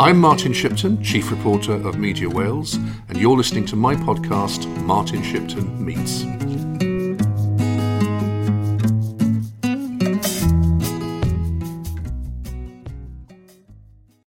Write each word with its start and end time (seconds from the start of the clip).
I'm 0.00 0.16
Martin 0.16 0.54
Shipton, 0.54 1.04
Chief 1.04 1.30
Reporter 1.30 1.74
of 1.74 1.98
Media 1.98 2.26
Wales, 2.26 2.76
and 3.10 3.18
you're 3.18 3.36
listening 3.36 3.66
to 3.66 3.76
my 3.76 3.94
podcast, 3.94 4.66
Martin 4.78 5.22
Shipton 5.22 5.84
Meets. 5.84 6.22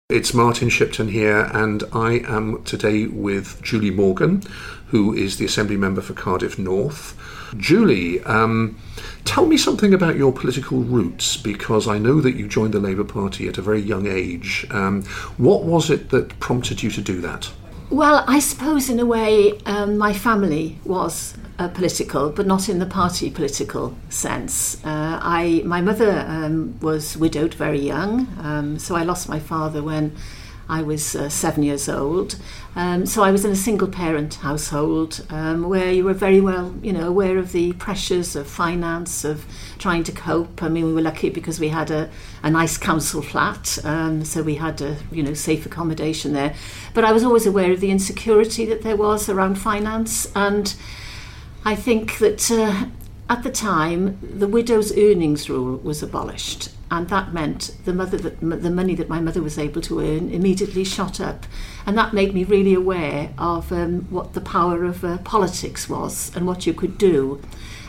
It's 0.10 0.34
Martin 0.34 0.68
Shipton 0.68 1.08
here, 1.08 1.50
and 1.54 1.86
I 1.94 2.20
am 2.28 2.62
today 2.66 3.08
with 3.08 3.62
Julie 3.62 3.92
Morgan, 3.92 4.44
who 4.88 5.14
is 5.14 5.38
the 5.38 5.46
Assembly 5.46 5.78
Member 5.78 6.02
for 6.02 6.14
Cardiff 6.14 6.60
North. 6.60 7.18
Julie, 7.58 8.22
um, 8.24 8.78
tell 9.26 9.46
me 9.46 9.58
something 9.58 9.94
about 9.94 10.16
your 10.16 10.32
political 10.32 10.80
roots 10.80 11.38
because 11.38 11.88
I 11.88 11.98
know 11.98 12.22
that 12.22 12.36
you 12.36 12.48
joined 12.48 12.74
the 12.74 12.80
Labour 12.80 13.04
Party 13.04 13.48
at 13.48 13.58
a 13.58 13.62
very 13.62 13.82
young 13.82 14.08
age. 14.08 14.66
Um, 14.72 15.04
what 15.38 15.64
was 15.64 15.90
it 15.90 16.10
that 16.10 16.40
prompted 16.40 16.82
you 16.82 16.92
to 16.92 17.02
do 17.02 17.22
that? 17.22 17.52
Well, 17.90 18.24
I 18.26 18.40
suppose 18.40 18.90
in 18.90 19.00
a 19.00 19.06
way 19.06 19.60
um, 19.66 19.98
my 19.98 20.14
family 20.14 20.80
was 20.86 21.36
uh, 21.60 21.68
political, 21.68 22.30
but 22.30 22.48
not 22.48 22.70
in 22.70 22.80
the 22.80 22.86
party 22.86 23.30
political 23.30 23.96
sense. 24.10 24.84
Uh, 24.86 25.20
I, 25.22 25.62
my 25.66 25.82
mother 25.82 26.26
um, 26.26 26.80
was 26.80 27.18
widowed 27.18 27.54
very 27.54 27.80
young, 27.80 28.28
um, 28.40 28.80
so 28.80 28.96
I 28.96 29.04
lost 29.04 29.28
my 29.28 29.40
father 29.40 29.84
when 29.84 30.16
I 30.70 30.82
was 30.82 31.16
uh, 31.16 31.30
seven 31.30 31.64
years 31.64 31.90
old. 31.90 32.38
Um, 32.76 33.06
so 33.06 33.24
I 33.24 33.32
was 33.32 33.44
in 33.44 33.52
a 33.52 33.56
single 33.56 33.88
parent 33.88 34.36
household 34.36 35.26
um, 35.30 35.68
where 35.68 35.92
you 35.92 36.06
were 36.06 36.14
very 36.14 36.40
well, 36.40 36.74
you 36.82 36.94
know, 36.94 37.08
aware 37.08 37.38
of 37.38 37.52
the 37.52 37.74
pressures 37.74 38.36
of 38.36 38.48
finance, 38.48 39.26
of 39.26 39.46
trying 39.78 40.04
to 40.06 40.12
cope. 40.12 40.64
I 40.64 40.70
mean, 40.70 40.86
we 40.86 40.94
were 40.94 41.02
lucky 41.02 41.30
because 41.30 41.60
we 41.60 41.70
had 41.70 41.92
a, 41.92 42.10
a 42.44 42.50
nice 42.50 42.78
council 42.78 43.22
flat, 43.22 43.78
um, 43.84 44.24
so 44.24 44.42
we 44.42 44.56
had 44.56 44.82
a, 44.82 44.96
you 45.12 45.24
know, 45.24 45.34
safe 45.34 45.66
accommodation 45.66 46.34
there. 46.34 46.56
But 46.94 47.04
I 47.04 47.12
was 47.12 47.24
always 47.24 47.46
aware 47.46 47.72
of 47.72 47.82
the 47.82 47.92
insecurity 47.92 48.66
that 48.66 48.84
there 48.84 48.96
was 48.96 49.28
around 49.28 49.56
finance 49.56 50.32
and 50.36 50.74
I 51.64 51.76
think 51.76 52.18
that 52.18 52.50
uh, 52.50 52.86
at 53.30 53.44
the 53.44 53.52
time, 53.52 54.18
the 54.22 54.48
widow's 54.48 54.98
earnings 54.98 55.50
rule 55.50 55.78
was 55.78 56.02
abolished, 56.02 56.70
and 56.92 57.08
that 57.08 57.34
meant 57.34 57.76
the 57.86 57.94
mother 57.94 58.18
that, 58.18 58.40
the 58.42 58.70
money 58.70 58.94
that 58.96 59.08
my 59.08 59.22
mother 59.22 59.42
was 59.42 59.58
able 59.58 59.82
to 59.82 60.02
earn 60.02 60.30
immediately 60.30 60.84
shot 60.84 61.22
up, 61.22 61.46
and 61.86 61.98
that 61.98 62.14
made 62.14 62.34
me 62.34 62.44
really 62.44 62.74
aware 62.74 63.34
of 63.38 63.72
um, 63.72 64.02
what 64.10 64.34
the 64.34 64.42
power 64.42 64.84
of 64.84 65.04
uh, 65.04 65.18
politics 65.20 65.88
was 65.90 66.36
and 66.36 66.46
what 66.46 66.68
you 66.68 66.74
could 66.74 66.98
do. 66.98 67.42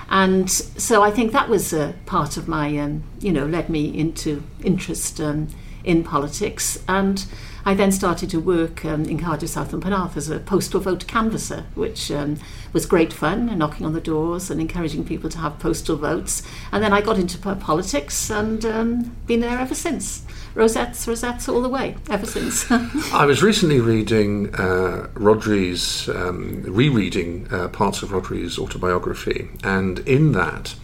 And 0.09 0.49
so 0.51 1.03
I 1.03 1.11
think 1.11 1.33
that 1.33 1.49
was 1.49 1.73
a 1.73 1.95
part 2.07 2.37
of 2.37 2.47
my, 2.47 2.79
um, 2.79 3.03
you 3.19 3.33
know, 3.33 3.47
led 3.47 3.69
me 3.69 3.99
into 3.99 4.43
interest 4.63 5.21
um, 5.21 5.49
in 5.85 6.05
politics. 6.05 6.79
And 6.87 7.25
I 7.65 7.75
then 7.75 7.93
started 7.93 8.29
to 8.31 8.41
work 8.41 8.85
um, 8.85 9.05
in 9.07 9.19
Cardiff 9.19 9.51
South 9.51 9.73
and 9.73 9.83
Penarth 9.83 10.17
as 10.17 10.29
a 10.29 10.39
postal 10.39 10.81
vote 10.81 11.07
canvasser, 11.07 11.65
which 11.75 12.11
um, 12.11 12.39
was 12.73 12.87
great 12.87 13.13
fun, 13.13 13.57
knocking 13.59 13.85
on 13.87 13.93
the 13.93 14.01
doors 14.01 14.51
and 14.51 14.61
encouraging 14.61 15.05
people 15.05 15.29
to 15.31 15.39
have 15.39 15.59
postal 15.59 15.97
votes. 15.97 16.43
And 16.71 16.83
then 16.83 16.93
I 16.93 17.01
got 17.01 17.19
into 17.19 17.39
politics 17.39 18.31
and 18.31 18.65
um, 18.65 19.17
been 19.27 19.41
there 19.41 19.59
ever 19.59 19.75
since. 19.75 20.25
Rosettes, 20.55 21.09
rosettes 21.09 21.49
all 21.49 21.63
the 21.63 21.69
way, 21.69 21.97
ever 22.11 22.27
since. 22.27 22.71
I 23.13 23.25
was 23.25 23.43
recently 23.43 23.81
reading 23.81 24.55
uh, 24.55 25.09
Rhodri's, 25.15 26.09
um, 26.11 26.63
rereading 26.63 27.49
uh, 27.51 27.69
parts 27.69 28.03
of 28.03 28.11
Rhodri's 28.11 28.59
autobiography, 28.59 29.49
and 29.65 30.01
in 30.01 30.33
that, 30.33 30.75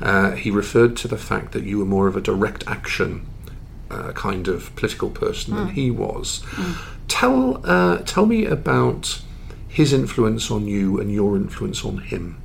uh, 0.00 0.32
he 0.32 0.50
referred 0.50 0.96
to 0.96 1.08
the 1.08 1.18
fact 1.18 1.52
that 1.52 1.64
you 1.64 1.78
were 1.78 1.84
more 1.84 2.08
of 2.08 2.16
a 2.16 2.22
direct 2.22 2.64
action 2.66 3.26
uh, 3.90 4.12
kind 4.12 4.48
of 4.48 4.74
political 4.76 5.10
person 5.10 5.52
mm. 5.52 5.56
than 5.56 5.68
he 5.74 5.90
was. 5.90 6.40
Mm. 6.52 6.76
Tell 7.08 7.60
uh, 7.66 7.98
tell 7.98 8.24
me 8.24 8.46
about 8.46 9.20
his 9.70 9.92
influence 9.92 10.50
on 10.50 10.66
you 10.66 11.00
and 11.00 11.12
your 11.12 11.36
influence 11.36 11.84
on 11.84 11.98
him. 11.98 12.42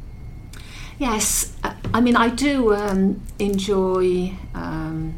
Yes, 0.99 1.51
I 1.93 1.99
mean 1.99 2.15
I 2.15 2.29
do 2.29 2.73
um, 2.73 3.21
enjoy 3.39 4.31
um, 4.53 5.15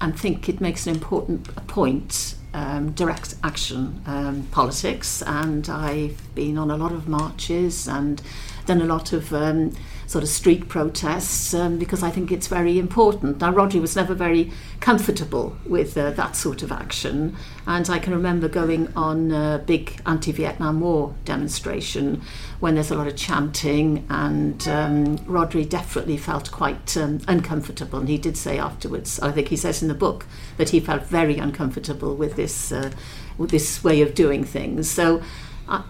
and 0.00 0.18
think 0.18 0.48
it 0.48 0.60
makes 0.60 0.86
an 0.86 0.94
important 0.94 1.66
point 1.66 2.36
um, 2.54 2.92
direct 2.92 3.34
action 3.44 4.02
um, 4.06 4.44
politics, 4.50 5.22
and 5.22 5.68
I've 5.68 6.34
been 6.34 6.56
on 6.56 6.70
a 6.70 6.76
lot 6.76 6.92
of 6.92 7.06
marches 7.06 7.86
and 7.86 8.22
done 8.66 8.80
a 8.80 8.86
lot 8.86 9.12
of 9.12 9.32
um, 9.34 9.72
sort 10.10 10.24
of 10.24 10.28
street 10.28 10.68
protests 10.68 11.54
um, 11.54 11.78
because 11.78 12.02
I 12.02 12.10
think 12.10 12.32
it's 12.32 12.48
very 12.48 12.80
important. 12.80 13.40
Now, 13.40 13.52
Rhodri 13.52 13.80
was 13.80 13.94
never 13.94 14.12
very 14.12 14.50
comfortable 14.80 15.56
with 15.64 15.96
uh, 15.96 16.10
that 16.10 16.34
sort 16.34 16.64
of 16.64 16.72
action, 16.72 17.36
and 17.64 17.88
I 17.88 18.00
can 18.00 18.12
remember 18.12 18.48
going 18.48 18.92
on 18.96 19.30
a 19.30 19.62
big 19.64 20.00
anti 20.06 20.32
Vietnam 20.32 20.80
War 20.80 21.14
demonstration 21.24 22.22
when 22.58 22.74
there's 22.74 22.90
a 22.90 22.96
lot 22.96 23.06
of 23.06 23.14
chanting, 23.14 24.04
and 24.10 24.66
um, 24.66 25.18
Rhodri 25.18 25.68
definitely 25.68 26.16
felt 26.16 26.50
quite 26.50 26.96
um, 26.96 27.20
uncomfortable. 27.28 28.00
And 28.00 28.08
he 28.08 28.18
did 28.18 28.36
say 28.36 28.58
afterwards, 28.58 29.20
I 29.20 29.30
think 29.30 29.46
he 29.46 29.56
says 29.56 29.80
in 29.80 29.86
the 29.86 29.94
book, 29.94 30.26
that 30.56 30.70
he 30.70 30.80
felt 30.80 31.04
very 31.04 31.38
uncomfortable 31.38 32.16
with 32.16 32.34
this, 32.34 32.72
uh, 32.72 32.90
with 33.38 33.52
this 33.52 33.84
way 33.84 34.02
of 34.02 34.16
doing 34.16 34.42
things. 34.42 34.90
So 34.90 35.22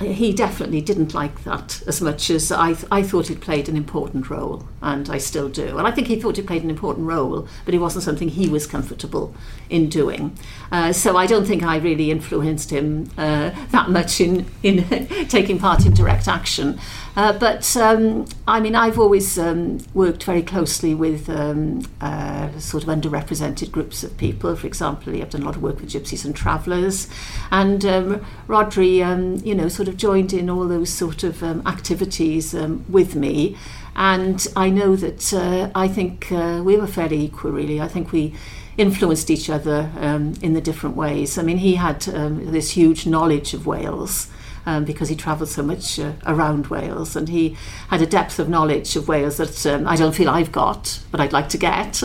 he 0.00 0.32
definitely 0.32 0.80
didn't 0.80 1.14
like 1.14 1.44
that 1.44 1.82
as 1.86 2.00
much 2.00 2.30
as 2.30 2.52
I, 2.52 2.74
th- 2.74 2.86
I 2.90 3.02
thought 3.02 3.30
it 3.30 3.40
played 3.40 3.68
an 3.68 3.76
important 3.76 4.28
role, 4.28 4.68
and 4.82 5.10
I 5.10 5.18
still 5.18 5.48
do. 5.48 5.78
And 5.78 5.86
I 5.86 5.90
think 5.90 6.06
he 6.06 6.18
thought 6.18 6.38
it 6.38 6.46
played 6.46 6.62
an 6.62 6.70
important 6.70 7.06
role, 7.06 7.46
but 7.64 7.74
it 7.74 7.78
wasn't 7.78 8.04
something 8.04 8.28
he 8.28 8.48
was 8.48 8.66
comfortable 8.66 9.34
in 9.68 9.88
doing. 9.88 10.36
Uh, 10.72 10.92
so 10.92 11.16
I 11.16 11.26
don't 11.26 11.44
think 11.44 11.62
I 11.62 11.76
really 11.76 12.10
influenced 12.10 12.70
him 12.70 13.10
uh, 13.18 13.50
that 13.70 13.90
much 13.90 14.20
in, 14.20 14.46
in 14.62 14.86
taking 15.28 15.58
part 15.58 15.84
in 15.84 15.92
direct 15.92 16.28
action. 16.28 16.78
Uh, 17.16 17.32
but 17.32 17.76
um, 17.76 18.24
I 18.46 18.60
mean, 18.60 18.74
I've 18.74 18.98
always 18.98 19.38
um, 19.38 19.78
worked 19.92 20.24
very 20.24 20.42
closely 20.42 20.94
with 20.94 21.28
um, 21.28 21.82
uh, 22.00 22.56
sort 22.58 22.84
of 22.84 22.88
underrepresented 22.88 23.70
groups 23.70 24.02
of 24.02 24.16
people. 24.16 24.54
For 24.56 24.66
example, 24.66 25.14
I've 25.14 25.30
done 25.30 25.42
a 25.42 25.44
lot 25.44 25.56
of 25.56 25.62
work 25.62 25.80
with 25.80 25.90
gypsies 25.90 26.24
and 26.24 26.34
travellers, 26.34 27.08
and 27.50 27.84
um, 27.84 28.26
Rhodri, 28.48 29.04
um, 29.04 29.36
you 29.44 29.54
know, 29.54 29.68
sort 29.68 29.88
of 29.88 29.96
joined 29.96 30.32
in 30.32 30.48
all 30.48 30.66
those 30.66 30.90
sort 30.90 31.24
of 31.24 31.42
um, 31.42 31.66
activities 31.66 32.54
with 32.88 33.14
me. 33.14 33.56
And 34.00 34.46
I 34.56 34.70
know 34.70 34.96
that 34.96 35.30
uh, 35.34 35.70
I 35.74 35.86
think 35.86 36.32
uh, 36.32 36.62
we 36.64 36.78
were 36.78 36.86
fairly 36.86 37.20
equal, 37.20 37.50
really. 37.50 37.82
I 37.82 37.86
think 37.86 38.12
we 38.12 38.32
influenced 38.78 39.28
each 39.28 39.50
other 39.50 39.90
um, 39.98 40.32
in 40.40 40.54
the 40.54 40.60
different 40.62 40.96
ways. 40.96 41.36
I 41.36 41.42
mean, 41.42 41.58
he 41.58 41.74
had 41.74 42.08
um, 42.08 42.50
this 42.50 42.70
huge 42.70 43.06
knowledge 43.06 43.52
of 43.52 43.66
Wales 43.66 44.28
um, 44.64 44.86
because 44.86 45.10
he 45.10 45.16
travelled 45.16 45.50
so 45.50 45.62
much 45.62 46.00
uh, 46.00 46.12
around 46.26 46.68
Wales 46.68 47.14
and 47.14 47.28
he 47.28 47.58
had 47.88 48.00
a 48.00 48.06
depth 48.06 48.38
of 48.38 48.48
knowledge 48.48 48.96
of 48.96 49.06
Wales 49.06 49.36
that 49.36 49.66
um, 49.66 49.86
I 49.86 49.96
don't 49.96 50.14
feel 50.14 50.30
I've 50.30 50.50
got, 50.50 51.00
but 51.10 51.20
I'd 51.20 51.34
like 51.34 51.50
to 51.50 51.58
get. 51.58 52.02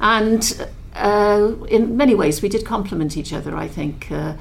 And 0.00 0.68
uh, 0.94 1.54
in 1.68 1.96
many 1.96 2.14
ways, 2.14 2.40
we 2.40 2.50
did 2.50 2.64
complement 2.64 3.16
each 3.16 3.32
other, 3.32 3.56
I 3.56 3.66
think. 3.66 4.12
Uh, 4.12 4.34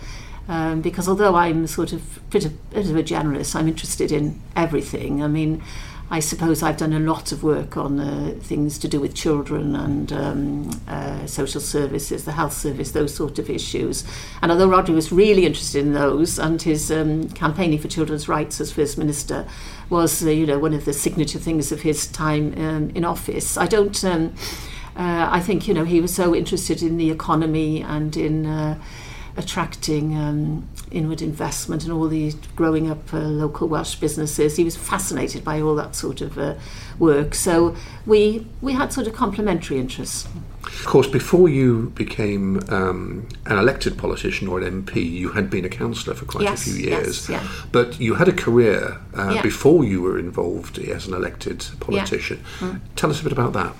um, 0.47 0.81
because 0.81 1.07
although 1.07 1.35
I'm 1.35 1.65
sort 1.65 1.93
of 1.93 2.17
a 2.17 2.19
bit, 2.29 2.45
of, 2.45 2.51
a 2.73 3.03
generalist, 3.03 3.55
I'm 3.55 3.67
interested 3.67 4.11
in 4.11 4.41
everything. 4.55 5.23
I 5.23 5.27
mean, 5.27 5.63
I 6.11 6.19
suppose 6.19 6.61
I've 6.61 6.75
done 6.75 6.91
a 6.91 6.99
lot 6.99 7.31
of 7.31 7.41
work 7.41 7.77
on 7.77 7.97
uh, 7.97 8.35
things 8.41 8.77
to 8.79 8.89
do 8.89 8.99
with 8.99 9.15
children 9.15 9.77
and 9.77 10.11
um, 10.11 10.81
uh, 10.85 11.25
social 11.25 11.61
services, 11.61 12.25
the 12.25 12.33
health 12.33 12.51
service, 12.51 12.91
those 12.91 13.15
sort 13.15 13.39
of 13.39 13.49
issues. 13.49 14.03
And 14.41 14.51
although 14.51 14.67
Rhodri 14.67 14.93
was 14.93 15.13
really 15.13 15.45
interested 15.45 15.85
in 15.85 15.93
those, 15.93 16.37
and 16.37 16.61
his 16.61 16.91
um, 16.91 17.29
campaigning 17.29 17.79
for 17.79 17.87
children's 17.87 18.27
rights 18.27 18.59
as 18.59 18.73
First 18.73 18.97
Minister 18.97 19.47
was, 19.89 20.21
uh, 20.21 20.29
you 20.29 20.45
know, 20.45 20.59
one 20.59 20.73
of 20.73 20.83
the 20.83 20.91
signature 20.91 21.39
things 21.39 21.71
of 21.71 21.81
his 21.81 22.07
time 22.07 22.53
um, 22.57 22.89
in 22.93 23.05
office, 23.05 23.55
I 23.55 23.67
don't. 23.67 24.03
Um, 24.03 24.35
uh, 24.93 25.29
I 25.31 25.39
think 25.39 25.69
you 25.69 25.73
know 25.73 25.85
he 25.85 26.01
was 26.01 26.13
so 26.13 26.35
interested 26.35 26.83
in 26.83 26.97
the 26.97 27.09
economy 27.11 27.81
and 27.81 28.15
in 28.17 28.45
uh, 28.45 28.77
attracting 29.37 30.17
um, 30.17 30.67
inward 30.91 31.21
investment 31.21 31.83
and 31.83 31.91
all 31.91 32.07
the 32.07 32.33
growing 32.55 32.89
up 32.89 33.13
uh, 33.13 33.19
local 33.19 33.67
Welsh 33.67 33.95
businesses. 33.95 34.57
He 34.57 34.63
was 34.63 34.75
fascinated 34.75 35.43
by 35.43 35.61
all 35.61 35.75
that 35.75 35.95
sort 35.95 36.21
of 36.21 36.37
uh, 36.37 36.55
work. 36.99 37.33
So 37.33 37.75
we 38.05 38.47
we 38.61 38.73
had 38.73 38.93
sort 38.93 39.07
of 39.07 39.13
complementary 39.13 39.79
interests. 39.79 40.27
Of 40.63 40.85
course, 40.85 41.07
before 41.07 41.49
you 41.49 41.91
became 41.95 42.61
um, 42.69 43.27
an 43.45 43.57
elected 43.57 43.97
politician 43.97 44.47
or 44.47 44.61
an 44.61 44.83
MP, 44.83 45.03
you 45.09 45.29
had 45.29 45.49
been 45.49 45.65
a 45.65 45.69
councillor 45.69 46.15
for 46.15 46.25
quite 46.25 46.43
yes, 46.43 46.67
a 46.67 46.71
few 46.71 46.89
years. 46.89 47.29
Yes, 47.29 47.29
yeah. 47.29 47.65
But 47.71 47.99
you 47.99 48.15
had 48.15 48.27
a 48.27 48.33
career 48.33 48.99
uh, 49.17 49.33
yeah. 49.35 49.41
before 49.41 49.83
you 49.83 50.01
were 50.01 50.19
involved 50.19 50.77
as 50.77 51.07
an 51.07 51.13
elected 51.13 51.65
politician. 51.79 52.39
Yeah. 52.61 52.67
Mm. 52.67 52.81
Tell 52.95 53.09
us 53.09 53.19
a 53.19 53.23
bit 53.23 53.31
about 53.31 53.53
that. 53.53 53.75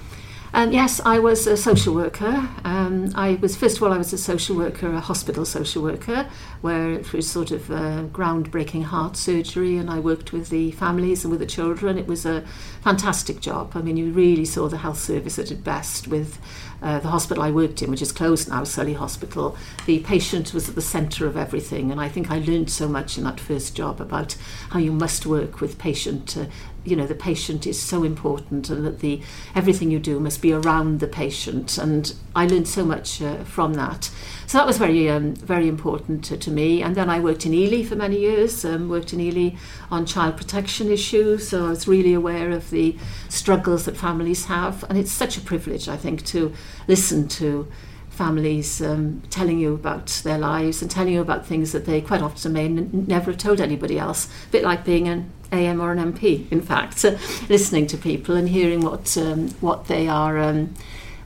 Um, 0.54 0.74
yes, 0.74 1.00
I 1.06 1.18
was 1.20 1.48
a 1.48 1.56
social 1.56 1.96
worker. 1.96 2.50
Um, 2.66 3.14
I 3.16 3.36
was 3.42 3.56
first 3.56 3.78
of 3.78 3.84
all 3.84 3.94
I 3.94 3.98
was 3.98 4.12
a 4.12 4.18
social 4.18 4.58
worker, 4.58 4.92
a 4.92 5.00
hospital 5.00 5.46
social 5.46 5.82
worker, 5.82 6.30
where 6.60 6.92
it 6.92 7.14
was 7.14 7.30
sort 7.30 7.52
of 7.52 7.62
groundbreaking 7.64 8.84
heart 8.84 9.16
surgery, 9.16 9.78
and 9.78 9.90
I 9.90 10.00
worked 10.00 10.34
with 10.34 10.50
the 10.50 10.72
families 10.72 11.24
and 11.24 11.32
with 11.32 11.40
the 11.40 11.46
children. 11.46 11.98
It 11.98 12.06
was 12.06 12.26
a 12.26 12.42
fantastic 12.82 13.40
job. 13.40 13.72
I 13.76 13.82
mean, 13.82 13.96
you 13.96 14.12
really 14.12 14.44
saw 14.44 14.68
the 14.68 14.78
health 14.78 15.00
service 15.00 15.40
at 15.40 15.52
its 15.52 15.62
best 15.62 16.10
with 16.10 16.38
uh, 16.82 17.00
the 17.00 17.10
hospital 17.10 17.44
I 17.44 17.52
worked 17.52 17.82
in, 17.82 17.90
which 17.90 18.02
is 18.02 18.12
closed 18.12 18.50
now, 18.50 18.64
Sully 18.64 18.94
Hospital. 18.94 19.56
The 19.86 20.00
patient 20.00 20.54
was 20.54 20.68
at 20.68 20.76
the 20.76 20.82
centre 20.82 21.28
of 21.28 21.38
everything, 21.38 21.92
and 21.92 22.02
I 22.02 22.10
think 22.10 22.30
I 22.30 22.40
learned 22.40 22.70
so 22.70 22.90
much 22.90 23.18
in 23.18 23.24
that 23.24 23.40
first 23.40 23.76
job 23.76 24.02
about 24.02 24.36
how 24.72 24.80
you 24.80 24.92
must 24.92 25.26
work 25.26 25.62
with 25.62 25.78
patient. 25.78 26.36
Uh, 26.36 26.46
you 26.84 26.96
know 26.96 27.06
the 27.06 27.16
patient 27.16 27.68
is 27.68 27.80
so 27.80 28.04
important 28.04 28.70
and 28.70 28.86
that 28.86 29.00
the 29.00 29.22
everything 29.56 29.92
you 29.92 30.00
do 30.00 30.20
must 30.20 30.42
be 30.42 30.52
around 30.54 31.00
the 31.00 31.08
patient. 31.08 31.78
And 31.78 32.14
I 32.36 32.48
learned 32.48 32.68
so 32.68 32.84
much 32.84 33.22
uh, 33.22 33.44
from 33.44 33.74
that. 33.76 34.10
So 34.48 34.58
that 34.58 34.68
was 34.68 34.78
very 34.78 35.10
um, 35.10 35.36
very 35.36 35.68
important 35.68 36.24
to, 36.26 36.38
to 36.38 36.52
me. 36.52 36.82
And 36.82 36.96
then 36.96 37.10
I 37.10 37.20
worked 37.20 37.46
in 37.46 37.54
Ely 37.54 37.84
for 37.84 37.96
many 37.96 38.20
years 38.20 38.66
um, 38.66 38.90
worked 38.90 39.14
in 39.14 39.20
Ely 39.20 39.56
on 39.90 40.06
child 40.06 40.38
protection 40.38 40.90
issues. 40.90 41.48
So 41.50 41.68
I 41.68 41.70
was 41.70 41.88
really 41.88 42.14
aware 42.14 42.52
of 42.52 42.70
the 42.70 42.98
struggles 43.30 43.86
that 43.86 43.98
families 43.98 44.46
have. 44.46 44.84
And 44.90 44.98
it's 44.98 45.12
such 45.12 45.38
a 45.38 45.42
privilege 45.42 45.88
I 45.88 45.98
think 45.98 46.26
to 46.28 46.54
listen 46.88 47.28
to 47.30 47.68
families 48.10 48.82
um, 48.82 49.22
telling 49.30 49.58
you 49.58 49.74
about 49.74 50.08
their 50.24 50.38
lives 50.38 50.82
and 50.82 50.92
telling 50.92 51.14
you 51.14 51.22
about 51.22 51.46
things 51.46 51.72
that 51.72 51.86
they 51.86 52.02
quite 52.02 52.22
often 52.22 52.54
may 52.54 52.66
n- 52.66 53.06
never 53.08 53.32
have 53.32 53.40
told 53.40 53.62
anybody 53.62 53.98
else. 53.98 54.28
A 54.48 54.52
bit 54.52 54.64
like 54.64 54.84
being 54.86 55.08
an 55.08 55.32
AM 55.52 55.82
or 55.82 55.92
an 55.92 56.14
MP, 56.14 56.52
in 56.52 56.62
fact, 56.62 57.04
listening 57.50 57.88
to 57.88 57.98
people 57.98 58.36
and 58.36 58.50
hearing 58.50 58.82
what 58.82 59.18
um, 59.18 59.50
what 59.62 59.88
they 59.88 60.08
are, 60.08 60.38
um, 60.40 60.74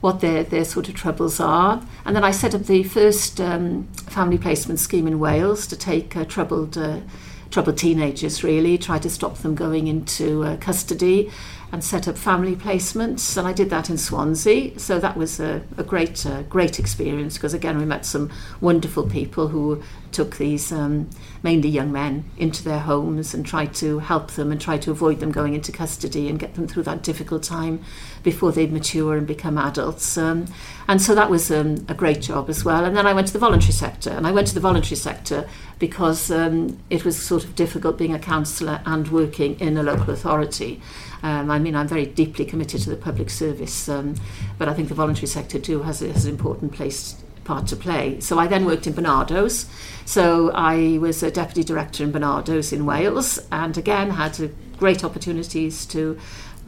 what 0.00 0.20
their 0.20 0.44
their 0.44 0.64
sort 0.64 0.88
of 0.88 0.94
troubles 0.94 1.40
are. 1.40 1.82
And 2.04 2.14
then 2.14 2.24
I 2.24 2.30
set 2.30 2.54
up 2.54 2.64
the 2.64 2.82
first 2.82 3.40
um, 3.40 3.84
family 4.08 4.38
placement 4.38 4.80
scheme 4.80 5.06
in 5.06 5.18
Wales 5.18 5.66
to 5.68 5.76
take 5.76 6.16
uh, 6.16 6.24
troubled. 6.24 6.76
Uh, 6.76 7.00
troubled 7.48 7.78
teenagers 7.78 8.42
really 8.42 8.76
try 8.76 8.98
to 8.98 9.08
stop 9.08 9.38
them 9.38 9.54
going 9.54 9.86
into 9.86 10.42
uh, 10.42 10.56
custody 10.56 11.30
and 11.76 11.84
set 11.84 12.08
up 12.08 12.16
family 12.16 12.56
placements 12.56 13.36
and 13.36 13.46
I 13.46 13.52
did 13.52 13.68
that 13.68 13.90
in 13.90 13.98
Swansea. 13.98 14.78
So 14.78 14.98
that 14.98 15.14
was 15.14 15.38
a, 15.38 15.62
a 15.76 15.84
great 15.84 16.24
uh, 16.24 16.40
great 16.44 16.78
experience 16.78 17.34
because 17.34 17.52
again 17.52 17.76
we 17.76 17.84
met 17.84 18.06
some 18.06 18.30
wonderful 18.62 19.06
people 19.06 19.48
who 19.48 19.82
took 20.10 20.36
these 20.38 20.72
um, 20.72 21.10
mainly 21.42 21.68
young 21.68 21.92
men 21.92 22.24
into 22.38 22.64
their 22.64 22.78
homes 22.78 23.34
and 23.34 23.44
tried 23.44 23.74
to 23.74 23.98
help 23.98 24.30
them 24.30 24.50
and 24.50 24.58
try 24.58 24.78
to 24.78 24.90
avoid 24.90 25.20
them 25.20 25.30
going 25.30 25.52
into 25.52 25.70
custody 25.70 26.30
and 26.30 26.38
get 26.38 26.54
them 26.54 26.66
through 26.66 26.84
that 26.84 27.02
difficult 27.02 27.42
time 27.42 27.84
before 28.22 28.52
they 28.52 28.66
mature 28.66 29.14
and 29.14 29.26
become 29.26 29.58
adults 29.58 30.16
um, 30.16 30.46
and 30.88 31.02
so 31.02 31.14
that 31.14 31.28
was 31.28 31.50
um, 31.50 31.84
a 31.88 31.94
great 31.94 32.22
job 32.22 32.48
as 32.48 32.64
well. 32.64 32.84
And 32.84 32.96
then 32.96 33.06
I 33.06 33.12
went 33.12 33.26
to 33.26 33.32
the 33.32 33.38
voluntary 33.38 33.72
sector 33.72 34.10
and 34.10 34.26
I 34.26 34.32
went 34.32 34.46
to 34.48 34.54
the 34.54 34.60
voluntary 34.60 34.96
sector 34.96 35.48
because 35.78 36.30
um, 36.30 36.78
it 36.90 37.04
was 37.04 37.20
sort 37.20 37.44
of 37.44 37.54
difficult 37.54 37.98
being 37.98 38.14
a 38.14 38.18
councillor 38.18 38.80
and 38.86 39.08
working 39.08 39.58
in 39.60 39.76
a 39.76 39.82
local 39.82 40.10
authority 40.10 40.80
Um, 41.26 41.50
I 41.50 41.58
mean, 41.58 41.74
I'm 41.74 41.88
very 41.88 42.06
deeply 42.06 42.44
committed 42.44 42.82
to 42.82 42.90
the 42.90 42.96
public 42.96 43.30
service, 43.30 43.88
um, 43.88 44.14
but 44.58 44.68
I 44.68 44.74
think 44.74 44.88
the 44.88 44.94
voluntary 44.94 45.26
sector 45.26 45.58
too 45.58 45.82
has, 45.82 45.98
has 45.98 46.24
an 46.24 46.30
important 46.30 46.72
place 46.72 47.20
part 47.42 47.66
to 47.68 47.76
play. 47.76 48.20
So 48.20 48.38
I 48.38 48.46
then 48.46 48.64
worked 48.64 48.86
in 48.86 48.92
Barnardo's. 48.92 49.66
So 50.04 50.52
I 50.52 50.98
was 50.98 51.24
a 51.24 51.32
deputy 51.32 51.64
director 51.64 52.04
in 52.04 52.12
Barnardo's 52.12 52.72
in 52.72 52.86
Wales, 52.86 53.40
and 53.50 53.76
again 53.76 54.10
had 54.10 54.52
great 54.78 55.02
opportunities 55.02 55.84
to 55.86 56.16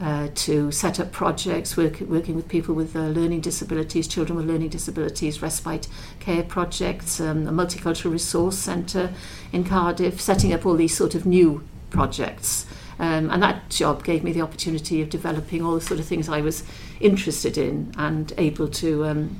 uh, 0.01 0.27
to 0.33 0.71
set 0.71 0.99
up 0.99 1.13
projects 1.13 1.77
work, 1.77 2.01
working 2.01 2.35
with 2.35 2.49
people 2.49 2.75
with 2.75 2.95
uh, 2.97 3.07
learning 3.19 3.41
disabilities, 3.41 4.09
children 4.09 4.35
with 4.37 4.45
learning 4.45 4.69
disabilities, 4.69 5.41
respite 5.41 5.87
care 6.19 6.43
projects, 6.43 7.21
um, 7.21 7.47
a 7.47 7.51
multicultural 7.51 8.11
resource 8.11 8.57
centre 8.57 9.13
in 9.53 9.63
Cardiff, 9.63 10.19
setting 10.19 10.51
up 10.53 10.65
all 10.65 10.75
these 10.75 10.95
sort 10.95 11.15
of 11.15 11.25
new 11.25 11.63
projects. 11.91 12.65
Um, 12.99 13.29
and 13.31 13.41
that 13.41 13.69
job 13.69 14.03
gave 14.03 14.23
me 14.23 14.33
the 14.33 14.41
opportunity 14.41 15.01
of 15.01 15.09
developing 15.09 15.63
all 15.63 15.75
the 15.75 15.81
sort 15.81 15.99
of 15.99 16.05
things 16.05 16.27
I 16.27 16.41
was 16.41 16.63
interested 16.99 17.57
in 17.57 17.93
and 17.97 18.33
able 18.37 18.67
to. 18.67 19.05
Um, 19.05 19.39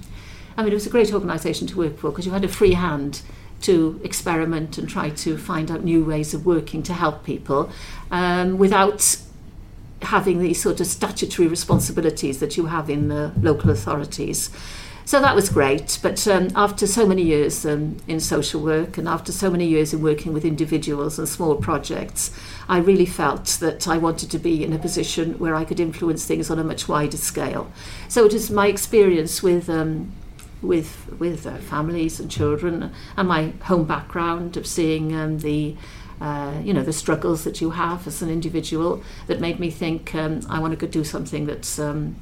I 0.57 0.63
mean, 0.63 0.71
it 0.71 0.75
was 0.75 0.87
a 0.87 0.89
great 0.89 1.13
organisation 1.13 1.67
to 1.67 1.77
work 1.77 1.97
for 1.97 2.09
because 2.09 2.25
you 2.25 2.31
had 2.31 2.43
a 2.43 2.49
free 2.49 2.73
hand 2.73 3.21
to 3.61 3.99
experiment 4.03 4.77
and 4.77 4.87
try 4.87 5.09
to 5.09 5.37
find 5.37 5.69
out 5.69 5.83
new 5.83 6.03
ways 6.03 6.33
of 6.33 6.45
working 6.45 6.81
to 6.83 6.93
help 6.93 7.23
people 7.23 7.69
um, 8.11 8.57
without 8.57 9.17
having 10.01 10.39
these 10.39 10.61
sort 10.61 10.79
of 10.79 10.87
statutory 10.87 11.47
responsibilities 11.47 12.39
that 12.39 12.55
you 12.55 12.67
have 12.67 12.89
in 12.89 13.09
the 13.09 13.33
local 13.41 13.69
authorities. 13.69 14.49
So 15.09 15.19
that 15.21 15.33
was 15.33 15.49
great. 15.49 15.97
But 16.03 16.27
um, 16.27 16.49
after 16.55 16.85
so 16.85 17.03
many 17.07 17.23
years 17.23 17.65
um, 17.65 17.97
in 18.07 18.19
social 18.19 18.61
work 18.61 18.95
and 18.95 19.07
after 19.07 19.31
so 19.31 19.49
many 19.49 19.65
years 19.65 19.91
in 19.91 20.03
working 20.03 20.33
with 20.33 20.45
individuals 20.45 21.17
and 21.17 21.27
small 21.27 21.55
projects, 21.55 22.29
I 22.67 22.77
really 22.77 23.07
felt 23.07 23.45
that 23.59 23.87
I 23.87 23.97
wanted 23.97 24.29
to 24.29 24.37
be 24.37 24.63
in 24.63 24.71
a 24.71 24.77
position 24.77 25.39
where 25.39 25.55
I 25.55 25.65
could 25.65 25.79
influence 25.79 26.25
things 26.25 26.51
on 26.51 26.59
a 26.59 26.63
much 26.63 26.87
wider 26.87 27.17
scale. 27.17 27.71
So 28.07 28.23
it 28.25 28.35
is 28.35 28.51
my 28.51 28.67
experience 28.67 29.41
with 29.41 29.67
um, 29.67 30.11
with 30.61 31.11
with 31.17 31.47
uh, 31.47 31.57
families 31.57 32.19
and 32.19 32.29
children 32.29 32.91
and 33.17 33.27
my 33.27 33.53
home 33.63 33.85
background 33.85 34.57
of 34.57 34.67
seeing 34.67 35.15
um, 35.15 35.39
the 35.39 35.75
uh, 36.21 36.61
you 36.63 36.71
know 36.71 36.83
the 36.83 36.93
struggles 36.93 37.45
that 37.45 37.61
you 37.61 37.71
have 37.71 38.05
as 38.05 38.21
an 38.21 38.29
individual 38.29 39.01
that 39.25 39.39
made 39.39 39.59
me 39.59 39.71
think 39.71 40.13
um, 40.13 40.41
I 40.47 40.59
want 40.59 40.79
to 40.79 40.87
do 40.87 41.03
something 41.03 41.47
that's 41.47 41.79
um, 41.79 42.17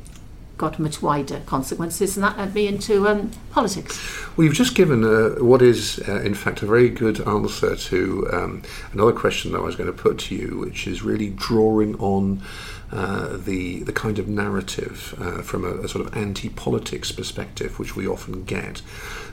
got 0.58 0.80
much 0.80 1.02
wider 1.02 1.42
consequences, 1.46 2.18
and 2.18 2.24
that 2.24 2.38
led 2.38 2.54
me 2.54 2.68
into 2.68 3.08
um, 3.08 3.32
politics. 3.52 4.00
Well, 4.36 4.46
you've 4.46 4.56
just 4.56 4.76
given 4.76 5.04
uh, 5.04 5.44
what 5.44 5.62
is, 5.62 6.00
uh, 6.08 6.22
in 6.22 6.34
fact, 6.34 6.62
a 6.62 6.66
very 6.66 6.90
good 6.90 7.26
answer 7.28 7.76
to 7.76 8.28
um, 8.34 8.64
another 8.92 9.14
question 9.14 9.52
that 9.52 9.60
I 9.60 9.62
was 9.62 9.76
going 9.76 9.92
to 9.92 9.98
put 9.98 10.18
to 10.20 10.36
you, 10.36 10.58
which 10.58 10.88
is 10.88 11.02
really 11.02 11.30
drawing 11.30 11.96
on. 11.96 12.42
Uh, 12.90 13.36
the 13.36 13.84
the 13.84 13.92
kind 13.92 14.18
of 14.18 14.30
narrative 14.30 15.14
uh, 15.20 15.42
from 15.42 15.66
a, 15.66 15.84
a 15.84 15.90
sort 15.90 16.06
of 16.06 16.16
anti-politics 16.16 17.12
perspective, 17.12 17.78
which 17.78 17.98
we 17.98 18.08
often 18.08 18.46
get 18.46 18.82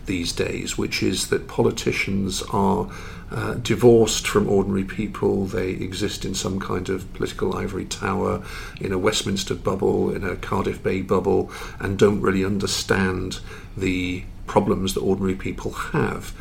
these 0.07 0.33
days, 0.33 0.77
which 0.77 1.05
is 1.05 1.29
that 1.29 1.47
politicians 1.47 2.43
are 2.53 2.91
uh, 3.31 3.55
divorced 3.55 4.27
from 4.27 4.49
ordinary 4.49 4.83
people. 4.83 5.47
They 5.47 5.71
exist 5.71 6.25
in 6.25 6.35
some 6.35 6.59
kind 6.59 6.89
of 6.89 7.13
political 7.15 7.57
ivory 7.57 7.85
tower, 7.85 8.43
in 8.81 8.93
a 8.93 8.99
Westminster 8.99 9.55
bubble, 9.55 10.13
in 10.13 10.25
a 10.25 10.35
Cardiff 10.35 10.83
Bay 10.83 11.01
bubble, 11.03 11.49
and 11.79 11.97
don't 11.97 12.21
really 12.21 12.45
understand 12.45 13.39
the 13.77 14.25
problems 14.47 14.95
that 14.95 15.01
ordinary 15.01 15.37
people 15.37 15.71
have. 15.71 16.33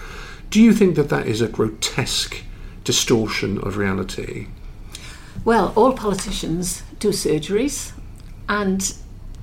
Do 0.49 0.59
you 0.59 0.73
think 0.73 0.95
that 0.95 1.09
that 1.09 1.27
is 1.27 1.41
a 1.41 1.47
grotesque 1.47 2.43
distortion 2.83 3.59
of 3.59 3.77
reality? 3.77 4.47
Well, 5.45 5.73
all 5.75 5.93
politicians 5.93 6.83
do 7.03 7.09
surgeries, 7.09 7.91
and 8.47 8.95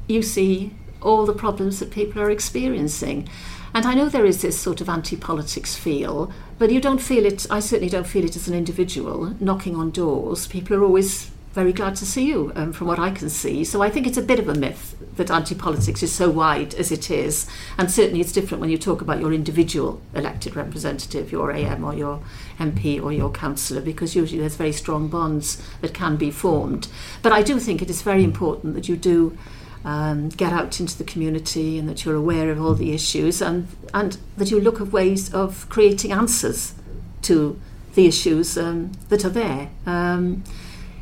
you 0.08 0.22
see 0.22 0.72
all 1.02 1.26
the 1.26 1.34
problems 1.34 1.78
that 1.78 1.90
people 1.90 2.20
are 2.22 2.30
experiencing. 2.30 3.28
And 3.74 3.86
I 3.86 3.94
know 3.94 4.08
there 4.08 4.24
is 4.24 4.40
this 4.42 4.58
sort 4.58 4.80
of 4.80 4.88
anti 4.88 5.16
politics 5.16 5.76
feel, 5.76 6.32
but 6.58 6.72
you 6.72 6.80
don't 6.80 7.02
feel 7.02 7.26
it, 7.26 7.46
I 7.50 7.60
certainly 7.60 7.90
don't 7.90 8.06
feel 8.06 8.24
it 8.24 8.34
as 8.34 8.48
an 8.48 8.54
individual 8.54 9.34
knocking 9.40 9.76
on 9.76 9.90
doors. 9.90 10.46
People 10.46 10.76
are 10.76 10.84
always 10.84 11.29
very 11.52 11.72
glad 11.72 11.96
to 11.96 12.06
see 12.06 12.26
you, 12.26 12.52
um, 12.54 12.72
from 12.72 12.86
what 12.86 12.98
I 12.98 13.10
can 13.10 13.28
see. 13.28 13.64
So 13.64 13.82
I 13.82 13.90
think 13.90 14.06
it's 14.06 14.16
a 14.16 14.22
bit 14.22 14.38
of 14.38 14.48
a 14.48 14.54
myth 14.54 14.96
that 15.16 15.30
anti 15.30 15.54
politics 15.54 16.02
is 16.02 16.12
so 16.12 16.30
wide 16.30 16.74
as 16.74 16.92
it 16.92 17.10
is. 17.10 17.46
And 17.76 17.90
certainly 17.90 18.20
it's 18.20 18.32
different 18.32 18.60
when 18.60 18.70
you 18.70 18.78
talk 18.78 19.00
about 19.00 19.20
your 19.20 19.32
individual 19.32 20.00
elected 20.14 20.54
representative, 20.54 21.32
your 21.32 21.50
AM 21.50 21.84
or 21.84 21.94
your 21.94 22.22
MP 22.58 23.02
or 23.02 23.12
your 23.12 23.30
councillor, 23.30 23.80
because 23.80 24.14
usually 24.14 24.40
there's 24.40 24.56
very 24.56 24.72
strong 24.72 25.08
bonds 25.08 25.60
that 25.80 25.92
can 25.92 26.16
be 26.16 26.30
formed. 26.30 26.88
But 27.20 27.32
I 27.32 27.42
do 27.42 27.58
think 27.58 27.82
it 27.82 27.90
is 27.90 28.02
very 28.02 28.22
important 28.22 28.74
that 28.74 28.88
you 28.88 28.96
do 28.96 29.36
um, 29.84 30.28
get 30.28 30.52
out 30.52 30.78
into 30.78 30.96
the 30.96 31.04
community 31.04 31.78
and 31.78 31.88
that 31.88 32.04
you're 32.04 32.14
aware 32.14 32.50
of 32.50 32.60
all 32.60 32.74
the 32.74 32.92
issues 32.92 33.42
and, 33.42 33.66
and 33.92 34.18
that 34.36 34.50
you 34.50 34.60
look 34.60 34.80
at 34.80 34.88
ways 34.88 35.32
of 35.34 35.68
creating 35.68 36.12
answers 36.12 36.74
to 37.22 37.58
the 37.94 38.06
issues 38.06 38.56
um, 38.56 38.92
that 39.08 39.24
are 39.24 39.30
there. 39.30 39.68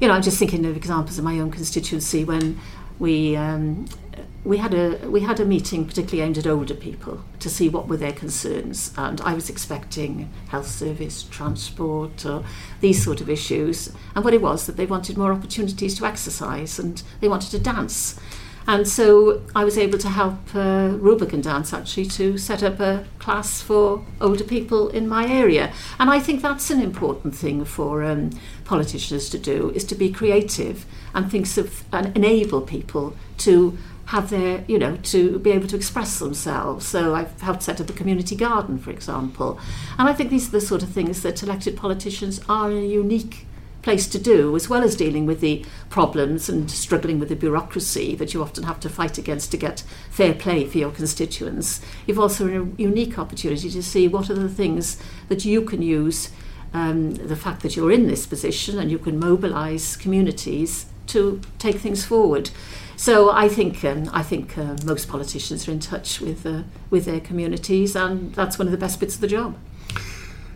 You 0.01 0.07
know, 0.07 0.15
I'm 0.15 0.23
just 0.23 0.39
thinking 0.39 0.65
of 0.65 0.77
examples 0.77 1.19
in 1.19 1.25
my 1.25 1.41
own 1.41 1.51
constituency 1.51 2.25
when 2.25 2.61
we 3.01 3.35
um, 3.37 3.87
we 4.45 4.59
had 4.59 4.73
a 4.73 4.97
we 5.11 5.21
had 5.21 5.41
a 5.41 5.45
meeting 5.45 5.85
particularly 5.87 6.27
aimed 6.27 6.39
at 6.39 6.47
older 6.47 6.75
people 6.75 7.25
to 7.41 7.51
see 7.51 7.69
what 7.69 7.89
were 7.89 7.97
their 7.97 8.13
concerns. 8.13 8.93
And 8.97 9.21
I 9.23 9.35
was 9.35 9.51
expecting 9.51 10.31
health 10.49 10.69
service 10.69 11.25
transport 11.25 12.25
or 12.25 12.45
these 12.81 13.03
sort 13.03 13.21
of 13.21 13.29
issues. 13.29 13.93
And 14.15 14.25
what 14.25 14.35
it 14.35 14.41
was 14.41 14.67
that 14.67 14.77
they 14.77 14.87
wanted 14.87 15.19
more 15.19 15.33
opportunities 15.33 15.99
to 15.99 16.07
exercise 16.07 16.79
and 16.79 17.03
they 17.21 17.29
wanted 17.29 17.51
to 17.51 17.59
dance. 17.59 18.21
And 18.69 18.87
so 18.87 19.41
I 19.57 19.65
was 19.65 19.79
able 19.79 19.99
to 19.99 20.11
help 20.11 20.55
uh, 20.55 20.91
Rubicon 20.99 21.41
Dance 21.41 21.73
actually 21.73 22.05
to 22.05 22.37
set 22.37 22.63
up 22.63 22.79
a 22.81 23.07
class 23.19 23.63
for 23.63 24.05
older 24.21 24.45
people 24.45 24.91
in 24.91 25.09
my 25.09 25.27
area. 25.27 25.73
And 25.99 26.11
I 26.11 26.21
think 26.21 26.43
that's 26.43 26.71
an 26.71 26.83
important 26.83 27.35
thing 27.35 27.65
for 27.65 28.05
um, 28.05 28.29
politicians 28.69 29.29
to 29.31 29.39
do, 29.39 29.71
is 29.71 29.83
to 29.85 29.95
be 29.95 30.13
creative 30.13 30.87
and 31.15 31.31
think 31.31 31.57
of, 31.57 31.85
and 31.93 32.15
enable 32.17 32.61
people 32.61 33.17
to 33.39 33.77
have 34.07 34.31
their, 34.31 34.65
you 34.69 34.79
know, 34.79 34.97
to 35.03 35.39
be 35.41 35.51
able 35.51 35.67
to 35.69 35.77
express 35.77 36.19
themselves. 36.19 36.87
So 36.87 37.15
I've 37.15 37.41
helped 37.41 37.63
set 37.63 37.81
up 37.81 37.91
a 37.91 37.93
community 37.93 38.37
garden, 38.37 38.79
for 38.79 38.91
example. 38.91 39.59
And 39.99 40.09
I 40.09 40.13
think 40.13 40.31
these 40.31 40.49
are 40.49 40.53
the 40.53 40.61
sort 40.61 40.83
of 40.83 40.91
things 40.91 41.23
that 41.23 41.43
elected 41.43 41.77
politicians 41.77 42.41
are 42.49 42.71
in 42.71 42.79
a 42.79 42.87
unique 42.87 43.47
place 43.83 44.07
to 44.09 44.19
do, 44.19 44.55
as 44.57 44.69
well 44.69 44.83
as 44.83 44.97
dealing 44.97 45.25
with 45.25 45.41
the 45.41 45.65
problems 45.89 46.49
and 46.49 46.71
struggling 46.71 47.19
with 47.19 47.29
the 47.29 47.37
bureaucracy 47.37 48.15
that 48.17 48.35
you 48.35 48.43
often 48.43 48.65
have 48.65 48.81
to 48.81 48.89
fight 48.89 49.19
against 49.19 49.51
to 49.51 49.57
get 49.57 49.85
fair 50.11 50.35
play 50.35 50.65
for 50.65 50.79
your 50.79 50.91
constituents. 50.91 51.81
You've 52.07 52.19
also 52.19 52.47
a 52.49 52.69
unique 52.77 53.19
opportunity 53.19 53.71
to 53.71 53.83
see 53.83 54.09
what 54.09 54.29
are 54.31 54.35
the 54.35 54.49
things 54.49 55.01
that 55.29 55.45
you 55.45 55.63
can 55.63 55.81
use. 55.81 56.31
Um, 56.75 57.15
the 57.15 57.37
fact 57.37 57.63
that 57.63 57.77
you're 57.77 57.91
in 57.91 58.09
this 58.09 58.27
position 58.27 58.79
and 58.79 58.91
you 58.91 58.99
can 58.99 59.19
mobilise 59.19 59.97
communities 59.97 60.87
to 61.07 61.41
take 61.59 61.79
things 61.79 62.05
forward. 62.05 62.51
So 62.97 63.31
I 63.31 63.49
think 63.49 63.85
um, 63.85 64.11
I 64.13 64.23
think 64.23 64.59
uh, 64.59 64.77
most 64.85 65.09
politicians 65.09 65.69
are 65.69 65.73
in 65.73 65.81
touch 65.81 66.21
with 66.21 66.45
uh, 66.45 66.63
with 66.91 67.05
their 67.05 67.21
communities, 67.21 67.97
and 67.97 68.35
that's 68.35 68.59
one 68.59 68.69
of 68.69 68.73
the 68.73 68.79
best 68.79 69.01
bits 69.01 69.15
of 69.15 69.21
the 69.21 69.29
job. 69.29 69.55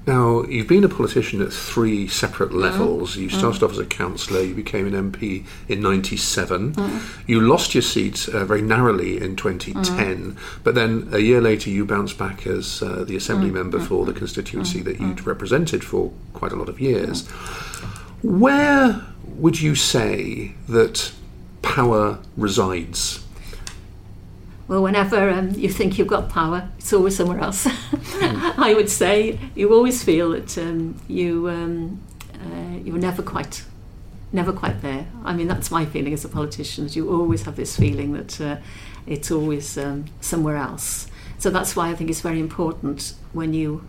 Now, 0.04 0.42
you've 0.42 0.66
been 0.66 0.82
a 0.82 0.88
politician 0.88 1.40
at 1.42 1.52
three 1.52 2.08
separate 2.08 2.50
mm. 2.50 2.60
levels. 2.60 3.16
You 3.16 3.28
started 3.28 3.60
mm. 3.60 3.64
off 3.64 3.72
as 3.72 3.78
a 3.78 3.86
councillor, 3.86 4.40
you 4.40 4.54
became 4.54 4.92
an 4.92 5.12
MP 5.12 5.44
in 5.68 5.80
97. 5.80 6.72
Mm. 6.72 7.28
You 7.28 7.40
lost 7.40 7.74
your 7.74 7.82
seat 7.82 8.28
uh, 8.28 8.44
very 8.44 8.62
narrowly 8.62 9.22
in 9.22 9.36
2010, 9.36 10.32
mm. 10.32 10.38
but 10.64 10.74
then 10.74 11.08
a 11.12 11.18
year 11.18 11.40
later 11.40 11.70
you 11.70 11.84
bounced 11.84 12.18
back 12.18 12.46
as 12.46 12.82
uh, 12.82 13.04
the 13.04 13.16
Assembly 13.16 13.50
member 13.50 13.78
for 13.78 14.04
the 14.04 14.12
constituency 14.12 14.80
that 14.82 14.98
you'd 14.98 15.24
represented 15.24 15.84
for 15.84 16.12
quite 16.32 16.52
a 16.52 16.56
lot 16.56 16.68
of 16.68 16.80
years. 16.80 17.28
Where 18.22 19.06
would 19.26 19.60
you 19.60 19.74
say 19.76 20.54
that 20.68 21.12
power 21.62 22.18
resides? 22.36 23.21
Well, 24.68 24.82
whenever 24.82 25.28
um, 25.30 25.50
you 25.50 25.68
think 25.68 25.98
you've 25.98 26.08
got 26.08 26.28
power, 26.28 26.68
it's 26.78 26.92
always 26.92 27.16
somewhere 27.16 27.40
else. 27.40 27.66
mm. 27.66 28.54
I 28.58 28.74
would 28.74 28.88
say 28.88 29.38
you 29.54 29.74
always 29.74 30.02
feel 30.02 30.30
that 30.30 30.56
um, 30.58 31.00
you 31.08 31.48
um, 31.48 32.00
uh, 32.34 32.78
you're 32.84 32.98
never 32.98 33.22
quite 33.22 33.64
never 34.32 34.52
quite 34.52 34.80
there. 34.80 35.06
I 35.24 35.34
mean, 35.34 35.46
that's 35.46 35.70
my 35.70 35.84
feeling 35.84 36.12
as 36.12 36.24
a 36.24 36.28
politician. 36.28 36.84
That 36.84 36.96
You 36.96 37.12
always 37.12 37.42
have 37.42 37.56
this 37.56 37.76
feeling 37.76 38.12
that 38.12 38.40
uh, 38.40 38.56
it's 39.06 39.30
always 39.30 39.76
um, 39.76 40.06
somewhere 40.20 40.56
else. 40.56 41.08
So 41.38 41.50
that's 41.50 41.76
why 41.76 41.90
I 41.90 41.94
think 41.94 42.08
it's 42.08 42.20
very 42.20 42.40
important 42.40 43.14
when 43.32 43.52
you 43.52 43.84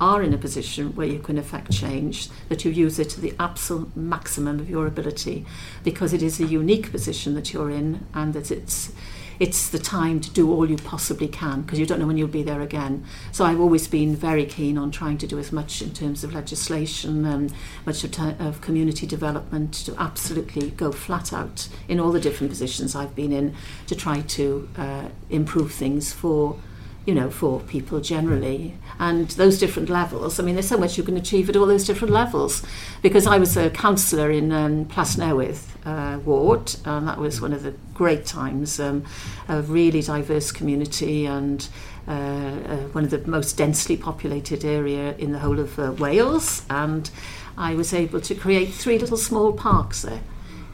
are 0.00 0.22
in 0.22 0.32
a 0.32 0.38
position 0.38 0.94
where 0.94 1.06
you 1.06 1.18
can 1.18 1.38
affect 1.38 1.72
change, 1.72 2.28
that 2.48 2.64
you 2.64 2.70
use 2.70 2.98
it 2.98 3.10
to 3.10 3.20
the 3.20 3.34
absolute 3.40 3.96
maximum 3.96 4.60
of 4.60 4.70
your 4.70 4.86
ability, 4.86 5.44
because 5.82 6.12
it 6.12 6.22
is 6.22 6.38
a 6.38 6.44
unique 6.44 6.92
position 6.92 7.34
that 7.34 7.52
you're 7.52 7.70
in, 7.70 8.06
and 8.14 8.32
that 8.34 8.50
it's 8.50 8.92
it's 9.38 9.68
the 9.70 9.78
time 9.78 10.20
to 10.20 10.30
do 10.30 10.52
all 10.52 10.68
you 10.68 10.76
possibly 10.76 11.28
can 11.28 11.62
because 11.62 11.78
you 11.78 11.86
don't 11.86 11.98
know 11.98 12.06
when 12.06 12.16
you'll 12.16 12.28
be 12.28 12.42
there 12.42 12.60
again. 12.60 13.04
So 13.32 13.44
I've 13.44 13.60
always 13.60 13.86
been 13.86 14.16
very 14.16 14.44
keen 14.44 14.76
on 14.76 14.90
trying 14.90 15.18
to 15.18 15.26
do 15.26 15.38
as 15.38 15.52
much 15.52 15.80
in 15.82 15.92
terms 15.92 16.24
of 16.24 16.34
legislation, 16.34 17.24
and 17.24 17.52
much 17.86 18.04
of, 18.04 18.12
t- 18.12 18.34
of 18.38 18.60
community 18.60 19.06
development, 19.06 19.74
to 19.74 19.94
absolutely 19.96 20.70
go 20.70 20.92
flat 20.92 21.32
out 21.32 21.68
in 21.88 22.00
all 22.00 22.12
the 22.12 22.20
different 22.20 22.50
positions 22.50 22.94
I've 22.94 23.14
been 23.14 23.32
in 23.32 23.54
to 23.86 23.94
try 23.94 24.20
to 24.20 24.68
uh, 24.76 25.08
improve 25.30 25.72
things 25.72 26.12
for 26.12 26.58
you 27.08 27.14
know, 27.14 27.30
for 27.30 27.60
people 27.60 28.00
generally. 28.02 28.74
And 28.98 29.28
those 29.30 29.58
different 29.58 29.88
levels, 29.88 30.38
I 30.38 30.42
mean, 30.42 30.56
there's 30.56 30.68
so 30.68 30.76
much 30.76 30.98
you 30.98 31.02
can 31.02 31.16
achieve 31.16 31.48
at 31.48 31.56
all 31.56 31.64
those 31.64 31.86
different 31.86 32.12
levels. 32.12 32.62
Because 33.00 33.26
I 33.26 33.38
was 33.38 33.56
a 33.56 33.70
councillor 33.70 34.30
in 34.30 34.52
um, 34.52 34.84
Plasnewydd 34.84 35.58
uh, 35.86 36.18
ward, 36.18 36.76
and 36.84 37.08
that 37.08 37.16
was 37.16 37.40
one 37.40 37.54
of 37.54 37.62
the 37.62 37.72
great 37.94 38.26
times, 38.26 38.78
um, 38.78 39.06
a 39.48 39.62
really 39.62 40.02
diverse 40.02 40.52
community 40.52 41.24
and 41.24 41.66
uh, 42.06 42.10
uh, 42.10 42.76
one 42.92 43.04
of 43.04 43.10
the 43.10 43.26
most 43.26 43.56
densely 43.56 43.96
populated 43.96 44.62
area 44.62 45.14
in 45.16 45.32
the 45.32 45.38
whole 45.38 45.58
of 45.58 45.78
uh, 45.78 45.92
Wales. 45.92 46.66
And 46.68 47.10
I 47.56 47.74
was 47.74 47.94
able 47.94 48.20
to 48.20 48.34
create 48.34 48.74
three 48.74 48.98
little 48.98 49.16
small 49.16 49.54
parks 49.54 50.02
there 50.02 50.20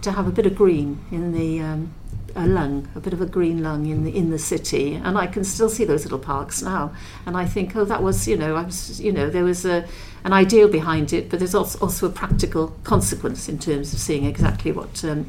to 0.02 0.10
have 0.10 0.26
a 0.26 0.32
bit 0.32 0.46
of 0.46 0.56
green 0.56 0.98
in 1.12 1.30
the 1.30 1.60
um, 1.60 1.94
a 2.36 2.46
lung, 2.46 2.88
a 2.94 3.00
bit 3.00 3.12
of 3.12 3.20
a 3.20 3.26
green 3.26 3.62
lung 3.62 3.86
in 3.86 4.04
the 4.04 4.16
in 4.16 4.30
the 4.30 4.38
city, 4.38 4.94
and 4.94 5.16
I 5.16 5.26
can 5.26 5.44
still 5.44 5.68
see 5.68 5.84
those 5.84 6.04
little 6.04 6.18
parks 6.18 6.62
now. 6.62 6.92
And 7.26 7.36
I 7.36 7.46
think, 7.46 7.76
oh, 7.76 7.84
that 7.84 8.02
was, 8.02 8.26
you 8.26 8.36
know, 8.36 8.56
I 8.56 8.62
was, 8.62 9.00
you 9.00 9.12
know, 9.12 9.30
there 9.30 9.44
was 9.44 9.64
a 9.64 9.84
an 10.24 10.32
ideal 10.32 10.68
behind 10.68 11.12
it, 11.12 11.28
but 11.30 11.38
there's 11.38 11.54
also, 11.54 11.78
also 11.80 12.06
a 12.06 12.10
practical 12.10 12.74
consequence 12.82 13.48
in 13.48 13.58
terms 13.58 13.92
of 13.92 13.98
seeing 13.98 14.24
exactly 14.24 14.72
what. 14.72 15.04
Um, 15.04 15.26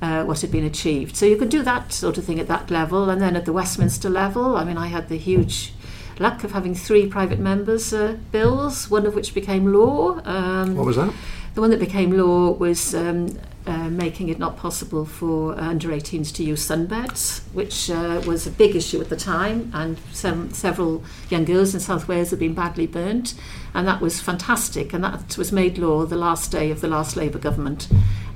uh, 0.00 0.24
what 0.24 0.40
had 0.40 0.50
been 0.50 0.64
achieved. 0.64 1.14
So 1.14 1.26
you 1.26 1.36
could 1.36 1.48
do 1.48 1.62
that 1.62 1.92
sort 1.92 2.18
of 2.18 2.24
thing 2.24 2.40
at 2.40 2.48
that 2.48 2.72
level, 2.72 3.08
and 3.08 3.22
then 3.22 3.36
at 3.36 3.44
the 3.44 3.52
Westminster 3.52 4.10
level, 4.10 4.56
I 4.56 4.64
mean, 4.64 4.76
I 4.76 4.88
had 4.88 5.08
the 5.08 5.16
huge 5.16 5.72
luck 6.18 6.42
of 6.42 6.50
having 6.50 6.74
three 6.74 7.06
private 7.06 7.38
members' 7.38 7.92
uh, 7.92 8.16
bills, 8.32 8.90
one 8.90 9.06
of 9.06 9.14
which 9.14 9.32
became 9.32 9.72
law. 9.72 10.20
Um, 10.24 10.74
what 10.74 10.86
was 10.86 10.96
that? 10.96 11.14
The 11.54 11.60
one 11.60 11.70
that 11.70 11.80
became 11.80 12.10
law 12.16 12.50
was 12.50 12.94
um, 12.94 13.38
uh, 13.66 13.88
making 13.88 14.28
it 14.28 14.38
not 14.38 14.56
possible 14.56 15.04
for 15.04 15.58
under 15.58 15.88
18s 15.88 16.34
to 16.34 16.42
use 16.42 16.66
sunbeds, 16.66 17.42
which 17.52 17.90
uh, 17.90 18.20
was 18.26 18.46
a 18.46 18.50
big 18.50 18.74
issue 18.74 19.00
at 19.00 19.08
the 19.08 19.16
time, 19.16 19.70
and 19.74 19.98
some, 20.12 20.50
several 20.52 21.02
young 21.30 21.44
girls 21.44 21.74
in 21.74 21.80
South 21.80 22.08
Wales 22.08 22.30
had 22.30 22.38
been 22.38 22.54
badly 22.54 22.86
burnt, 22.86 23.34
and 23.74 23.86
that 23.86 24.00
was 24.00 24.20
fantastic, 24.20 24.92
and 24.92 25.04
that 25.04 25.38
was 25.38 25.52
made 25.52 25.78
law 25.78 26.04
the 26.04 26.16
last 26.16 26.50
day 26.50 26.70
of 26.70 26.80
the 26.80 26.88
last 26.88 27.16
Labour 27.16 27.38
government, 27.38 27.88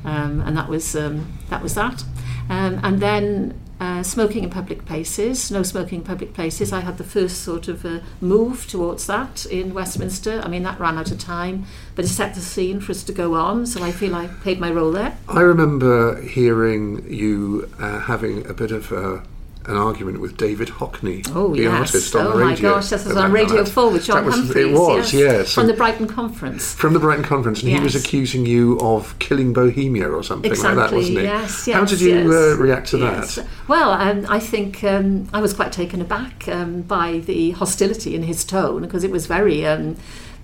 um, 0.04 0.40
and 0.42 0.56
that 0.56 0.68
was 0.68 0.94
um, 0.94 1.38
that 1.50 1.62
was 1.62 1.74
that, 1.74 2.04
um, 2.48 2.80
and 2.82 3.00
then 3.00 3.60
uh, 3.80 4.02
smoking 4.02 4.44
in 4.44 4.50
public 4.50 4.84
places, 4.84 5.50
no 5.50 5.62
smoking 5.62 6.00
in 6.00 6.04
public 6.04 6.32
places. 6.32 6.72
I 6.72 6.80
had 6.80 6.98
the 6.98 7.04
first 7.04 7.42
sort 7.42 7.68
of 7.68 7.84
uh, 7.84 8.00
move 8.20 8.66
towards 8.66 9.06
that 9.06 9.46
in 9.46 9.74
Westminster. 9.74 10.40
I 10.42 10.48
mean, 10.48 10.62
that 10.62 10.80
ran 10.80 10.98
out 10.98 11.10
of 11.10 11.18
time, 11.18 11.66
but 11.94 12.04
it 12.04 12.08
set 12.08 12.34
the 12.34 12.40
scene 12.40 12.80
for 12.80 12.92
us 12.92 13.02
to 13.04 13.12
go 13.12 13.34
on, 13.34 13.66
so 13.66 13.82
I 13.82 13.92
feel 13.92 14.14
I 14.14 14.28
played 14.28 14.60
my 14.60 14.70
role 14.70 14.92
there. 14.92 15.16
I 15.28 15.40
remember 15.40 16.20
hearing 16.22 17.04
you 17.12 17.70
uh, 17.78 18.00
having 18.00 18.46
a 18.46 18.54
bit 18.54 18.70
of 18.70 18.92
a 18.92 19.22
an 19.68 19.76
argument 19.76 20.20
with 20.20 20.36
David 20.36 20.68
Hockney, 20.68 21.28
oh, 21.34 21.54
the 21.54 21.62
yes. 21.62 21.72
artist 21.72 22.14
on 22.14 22.26
oh 22.26 22.32
the 22.32 22.44
radio. 22.44 22.70
Oh 22.70 22.74
my 22.74 22.80
gosh, 22.80 22.88
that 22.90 23.04
was 23.04 23.16
on 23.16 23.32
Radio 23.32 23.64
4 23.64 23.90
with 23.90 24.04
John 24.04 24.24
was, 24.24 24.34
Humphrys. 24.34 24.56
It 24.56 24.72
was, 24.72 25.12
yes. 25.12 25.20
yes. 25.22 25.54
From 25.54 25.66
the 25.66 25.74
Brighton 25.74 26.06
Conference. 26.06 26.74
From 26.74 26.92
the 26.92 27.00
Brighton 27.00 27.24
Conference, 27.24 27.62
and 27.62 27.70
yes. 27.70 27.78
he 27.78 27.84
was 27.84 27.94
accusing 27.96 28.46
you 28.46 28.78
of 28.80 29.18
killing 29.18 29.52
Bohemia 29.52 30.08
or 30.08 30.22
something 30.22 30.50
exactly, 30.50 30.76
like 30.76 30.90
that, 30.90 30.96
wasn't 30.96 31.18
he? 31.18 31.24
Yes, 31.24 31.66
yes. 31.66 31.76
How 31.76 31.84
did 31.84 32.00
you 32.00 32.32
uh, 32.32 32.56
react 32.56 32.88
to 32.88 32.98
that? 32.98 33.46
Well, 33.68 33.90
um, 33.92 34.26
I 34.28 34.38
think 34.38 34.84
um, 34.84 35.28
I 35.32 35.40
was 35.40 35.52
quite 35.52 35.72
taken 35.72 36.00
aback 36.00 36.46
um, 36.48 36.82
by 36.82 37.18
the 37.18 37.50
hostility 37.52 38.14
in 38.14 38.22
his 38.22 38.44
tone 38.44 38.82
because 38.82 39.04
it 39.04 39.10
was 39.10 39.26
very 39.26 39.66
um, 39.66 39.96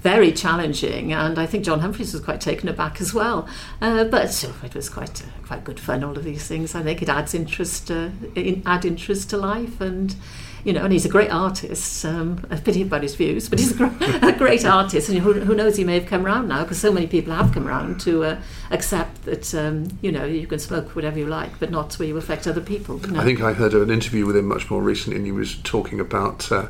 very 0.02 0.32
challenging, 0.32 1.12
and 1.12 1.38
I 1.38 1.46
think 1.46 1.64
John 1.64 1.80
Humphrys 1.80 2.12
was 2.12 2.20
quite 2.20 2.40
taken 2.40 2.68
aback 2.68 3.00
as 3.00 3.14
well. 3.14 3.48
Uh, 3.80 4.04
but 4.04 4.44
it 4.64 4.74
was 4.74 4.88
quite 4.88 5.22
uh, 5.22 5.26
quite 5.46 5.64
good 5.64 5.78
fun. 5.78 6.02
All 6.02 6.16
of 6.16 6.24
these 6.24 6.46
things, 6.46 6.74
I 6.74 6.82
think, 6.82 7.02
it 7.02 7.08
adds 7.08 7.34
interest, 7.34 7.90
uh, 7.90 8.10
in, 8.34 8.62
add 8.66 8.84
interest 8.84 9.30
to 9.30 9.36
life, 9.36 9.80
and 9.80 10.14
you 10.64 10.72
know, 10.72 10.82
and 10.82 10.92
he's 10.92 11.04
a 11.04 11.08
great 11.08 11.30
artist. 11.30 12.04
Um, 12.04 12.44
a 12.50 12.56
pity 12.56 12.82
about 12.82 13.02
his 13.02 13.14
views, 13.14 13.48
but 13.48 13.60
he's 13.60 13.72
a, 13.72 13.74
gr- 13.76 14.04
a 14.22 14.32
great 14.32 14.64
artist, 14.64 15.08
and 15.08 15.18
who, 15.18 15.34
who, 15.34 15.54
knows, 15.54 15.76
he 15.76 15.84
may 15.84 15.94
have 15.94 16.06
come 16.06 16.26
around 16.26 16.48
now 16.48 16.62
because 16.62 16.78
so 16.78 16.90
many 16.90 17.06
people 17.06 17.32
have 17.32 17.52
come 17.52 17.68
around 17.68 18.00
to 18.00 18.24
uh, 18.24 18.40
accept 18.72 19.22
that 19.24 19.54
um, 19.54 19.86
you 20.00 20.10
know 20.10 20.24
you 20.24 20.48
can 20.48 20.58
smoke 20.58 20.96
whatever 20.96 21.18
you 21.18 21.26
like, 21.26 21.60
but 21.60 21.70
not 21.70 21.94
where 21.94 22.08
you 22.08 22.16
affect 22.16 22.48
other 22.48 22.60
people. 22.60 23.00
You 23.00 23.12
know? 23.12 23.20
I 23.20 23.24
think 23.24 23.40
I 23.40 23.52
heard 23.52 23.72
an 23.74 23.90
interview 23.90 24.26
with 24.26 24.36
him 24.36 24.46
much 24.46 24.68
more 24.68 24.82
recently, 24.82 25.16
and 25.16 25.26
he 25.26 25.32
was 25.32 25.58
talking 25.58 26.00
about 26.00 26.50
uh, 26.50 26.66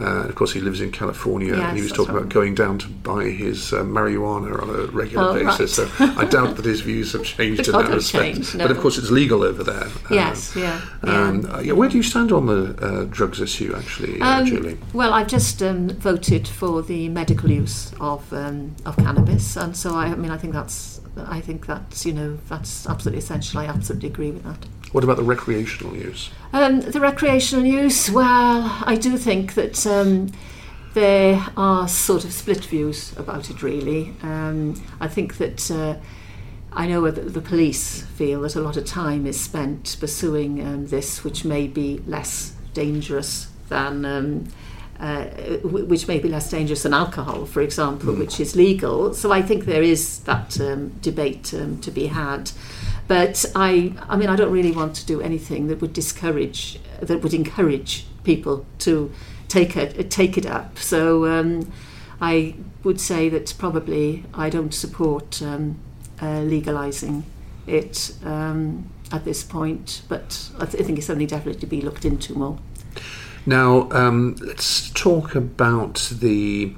uh, 0.00 0.28
of 0.28 0.34
course, 0.34 0.52
he 0.52 0.60
lives 0.60 0.80
in 0.80 0.90
California, 0.90 1.54
yes, 1.56 1.62
and 1.62 1.76
he 1.76 1.82
was 1.82 1.92
talking 1.92 2.14
right. 2.14 2.22
about 2.22 2.32
going 2.32 2.54
down 2.54 2.78
to 2.78 2.88
buy 2.88 3.24
his 3.24 3.72
uh, 3.72 3.82
marijuana 3.82 4.62
on 4.62 4.70
a 4.70 4.86
regular 4.86 5.24
oh, 5.24 5.34
basis. 5.34 5.78
Right. 5.78 5.88
so 5.90 6.04
I 6.20 6.24
doubt 6.24 6.56
that 6.56 6.64
his 6.64 6.80
views 6.80 7.12
have 7.12 7.24
changed 7.24 7.66
in 7.68 7.72
that 7.72 7.88
respect. 7.90 8.34
Changed, 8.36 8.54
no. 8.56 8.64
But 8.66 8.70
of 8.70 8.80
course, 8.80 8.98
it's 8.98 9.10
legal 9.10 9.42
over 9.42 9.62
there. 9.62 9.88
Yes, 10.10 10.56
um, 10.56 10.62
yeah, 10.62 10.80
um, 11.02 11.42
yeah. 11.42 11.60
yeah. 11.60 11.72
Where 11.72 11.88
do 11.88 11.96
you 11.96 12.02
stand 12.02 12.32
on 12.32 12.46
the 12.46 12.76
uh, 12.80 13.04
drugs 13.10 13.40
issue, 13.40 13.74
actually, 13.76 14.20
uh, 14.20 14.40
um, 14.40 14.46
Julie? 14.46 14.78
Well, 14.94 15.12
I've 15.12 15.28
just 15.28 15.62
um, 15.62 15.90
voted 15.90 16.48
for 16.48 16.82
the 16.82 17.08
medical 17.08 17.50
use 17.50 17.92
of 18.00 18.32
um, 18.32 18.74
of 18.86 18.96
cannabis, 18.96 19.56
and 19.56 19.76
so 19.76 19.94
I, 19.94 20.06
I 20.06 20.14
mean, 20.14 20.30
I 20.30 20.38
think 20.38 20.54
that's 20.54 21.00
I 21.16 21.40
think 21.40 21.66
that's 21.66 22.06
you 22.06 22.12
know 22.12 22.38
that's 22.48 22.86
absolutely 22.86 23.18
essential. 23.18 23.60
I 23.60 23.66
absolutely 23.66 24.08
agree 24.08 24.30
with 24.30 24.44
that. 24.44 24.66
What 24.92 25.04
about 25.04 25.18
the 25.18 25.22
recreational 25.22 25.96
use? 25.96 26.30
Um, 26.52 26.80
the 26.80 27.00
recreational 27.00 27.64
use, 27.64 28.10
well, 28.10 28.82
I 28.84 28.96
do 28.96 29.16
think 29.16 29.54
that 29.54 29.86
um, 29.86 30.32
there 30.94 31.46
are 31.56 31.86
sort 31.86 32.24
of 32.24 32.32
split 32.32 32.64
views 32.64 33.16
about 33.16 33.50
it, 33.50 33.62
really. 33.62 34.12
Um, 34.22 34.82
I 34.98 35.06
think 35.06 35.38
that 35.38 35.70
uh, 35.70 35.96
I 36.72 36.86
know 36.86 37.08
that 37.08 37.34
the 37.34 37.40
police 37.40 38.02
feel 38.02 38.40
that 38.42 38.56
a 38.56 38.60
lot 38.60 38.76
of 38.76 38.84
time 38.84 39.26
is 39.26 39.38
spent 39.40 39.96
pursuing 40.00 40.60
um, 40.60 40.86
this, 40.88 41.22
which 41.22 41.44
may 41.44 41.68
be 41.68 42.00
less 42.06 42.54
dangerous 42.74 43.48
than. 43.68 44.04
Um, 44.04 44.48
uh, 44.98 45.24
which 45.62 46.06
may 46.06 46.18
be 46.18 46.28
less 46.28 46.50
dangerous 46.50 46.82
than 46.82 46.92
alcohol, 46.92 47.46
for 47.46 47.62
example, 47.62 48.12
mm. 48.12 48.18
which 48.18 48.38
is 48.38 48.54
legal. 48.54 49.14
So 49.14 49.32
I 49.32 49.40
think 49.40 49.64
there 49.64 49.82
is 49.82 50.18
that 50.24 50.60
um, 50.60 50.90
debate 51.00 51.54
um, 51.54 51.80
to 51.80 51.90
be 51.90 52.08
had. 52.08 52.50
But 53.10 53.44
I, 53.56 53.92
I 54.08 54.16
mean, 54.16 54.28
I 54.28 54.36
don't 54.36 54.52
really 54.52 54.70
want 54.70 54.94
to 54.94 55.04
do 55.04 55.20
anything 55.20 55.66
that 55.66 55.80
would 55.80 55.92
discourage, 55.92 56.78
that 57.00 57.22
would 57.22 57.34
encourage 57.34 58.06
people 58.22 58.64
to 58.86 59.10
take 59.48 59.76
it, 59.76 60.12
take 60.12 60.38
it 60.38 60.46
up. 60.46 60.78
So 60.78 61.26
um, 61.26 61.72
I 62.20 62.54
would 62.84 63.00
say 63.00 63.28
that 63.30 63.52
probably 63.58 64.26
I 64.32 64.48
don't 64.48 64.72
support 64.72 65.42
um, 65.42 65.80
uh, 66.20 66.42
legalising 66.54 67.24
it 67.66 68.14
um, 68.24 68.88
at 69.10 69.24
this 69.24 69.42
point, 69.42 70.02
but 70.08 70.48
I, 70.60 70.66
th- 70.66 70.80
I 70.80 70.86
think 70.86 70.98
it's 70.98 71.08
something 71.08 71.26
definitely 71.26 71.60
to 71.62 71.66
be 71.66 71.80
looked 71.80 72.04
into 72.04 72.38
more. 72.38 72.60
Now, 73.44 73.90
um, 73.90 74.36
let's 74.40 74.88
talk 74.90 75.34
about 75.34 76.12
the 76.12 76.76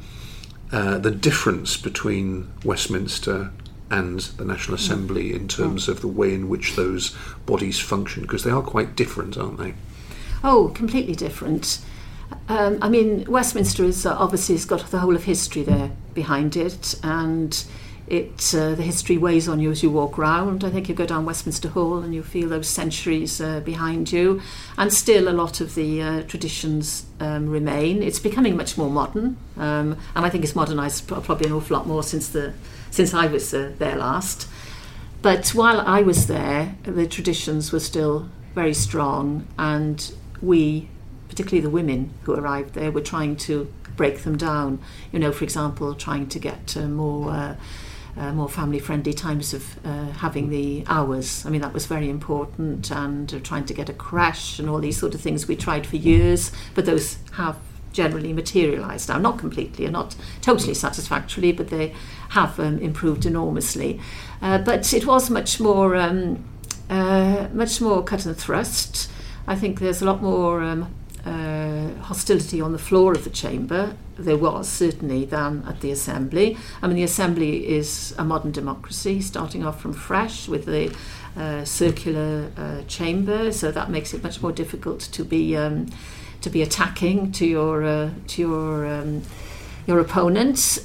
uh, 0.73 0.97
the 0.97 1.11
difference 1.11 1.77
between 1.77 2.51
Westminster 2.65 3.51
and 3.93 4.21
the 4.39 4.45
National 4.45 4.75
Assembly 4.75 5.35
in 5.35 5.49
terms 5.49 5.87
of 5.87 6.01
the 6.01 6.09
way 6.09 6.33
in 6.33 6.49
which 6.49 6.77
those 6.77 7.15
bodies 7.45 7.79
function, 7.79 8.23
because 8.23 8.43
they 8.43 8.51
are 8.51 8.63
quite 8.63 8.97
different, 8.97 9.37
aren't 9.37 9.59
they? 9.59 9.75
Oh, 10.43 10.73
completely 10.75 11.15
different. 11.15 11.79
Um, 12.49 12.79
I 12.81 12.89
mean, 12.89 13.27
Westminster 13.29 13.85
is 13.85 14.07
uh, 14.07 14.17
obviously 14.19 14.55
has 14.55 14.65
got 14.65 14.91
the 14.91 15.01
whole 15.01 15.15
of 15.15 15.25
history 15.25 15.63
there 15.63 15.93
behind 16.15 16.57
it, 16.57 16.95
and 17.03 17.65
it 18.13 18.55
uh, 18.55 18.75
the 18.75 18.83
history 18.83 19.17
weighs 19.17 19.49
on 19.49 19.59
you 19.59 19.71
as 19.71 19.83
you 19.83 19.91
walk 19.91 20.19
round. 20.19 20.65
I 20.65 20.71
think 20.71 20.87
you 20.87 20.95
go 20.95 21.07
down 21.07 21.25
Westminster 21.25 21.71
Hall 21.71 22.03
and 22.03 22.15
you 22.15 22.23
feel 22.23 22.51
those 22.51 22.69
centuries 22.69 23.41
uh, 23.41 23.61
behind 23.61 24.13
you, 24.13 24.43
and 24.77 24.93
still 24.93 25.29
a 25.29 25.33
lot 25.33 25.63
of 25.63 25.75
the 25.75 26.03
uh, 26.03 26.23
traditions 26.25 27.07
um, 27.21 27.49
remain. 27.49 28.03
It's 28.03 28.19
becoming 28.19 28.55
much 28.55 28.77
more 28.77 28.91
modern, 28.91 29.39
um, 29.57 29.97
and 30.15 30.27
I 30.27 30.29
think 30.29 30.45
it's 30.45 30.55
modernised 30.55 31.09
probably 31.09 31.47
an 31.47 31.53
awful 31.55 31.75
lot 31.75 31.87
more 31.87 32.03
since 32.03 32.29
the 32.29 32.53
since 32.91 33.15
I 33.15 33.27
was 33.27 33.55
uh, 33.55 33.73
there 33.79 33.97
last. 33.97 34.47
But 35.23 35.49
while 35.55 35.81
I 35.81 36.03
was 36.03 36.27
there, 36.27 36.77
the 36.83 37.07
traditions 37.07 37.73
were 37.73 37.81
still 37.81 38.29
very 38.55 38.75
strong, 38.75 39.47
and 39.59 40.13
we, 40.43 40.91
particularly 41.31 41.63
the 41.63 41.71
women 41.71 42.13
who 42.25 42.35
arrived 42.35 42.75
there, 42.75 42.93
were 42.93 43.01
trying 43.01 43.37
to 43.37 43.73
break 43.97 44.19
them 44.25 44.37
down. 44.37 44.81
You 45.13 45.19
know, 45.19 45.33
for 45.33 45.45
example, 45.45 45.95
trying 45.95 46.27
to 46.29 46.39
get 46.39 46.77
uh, 46.77 46.89
more. 46.89 47.57
Uh, 48.15 48.31
more 48.31 48.49
family 48.49 48.79
friendly 48.79 49.15
times 49.15 49.55
of 49.55 49.79
uh, 49.87 50.11
having 50.13 50.51
the 50.51 50.85
hours. 50.87 51.47
I 51.47 51.51
mean, 51.51 51.63
that 51.63 51.73
was 51.73 51.87
very 51.87 52.11
important, 52.11 52.91
and 52.91 53.33
uh, 53.33 53.39
trying 53.39 53.65
to 53.65 53.73
get 53.73 53.89
a 53.89 53.95
crash 53.95 54.59
and 54.59 54.69
all 54.69 54.81
these 54.81 54.99
sort 54.99 55.15
of 55.15 55.23
things 55.23 55.49
we 55.49 55.57
tried 55.57 55.87
for 55.87 55.97
years, 55.97 56.53
but 56.75 56.85
those 56.85 57.17
have 57.33 57.57
generally 57.93 58.33
materialised 58.35 59.09
now. 59.09 59.19
Not 59.19 59.39
completely 59.39 59.87
and 59.87 59.93
not 59.93 60.15
totally 60.43 60.75
satisfactorily, 60.75 61.53
but 61.53 61.69
they 61.69 61.95
have 62.31 62.61
um, 62.61 62.79
improved 62.81 63.25
enormously. 63.25 63.99
Uh, 64.43 64.59
but 64.59 64.93
it 64.93 65.07
was 65.07 65.31
much 65.31 65.59
more, 65.59 65.97
um, 65.97 66.45
uh, 66.91 67.49
much 67.53 67.81
more 67.81 68.03
cut 68.03 68.27
and 68.27 68.37
thrust. 68.37 69.11
I 69.47 69.57
think 69.57 69.81
there's 69.81 70.03
a 70.03 70.05
lot 70.05 70.23
more 70.23 70.63
um, 70.63 70.95
uh, 71.25 71.89
hostility 72.03 72.61
on 72.61 72.73
the 72.73 72.79
floor 72.79 73.13
of 73.13 73.25
the 73.25 73.31
chamber. 73.31 73.97
There 74.17 74.37
was 74.37 74.69
certainly 74.69 75.25
than 75.25 75.65
at 75.67 75.81
the 75.81 75.91
assembly. 75.91 76.57
I 76.83 76.87
mean, 76.87 76.97
the 76.97 77.03
assembly 77.03 77.69
is 77.69 78.15
a 78.19 78.25
modern 78.25 78.53
democracy, 78.53 79.21
starting 79.21 79.65
off 79.65 79.81
from 79.81 79.93
fresh 79.93 80.49
with 80.49 80.67
the 80.67 80.95
uh, 81.37 81.65
circular 81.65 82.51
uh, 82.57 82.83
chamber, 82.89 83.53
so 83.53 83.71
that 83.71 83.91
makes 83.91 84.13
it 84.13 84.23
much 84.23 84.43
more 84.43 84.53
difficult 84.53 85.01
to 85.01 85.25
be 85.25 85.57
um, 85.57 85.87
to 86.43 86.51
be 86.51 86.61
attacking 86.61 87.33
to 87.33 87.47
your 87.47 87.85
uh, 87.85 88.11
to 88.29 88.43
your 88.43 88.87
um, 88.87 89.23
your 89.87 89.99
opponents. 89.99 90.79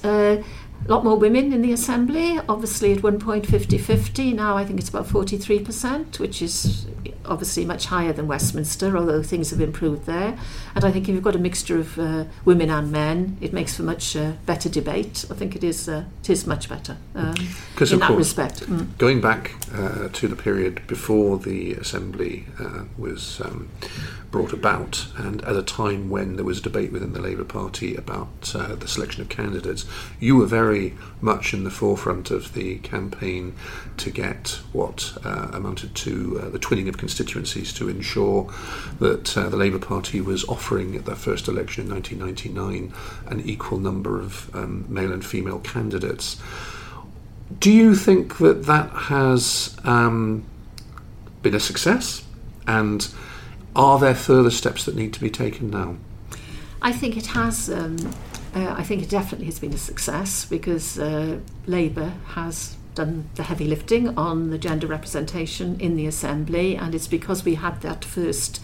A 0.86 0.91
lot 0.91 1.03
more 1.03 1.17
women 1.17 1.51
in 1.51 1.62
the 1.62 1.74
assembly, 1.74 2.39
obviously 2.48 2.93
at 2.93 3.03
one 3.03 3.19
point 3.19 3.46
50 3.46 3.77
50. 3.77 4.34
Now 4.34 4.55
I 4.55 4.63
think 4.63 4.79
it's 4.79 4.89
about 4.89 5.07
43%, 5.07 6.19
which 6.19 6.41
is 6.41 6.88
obviously 7.25 7.65
much 7.65 7.86
higher 7.86 8.13
than 8.13 8.27
Westminster, 8.27 8.98
although 8.98 9.22
things 9.22 9.50
have 9.50 9.62
improved 9.62 10.05
there. 10.05 10.38
And 10.75 10.86
I 10.86 10.91
think 10.91 11.07
if 11.07 11.15
you've 11.15 11.24
got 11.24 11.36
a 11.36 11.39
mixture 11.39 11.77
of 11.77 12.00
uh, 12.00 12.25
women 12.46 12.69
and 12.69 12.91
men, 12.91 13.38
it 13.41 13.53
makes 13.53 13.75
for 13.75 13.84
much 13.84 14.15
uh, 14.15 14.34
better 14.46 14.69
debate. 14.69 15.25
I 15.29 15.34
think 15.34 15.55
it 15.55 15.63
is, 15.63 15.89
uh, 15.89 16.05
it 16.22 16.29
is 16.29 16.48
much 16.48 16.69
better 16.69 16.98
um, 17.15 17.36
in 17.79 18.00
that 18.00 18.07
course, 18.07 18.17
respect. 18.17 18.62
Mm. 18.62 18.98
Going 18.98 19.22
back 19.22 19.53
uh, 19.74 20.10
to 20.10 20.27
the 20.27 20.36
period 20.36 20.86
before 20.88 21.38
the 21.38 21.74
Assembly 21.74 22.46
uh, 22.60 22.86
was 22.98 23.41
um, 23.41 23.69
brought 24.38 24.53
about, 24.53 25.08
and 25.17 25.44
at 25.46 25.56
a 25.56 25.63
time 25.63 26.12
when 26.12 26.36
there 26.36 26.46
was 26.46 26.60
a 26.60 26.62
debate 26.62 26.91
within 26.91 27.12
the 27.13 27.20
Labour 27.20 27.44
Party 27.44 27.96
about 27.96 28.53
uh, 28.53 28.75
the 28.75 28.88
selection 28.88 29.24
of 29.24 29.29
candidates, 29.29 29.84
you 30.20 30.36
were 30.36 30.46
very 30.46 30.94
much 31.22 31.56
in 31.56 31.63
the 31.63 31.72
forefront 31.72 32.30
of 32.30 32.54
the 32.54 32.78
campaign 32.78 33.56
to 33.97 34.12
get 34.12 34.60
what 34.73 35.17
uh, 35.26 35.50
amounted 35.54 35.95
to 35.95 36.39
uh, 36.39 36.50
the 36.50 36.60
twinning 36.60 36.88
of 36.88 37.00
constituencies 37.00 37.73
to 37.73 37.89
ensure 37.89 38.54
that 39.00 39.36
uh, 39.36 39.50
the 39.50 39.58
Labour 39.58 39.80
Party 39.80 40.21
was 40.21 40.43
offering 40.47 40.95
at 40.95 41.06
their 41.06 41.15
first 41.15 41.47
election 41.47 41.88
in 41.88 41.93
1999 41.93 42.93
an 43.32 43.41
equal 43.41 43.80
number 43.80 44.21
of 44.21 44.56
um, 44.56 44.86
male 44.88 45.12
and 45.12 45.26
female 45.26 45.58
candidates. 45.62 46.39
Do 47.58 47.71
you 47.71 47.95
think 47.95 48.38
that 48.38 48.65
that 48.65 48.91
has 48.91 49.76
um, 49.84 50.45
been 51.41 51.56
a 51.56 51.60
success? 51.60 52.23
And 52.67 53.08
are 53.78 54.00
there 54.00 54.16
further 54.16 54.52
steps 54.52 54.86
that 54.86 54.96
need 54.96 55.13
to 55.13 55.22
be 55.22 55.30
taken 55.30 55.70
now? 55.70 55.96
I 56.82 56.92
think 56.92 57.16
it 57.16 57.28
has. 57.28 57.70
Um, 57.70 57.98
uh, 58.56 58.74
I 58.78 58.84
think 58.84 59.04
it 59.04 59.10
definitely 59.10 59.46
has 59.46 59.60
been 59.60 59.74
a 59.74 59.78
success 59.78 60.46
because 60.46 60.98
uh, 60.98 61.40
Labour 61.68 62.13
has 62.30 62.76
done 62.96 63.30
the 63.36 63.44
heavy 63.44 63.66
lifting 63.66 64.18
on 64.18 64.50
the 64.50 64.58
gender 64.58 64.88
representation 64.88 65.80
in 65.80 65.96
the 65.96 66.08
Assembly, 66.08 66.76
and 66.76 66.96
it's 66.96 67.08
because 67.08 67.46
we 67.46 67.56
had 67.56 67.82
that 67.82 68.04
first 68.04 68.62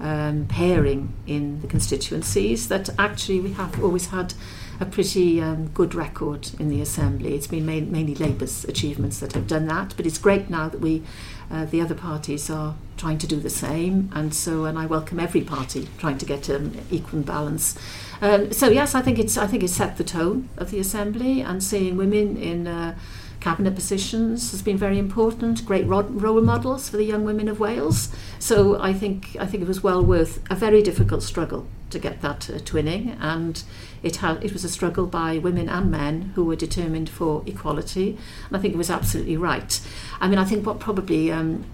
um, 0.00 0.46
pairing 0.46 1.14
in 1.26 1.60
the 1.60 1.66
constituencies 1.68 2.68
that 2.68 2.90
actually 2.98 3.40
we 3.40 3.52
have 3.52 3.82
always 3.82 4.08
had 4.08 4.34
a 4.78 4.84
pretty 4.84 5.40
um, 5.40 5.68
good 5.68 5.94
record 5.94 6.50
in 6.58 6.68
the 6.68 6.80
Assembly. 6.80 7.34
It's 7.34 7.46
been 7.46 7.64
main, 7.64 7.90
mainly 7.90 8.14
Labour's 8.14 8.64
achievements 8.64 9.20
that 9.20 9.32
have 9.32 9.46
done 9.46 9.66
that, 9.68 9.94
but 9.96 10.06
it's 10.06 10.18
great 10.18 10.50
now 10.50 10.68
that 10.68 10.80
we, 10.80 11.02
uh, 11.50 11.64
the 11.64 11.80
other 11.80 11.94
parties, 11.94 12.50
are 12.50 12.74
trying 12.96 13.18
to 13.18 13.26
do 13.26 13.36
the 13.36 13.50
same, 13.50 14.10
and 14.14 14.34
so 14.34 14.64
and 14.64 14.78
I 14.78 14.86
welcome 14.86 15.20
every 15.20 15.42
party 15.42 15.88
trying 15.98 16.18
to 16.18 16.26
get 16.26 16.48
an 16.48 16.80
equal 16.90 17.20
balance. 17.20 17.76
Um, 18.20 18.52
so 18.52 18.68
yes, 18.68 18.94
I 18.94 19.02
think 19.02 19.18
it's 19.18 19.36
I 19.36 19.46
think 19.46 19.62
it's 19.62 19.74
set 19.74 19.96
the 19.96 20.04
tone 20.04 20.48
of 20.56 20.70
the 20.70 20.78
Assembly, 20.78 21.40
and 21.40 21.62
seeing 21.62 21.96
women 21.96 22.36
in. 22.36 22.66
Uh, 22.66 22.98
cabinet 23.46 23.76
positions 23.76 24.50
has 24.50 24.60
been 24.60 24.76
very 24.76 24.98
important. 24.98 25.64
Great 25.64 25.86
role 25.86 26.40
models 26.40 26.88
for 26.88 26.96
the 26.96 27.04
young 27.04 27.24
women 27.24 27.46
of 27.48 27.60
Wales. 27.60 28.08
So 28.40 28.80
I 28.80 28.92
think 28.92 29.36
I 29.38 29.46
think 29.46 29.62
it 29.62 29.68
was 29.68 29.84
well 29.84 30.02
worth 30.04 30.42
a 30.50 30.56
very 30.56 30.82
difficult 30.82 31.22
struggle 31.22 31.68
to 31.90 32.00
get 32.00 32.22
that 32.22 32.50
uh, 32.50 32.54
twinning, 32.70 33.16
and 33.20 33.62
it 34.02 34.16
had 34.16 34.42
it 34.44 34.52
was 34.52 34.64
a 34.64 34.68
struggle 34.68 35.06
by 35.06 35.38
women 35.38 35.68
and 35.68 35.92
men 35.92 36.32
who 36.34 36.44
were 36.44 36.56
determined 36.56 37.08
for 37.08 37.44
equality. 37.46 38.18
And 38.48 38.56
I 38.56 38.60
think 38.60 38.74
it 38.74 38.78
was 38.78 38.90
absolutely 38.90 39.36
right. 39.36 39.72
I 40.20 40.26
mean, 40.26 40.40
I 40.40 40.44
think 40.44 40.66
what 40.66 40.80
probably 40.80 41.30
um, 41.30 41.64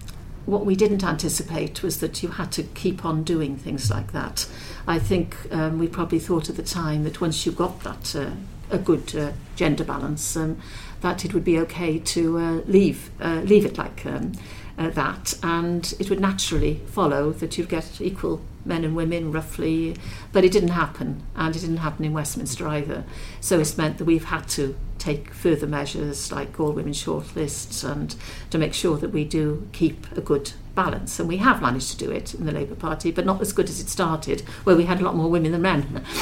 what 0.45 0.67
we 0.67 0.75
didn't 0.75 1.03
anticipate 1.03 1.81
was 1.81 1.97
that 2.01 2.21
you 2.21 2.29
had 2.29 2.51
to 2.51 2.63
keep 2.81 3.03
on 3.03 3.23
doing 3.23 3.57
things 3.57 3.89
like 3.89 4.11
that. 4.11 4.47
I 4.85 4.99
think 4.99 5.35
um, 5.49 5.79
we 5.79 5.87
probably 5.87 6.19
thought 6.19 6.49
at 6.51 6.55
the 6.55 6.69
time 6.81 7.03
that 7.03 7.19
once 7.19 7.47
you 7.47 7.51
got 7.51 7.79
that 7.79 8.15
uh, 8.15 8.29
a 8.69 8.77
good 8.77 9.15
uh, 9.15 9.31
gender 9.55 9.83
balance, 9.83 10.35
um, 10.35 10.57
that 11.03 11.23
it 11.23 11.33
would 11.33 11.43
be 11.43 11.59
okay 11.59 11.99
to 11.99 12.39
uh, 12.39 12.51
leave 12.65 13.11
uh, 13.21 13.41
leave 13.45 13.65
it 13.65 13.77
like 13.77 14.05
um, 14.05 14.31
uh, 14.77 14.89
that, 14.89 15.37
and 15.43 15.93
it 15.99 16.09
would 16.09 16.19
naturally 16.19 16.81
follow 16.87 17.31
that 17.31 17.57
you'd 17.57 17.69
get 17.69 18.01
equal 18.01 18.41
men 18.65 18.83
and 18.83 18.95
women 18.95 19.31
roughly, 19.31 19.95
but 20.31 20.43
it 20.43 20.51
didn't 20.51 20.69
happen, 20.69 21.21
and 21.35 21.55
it 21.55 21.59
didn't 21.59 21.77
happen 21.77 22.05
in 22.05 22.13
Westminster 22.13 22.67
either. 22.67 23.03
So 23.41 23.59
it's 23.59 23.77
meant 23.77 23.97
that 23.97 24.05
we've 24.05 24.23
had 24.23 24.47
to 24.49 24.75
take 24.97 25.33
further 25.33 25.67
measures 25.67 26.31
like 26.31 26.57
all 26.59 26.71
women 26.71 26.93
shortlists 26.93 27.83
and 27.83 28.15
to 28.49 28.57
make 28.57 28.73
sure 28.73 28.97
that 28.97 29.09
we 29.09 29.25
do 29.25 29.67
keep 29.73 30.09
a 30.13 30.21
good 30.21 30.53
balance. 30.75 31.19
And 31.19 31.27
we 31.29 31.37
have 31.37 31.61
managed 31.61 31.91
to 31.91 31.97
do 31.97 32.09
it 32.11 32.33
in 32.33 32.45
the 32.45 32.51
Labour 32.51 32.75
Party, 32.75 33.11
but 33.11 33.25
not 33.25 33.41
as 33.41 33.53
good 33.53 33.69
as 33.69 33.79
it 33.79 33.89
started, 33.89 34.41
where 34.63 34.75
we 34.75 34.85
had 34.85 34.99
a 35.01 35.03
lot 35.03 35.15
more 35.15 35.29
women 35.29 35.51
than 35.51 35.61
men. 35.61 36.03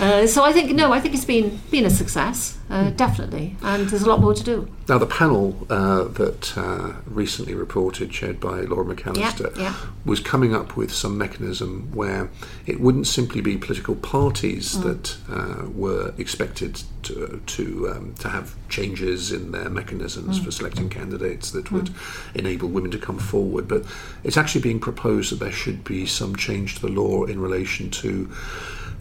Uh, 0.00 0.26
so 0.26 0.42
I 0.42 0.52
think, 0.52 0.70
no, 0.74 0.92
I 0.94 1.00
think 1.00 1.14
it's 1.14 1.26
been, 1.26 1.60
been 1.70 1.84
a 1.84 1.90
success, 1.90 2.56
uh, 2.70 2.88
definitely, 2.90 3.54
and 3.62 3.86
there's 3.88 4.02
a 4.02 4.08
lot 4.08 4.20
more 4.20 4.32
to 4.32 4.42
do. 4.42 4.66
Now, 4.88 4.96
the 4.96 5.06
panel 5.06 5.66
uh, 5.68 6.04
that 6.04 6.56
uh, 6.56 6.92
recently 7.06 7.54
reported, 7.54 8.10
chaired 8.10 8.40
by 8.40 8.60
Laura 8.62 8.84
McAllister, 8.94 9.54
Yeah, 9.56 9.62
yeah. 9.62 9.74
was 10.06 10.20
coming 10.20 10.54
up 10.54 10.74
with 10.74 10.90
some 10.90 11.18
mechanism 11.18 11.90
where 11.92 12.30
it 12.66 12.80
wouldn't 12.80 13.08
simply 13.08 13.42
be 13.42 13.58
political 13.58 13.94
parties 13.94 14.74
Mm. 14.76 14.82
that 14.84 15.16
uh, 15.30 15.68
were 15.70 16.14
expected 16.16 16.82
to 17.02 17.40
to, 17.46 17.90
um, 17.94 18.14
to 18.20 18.28
have 18.28 18.54
changes 18.68 19.32
in 19.32 19.52
their 19.52 19.68
mechanisms 19.70 20.38
Mm. 20.38 20.44
for 20.44 20.50
selecting 20.50 20.88
candidates 20.88 21.50
that 21.50 21.70
would 21.72 21.90
enable 22.34 22.68
women 22.68 22.90
to 22.90 22.98
come 22.98 23.18
forward, 23.18 23.68
but 23.68 23.84
it's 24.24 24.36
actually 24.36 24.60
being 24.60 24.80
proposed 24.80 25.32
that 25.32 25.40
there 25.40 25.52
should 25.52 25.84
be 25.84 26.06
some 26.06 26.36
change 26.36 26.76
to 26.76 26.82
the 26.82 26.92
law 26.92 27.24
in 27.24 27.40
relation 27.40 27.90
to 27.90 28.30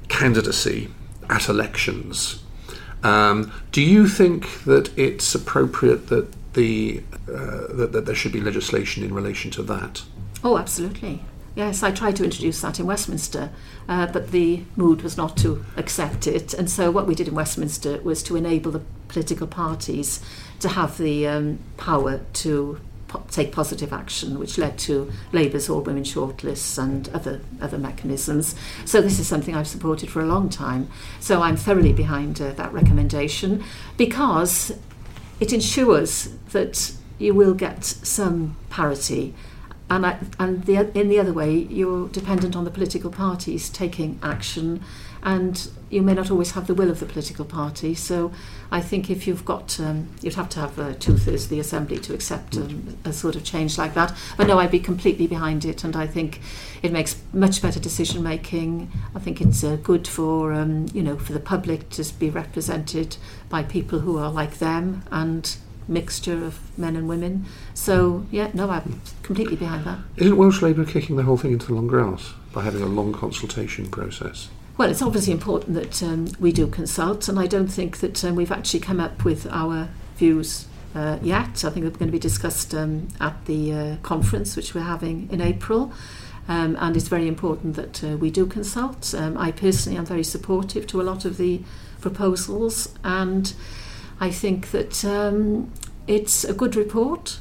candidacy 0.07 0.89
at 1.29 1.49
elections. 1.49 2.41
Um, 3.03 3.51
do 3.71 3.81
you 3.81 4.07
think 4.07 4.63
that 4.63 4.97
it's 4.97 5.33
appropriate 5.35 6.07
that 6.07 6.27
the 6.53 7.03
uh, 7.27 7.67
that, 7.73 7.91
that 7.91 8.05
there 8.05 8.15
should 8.15 8.31
be 8.31 8.41
legislation 8.41 9.03
in 9.03 9.13
relation 9.13 9.51
to 9.51 9.63
that? 9.63 10.03
Oh, 10.43 10.57
absolutely. 10.57 11.21
Yes, 11.55 11.83
I 11.83 11.91
tried 11.91 12.15
to 12.17 12.23
introduce 12.23 12.61
that 12.61 12.79
in 12.79 12.85
Westminster, 12.85 13.49
uh, 13.87 14.07
but 14.07 14.31
the 14.31 14.63
mood 14.75 15.01
was 15.01 15.17
not 15.17 15.35
to 15.37 15.65
accept 15.75 16.27
it. 16.27 16.53
And 16.53 16.69
so, 16.69 16.91
what 16.91 17.07
we 17.07 17.15
did 17.15 17.27
in 17.27 17.35
Westminster 17.35 17.99
was 18.01 18.23
to 18.23 18.35
enable 18.35 18.71
the 18.71 18.81
political 19.07 19.47
parties 19.47 20.21
to 20.59 20.69
have 20.69 20.97
the 20.97 21.27
um, 21.27 21.59
power 21.77 22.21
to 22.33 22.79
po- 23.09 23.23
take 23.29 23.51
positive 23.51 23.91
action, 23.91 24.39
which 24.39 24.57
led 24.57 24.77
to 24.79 25.11
Labour's 25.33 25.69
All 25.69 25.81
Women 25.81 26.03
shortlists 26.03 26.81
and 26.81 27.09
other 27.09 27.41
other 27.59 27.77
mechanisms. 27.77 28.55
So, 28.85 29.01
this 29.01 29.19
is 29.19 29.27
something 29.27 29.55
I've 29.55 29.67
supported 29.67 30.09
for 30.09 30.21
a 30.21 30.25
long 30.25 30.47
time. 30.47 30.89
So, 31.19 31.41
I'm 31.41 31.57
thoroughly 31.57 31.91
behind 31.91 32.41
uh, 32.41 32.53
that 32.53 32.71
recommendation 32.71 33.63
because 33.97 34.71
it 35.41 35.51
ensures 35.51 36.29
that 36.51 36.93
you 37.17 37.33
will 37.33 37.53
get 37.53 37.83
some 37.83 38.55
parity 38.69 39.35
and 39.89 40.05
I, 40.05 40.19
and 40.37 40.63
the, 40.65 40.95
in 40.97 41.09
the 41.09 41.19
other 41.19 41.33
way, 41.33 41.51
you're 41.51 42.07
dependent 42.09 42.55
on 42.55 42.63
the 42.63 42.69
political 42.69 43.09
parties 43.09 43.69
taking 43.69 44.19
action, 44.21 44.83
and 45.23 45.69
you 45.89 46.01
may 46.01 46.13
not 46.13 46.29
always 46.29 46.51
have 46.51 46.67
the 46.67 46.73
will 46.73 46.89
of 46.89 46.99
the 46.99 47.05
political 47.05 47.45
party. 47.45 47.95
So, 47.95 48.31
I 48.71 48.81
think 48.81 49.09
if 49.09 49.25
you've 49.25 49.43
got, 49.45 49.79
um, 49.79 50.09
you'd 50.21 50.35
have 50.35 50.49
to 50.49 50.59
have 50.59 50.77
uh, 50.79 50.93
two 50.99 51.17
thirds 51.17 51.45
of 51.45 51.49
the 51.49 51.59
assembly 51.59 51.97
to 51.99 52.13
accept 52.13 52.55
um, 52.57 52.97
a 53.03 53.11
sort 53.11 53.35
of 53.35 53.43
change 53.43 53.77
like 53.77 53.95
that. 53.95 54.15
But 54.37 54.47
no, 54.47 54.59
I'd 54.59 54.71
be 54.71 54.79
completely 54.79 55.27
behind 55.27 55.65
it, 55.65 55.83
and 55.83 55.95
I 55.95 56.05
think 56.05 56.41
it 56.83 56.91
makes 56.91 57.21
much 57.33 57.61
better 57.61 57.79
decision 57.79 58.21
making. 58.21 58.91
I 59.15 59.19
think 59.19 59.41
it's 59.41 59.63
uh, 59.63 59.77
good 59.77 60.07
for 60.07 60.53
um, 60.53 60.87
you 60.93 61.01
know 61.01 61.17
for 61.17 61.33
the 61.33 61.39
public 61.39 61.89
to 61.91 62.03
be 62.19 62.29
represented 62.29 63.17
by 63.49 63.63
people 63.63 63.99
who 63.99 64.17
are 64.17 64.31
like 64.31 64.59
them 64.59 65.03
and 65.11 65.57
mixture 65.89 66.45
of 66.45 66.77
men 66.77 66.95
and 66.95 67.09
women. 67.09 67.45
So, 67.73 68.25
yeah, 68.31 68.51
no, 68.53 68.69
I'm 68.69 69.01
completely 69.23 69.55
behind 69.55 69.85
that. 69.85 69.99
Isn't 70.17 70.37
Welsh 70.37 70.61
Labour 70.61 70.85
kicking 70.85 71.15
the 71.15 71.23
whole 71.23 71.37
thing 71.37 71.51
into 71.51 71.67
the 71.67 71.73
long 71.73 71.87
grass 71.87 72.33
by 72.53 72.63
having 72.63 72.81
a 72.81 72.85
long 72.85 73.11
consultation 73.11 73.89
process? 73.89 74.49
Well, 74.79 74.89
it's 74.89 75.01
obviously 75.01 75.33
important 75.33 75.73
that 75.73 76.01
um, 76.01 76.29
we 76.39 76.53
do 76.53 76.65
consult, 76.65 77.27
and 77.27 77.37
I 77.37 77.47
don't 77.47 77.67
think 77.67 77.97
that 77.97 78.23
um, 78.23 78.37
we've 78.37 78.49
actually 78.49 78.79
come 78.79 79.01
up 79.01 79.25
with 79.25 79.45
our 79.51 79.89
views 80.15 80.67
uh, 80.95 81.19
yet. 81.21 81.65
I 81.65 81.69
think 81.69 81.81
they're 81.81 81.91
going 81.91 82.07
to 82.07 82.13
be 82.13 82.17
discussed 82.17 82.73
um, 82.73 83.09
at 83.19 83.43
the 83.43 83.73
uh, 83.73 83.95
conference, 84.03 84.55
which 84.55 84.73
we're 84.73 84.83
having 84.83 85.27
in 85.33 85.41
April. 85.41 85.91
Um, 86.47 86.77
and 86.79 86.95
it's 86.95 87.09
very 87.09 87.27
important 87.27 87.75
that 87.75 88.01
uh, 88.05 88.15
we 88.15 88.31
do 88.31 88.45
consult. 88.45 89.13
Um, 89.13 89.37
I 89.37 89.51
personally 89.51 89.97
am 89.97 90.05
very 90.05 90.23
supportive 90.23 90.87
to 90.87 91.01
a 91.01 91.03
lot 91.03 91.25
of 91.25 91.35
the 91.35 91.61
proposals, 91.99 92.95
and 93.03 93.53
I 94.21 94.31
think 94.31 94.71
that 94.71 95.03
um, 95.03 95.73
it's 96.07 96.45
a 96.45 96.53
good 96.53 96.77
report. 96.77 97.39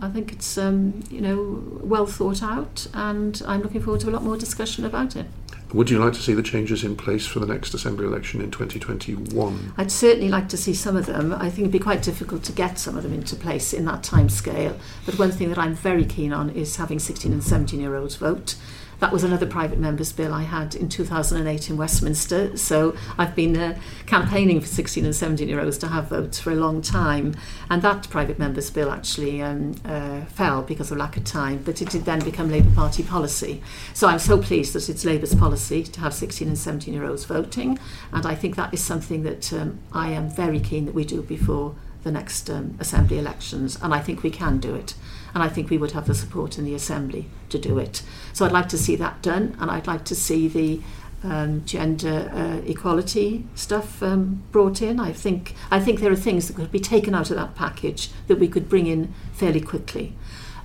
I 0.00 0.08
think 0.08 0.32
it's 0.32 0.56
um, 0.56 1.04
you 1.10 1.20
know 1.20 1.80
well 1.82 2.06
thought 2.06 2.42
out, 2.42 2.86
and 2.94 3.42
I'm 3.46 3.60
looking 3.60 3.82
forward 3.82 4.00
to 4.00 4.08
a 4.08 4.12
lot 4.12 4.22
more 4.22 4.38
discussion 4.38 4.86
about 4.86 5.16
it. 5.16 5.26
Would 5.72 5.90
you 5.90 5.98
like 5.98 6.12
to 6.12 6.22
see 6.22 6.32
the 6.32 6.44
changes 6.44 6.84
in 6.84 6.96
place 6.96 7.26
for 7.26 7.40
the 7.40 7.46
next 7.46 7.74
Assembly 7.74 8.06
election 8.06 8.40
in 8.40 8.52
2021? 8.52 9.72
I'd 9.76 9.90
certainly 9.90 10.28
like 10.28 10.48
to 10.50 10.56
see 10.56 10.72
some 10.72 10.96
of 10.96 11.06
them. 11.06 11.32
I 11.32 11.50
think 11.50 11.60
it'd 11.60 11.72
be 11.72 11.80
quite 11.80 12.02
difficult 12.02 12.44
to 12.44 12.52
get 12.52 12.78
some 12.78 12.96
of 12.96 13.02
them 13.02 13.12
into 13.12 13.34
place 13.34 13.72
in 13.72 13.84
that 13.86 14.04
time 14.04 14.28
scale. 14.28 14.78
But 15.04 15.18
one 15.18 15.32
thing 15.32 15.48
that 15.48 15.58
I'm 15.58 15.74
very 15.74 16.04
keen 16.04 16.32
on 16.32 16.50
is 16.50 16.76
having 16.76 17.00
16 17.00 17.32
and 17.32 17.42
17 17.42 17.80
year 17.80 17.96
olds 17.96 18.14
vote. 18.14 18.54
That 18.98 19.12
was 19.12 19.24
another 19.24 19.46
private 19.46 19.78
member's 19.78 20.12
bill 20.12 20.32
I 20.32 20.42
had 20.42 20.74
in 20.74 20.88
2008 20.88 21.68
in 21.68 21.76
Westminster. 21.76 22.56
So 22.56 22.96
I've 23.18 23.34
been 23.34 23.56
uh, 23.56 23.78
campaigning 24.06 24.60
for 24.60 24.66
16 24.66 25.04
and 25.04 25.14
17 25.14 25.48
year 25.48 25.60
olds 25.60 25.76
to 25.78 25.88
have 25.88 26.08
votes 26.08 26.40
for 26.40 26.50
a 26.50 26.54
long 26.54 26.80
time. 26.80 27.34
And 27.68 27.82
that 27.82 28.08
private 28.08 28.38
member's 28.38 28.70
bill 28.70 28.90
actually 28.90 29.42
um, 29.42 29.74
uh, 29.84 30.22
fell 30.26 30.62
because 30.62 30.90
of 30.90 30.96
lack 30.96 31.16
of 31.16 31.24
time, 31.24 31.62
but 31.62 31.82
it 31.82 31.90
did 31.90 32.04
then 32.04 32.20
become 32.20 32.50
Labour 32.50 32.74
Party 32.74 33.02
policy. 33.02 33.62
So 33.92 34.08
I'm 34.08 34.18
so 34.18 34.38
pleased 34.38 34.72
that 34.72 34.88
it's 34.88 35.04
Labour's 35.04 35.34
policy 35.34 35.82
to 35.82 36.00
have 36.00 36.14
16 36.14 36.48
and 36.48 36.58
17 36.58 36.94
year 36.94 37.04
olds 37.04 37.24
voting. 37.24 37.78
And 38.12 38.24
I 38.24 38.34
think 38.34 38.56
that 38.56 38.72
is 38.72 38.82
something 38.82 39.22
that 39.24 39.52
um, 39.52 39.78
I 39.92 40.10
am 40.10 40.30
very 40.30 40.60
keen 40.60 40.86
that 40.86 40.94
we 40.94 41.04
do 41.04 41.20
before 41.22 41.74
the 42.02 42.12
next 42.12 42.48
um, 42.48 42.76
Assembly 42.80 43.18
elections. 43.18 43.76
And 43.82 43.92
I 43.92 44.00
think 44.00 44.22
we 44.22 44.30
can 44.30 44.58
do 44.58 44.74
it 44.74 44.94
and 45.36 45.42
I 45.42 45.50
think 45.50 45.68
we 45.68 45.76
would 45.76 45.92
have 45.92 46.06
the 46.06 46.14
support 46.14 46.56
in 46.56 46.64
the 46.64 46.74
Assembly 46.74 47.26
to 47.50 47.58
do 47.58 47.78
it. 47.78 48.02
So 48.32 48.46
I'd 48.46 48.52
like 48.52 48.70
to 48.70 48.78
see 48.78 48.96
that 48.96 49.20
done, 49.20 49.54
and 49.60 49.70
I'd 49.70 49.86
like 49.86 50.06
to 50.06 50.14
see 50.14 50.48
the 50.48 50.80
um, 51.22 51.62
gender 51.66 52.30
uh, 52.32 52.66
equality 52.66 53.46
stuff 53.54 54.02
um, 54.02 54.44
brought 54.50 54.80
in. 54.80 54.98
I 54.98 55.12
think 55.12 55.54
I 55.70 55.78
think 55.78 56.00
there 56.00 56.10
are 56.10 56.16
things 56.16 56.48
that 56.48 56.56
could 56.56 56.72
be 56.72 56.80
taken 56.80 57.14
out 57.14 57.28
of 57.28 57.36
that 57.36 57.54
package 57.54 58.08
that 58.28 58.38
we 58.38 58.48
could 58.48 58.66
bring 58.66 58.86
in 58.86 59.12
fairly 59.34 59.60
quickly. 59.60 60.14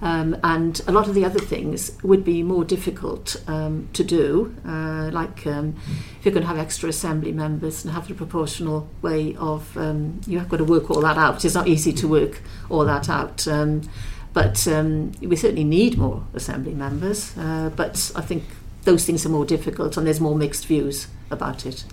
Um, 0.01 0.37
and 0.41 0.81
a 0.87 0.91
lot 0.93 1.09
of 1.09 1.15
the 1.15 1.25
other 1.25 1.39
things 1.39 1.91
would 2.01 2.23
be 2.23 2.41
more 2.41 2.63
difficult 2.63 3.35
um, 3.47 3.89
to 3.91 4.05
do, 4.05 4.55
uh, 4.65 5.11
like 5.11 5.45
um, 5.45 5.75
if 6.17 6.25
you're 6.25 6.33
going 6.33 6.41
to 6.41 6.47
have 6.47 6.57
extra 6.57 6.89
assembly 6.89 7.33
members 7.33 7.83
and 7.83 7.93
have 7.93 8.09
a 8.09 8.15
proportional 8.15 8.89
way 9.03 9.35
of, 9.35 9.77
um, 9.77 10.21
you 10.25 10.39
have 10.39 10.49
got 10.49 10.57
to 10.57 10.63
work 10.63 10.89
all 10.89 11.01
that 11.01 11.17
out. 11.17 11.45
It's 11.45 11.53
not 11.53 11.67
easy 11.67 11.93
to 11.93 12.07
work 12.07 12.41
all 12.67 12.83
that 12.85 13.09
out. 13.09 13.47
But 14.33 14.67
um, 14.67 15.11
we 15.21 15.35
certainly 15.35 15.63
need 15.63 15.97
more 15.97 16.23
assembly 16.33 16.73
members. 16.73 17.37
Uh, 17.37 17.69
but 17.75 18.11
I 18.15 18.21
think 18.21 18.43
those 18.83 19.05
things 19.05 19.25
are 19.25 19.29
more 19.29 19.45
difficult, 19.45 19.97
and 19.97 20.07
there's 20.07 20.21
more 20.21 20.35
mixed 20.35 20.65
views 20.65 21.07
about 21.29 21.65
it. 21.65 21.83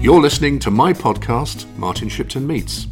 You're 0.00 0.20
listening 0.20 0.58
to 0.60 0.70
my 0.70 0.92
podcast, 0.92 1.66
Martin 1.76 2.08
Shipton 2.08 2.46
Meets. 2.46 2.86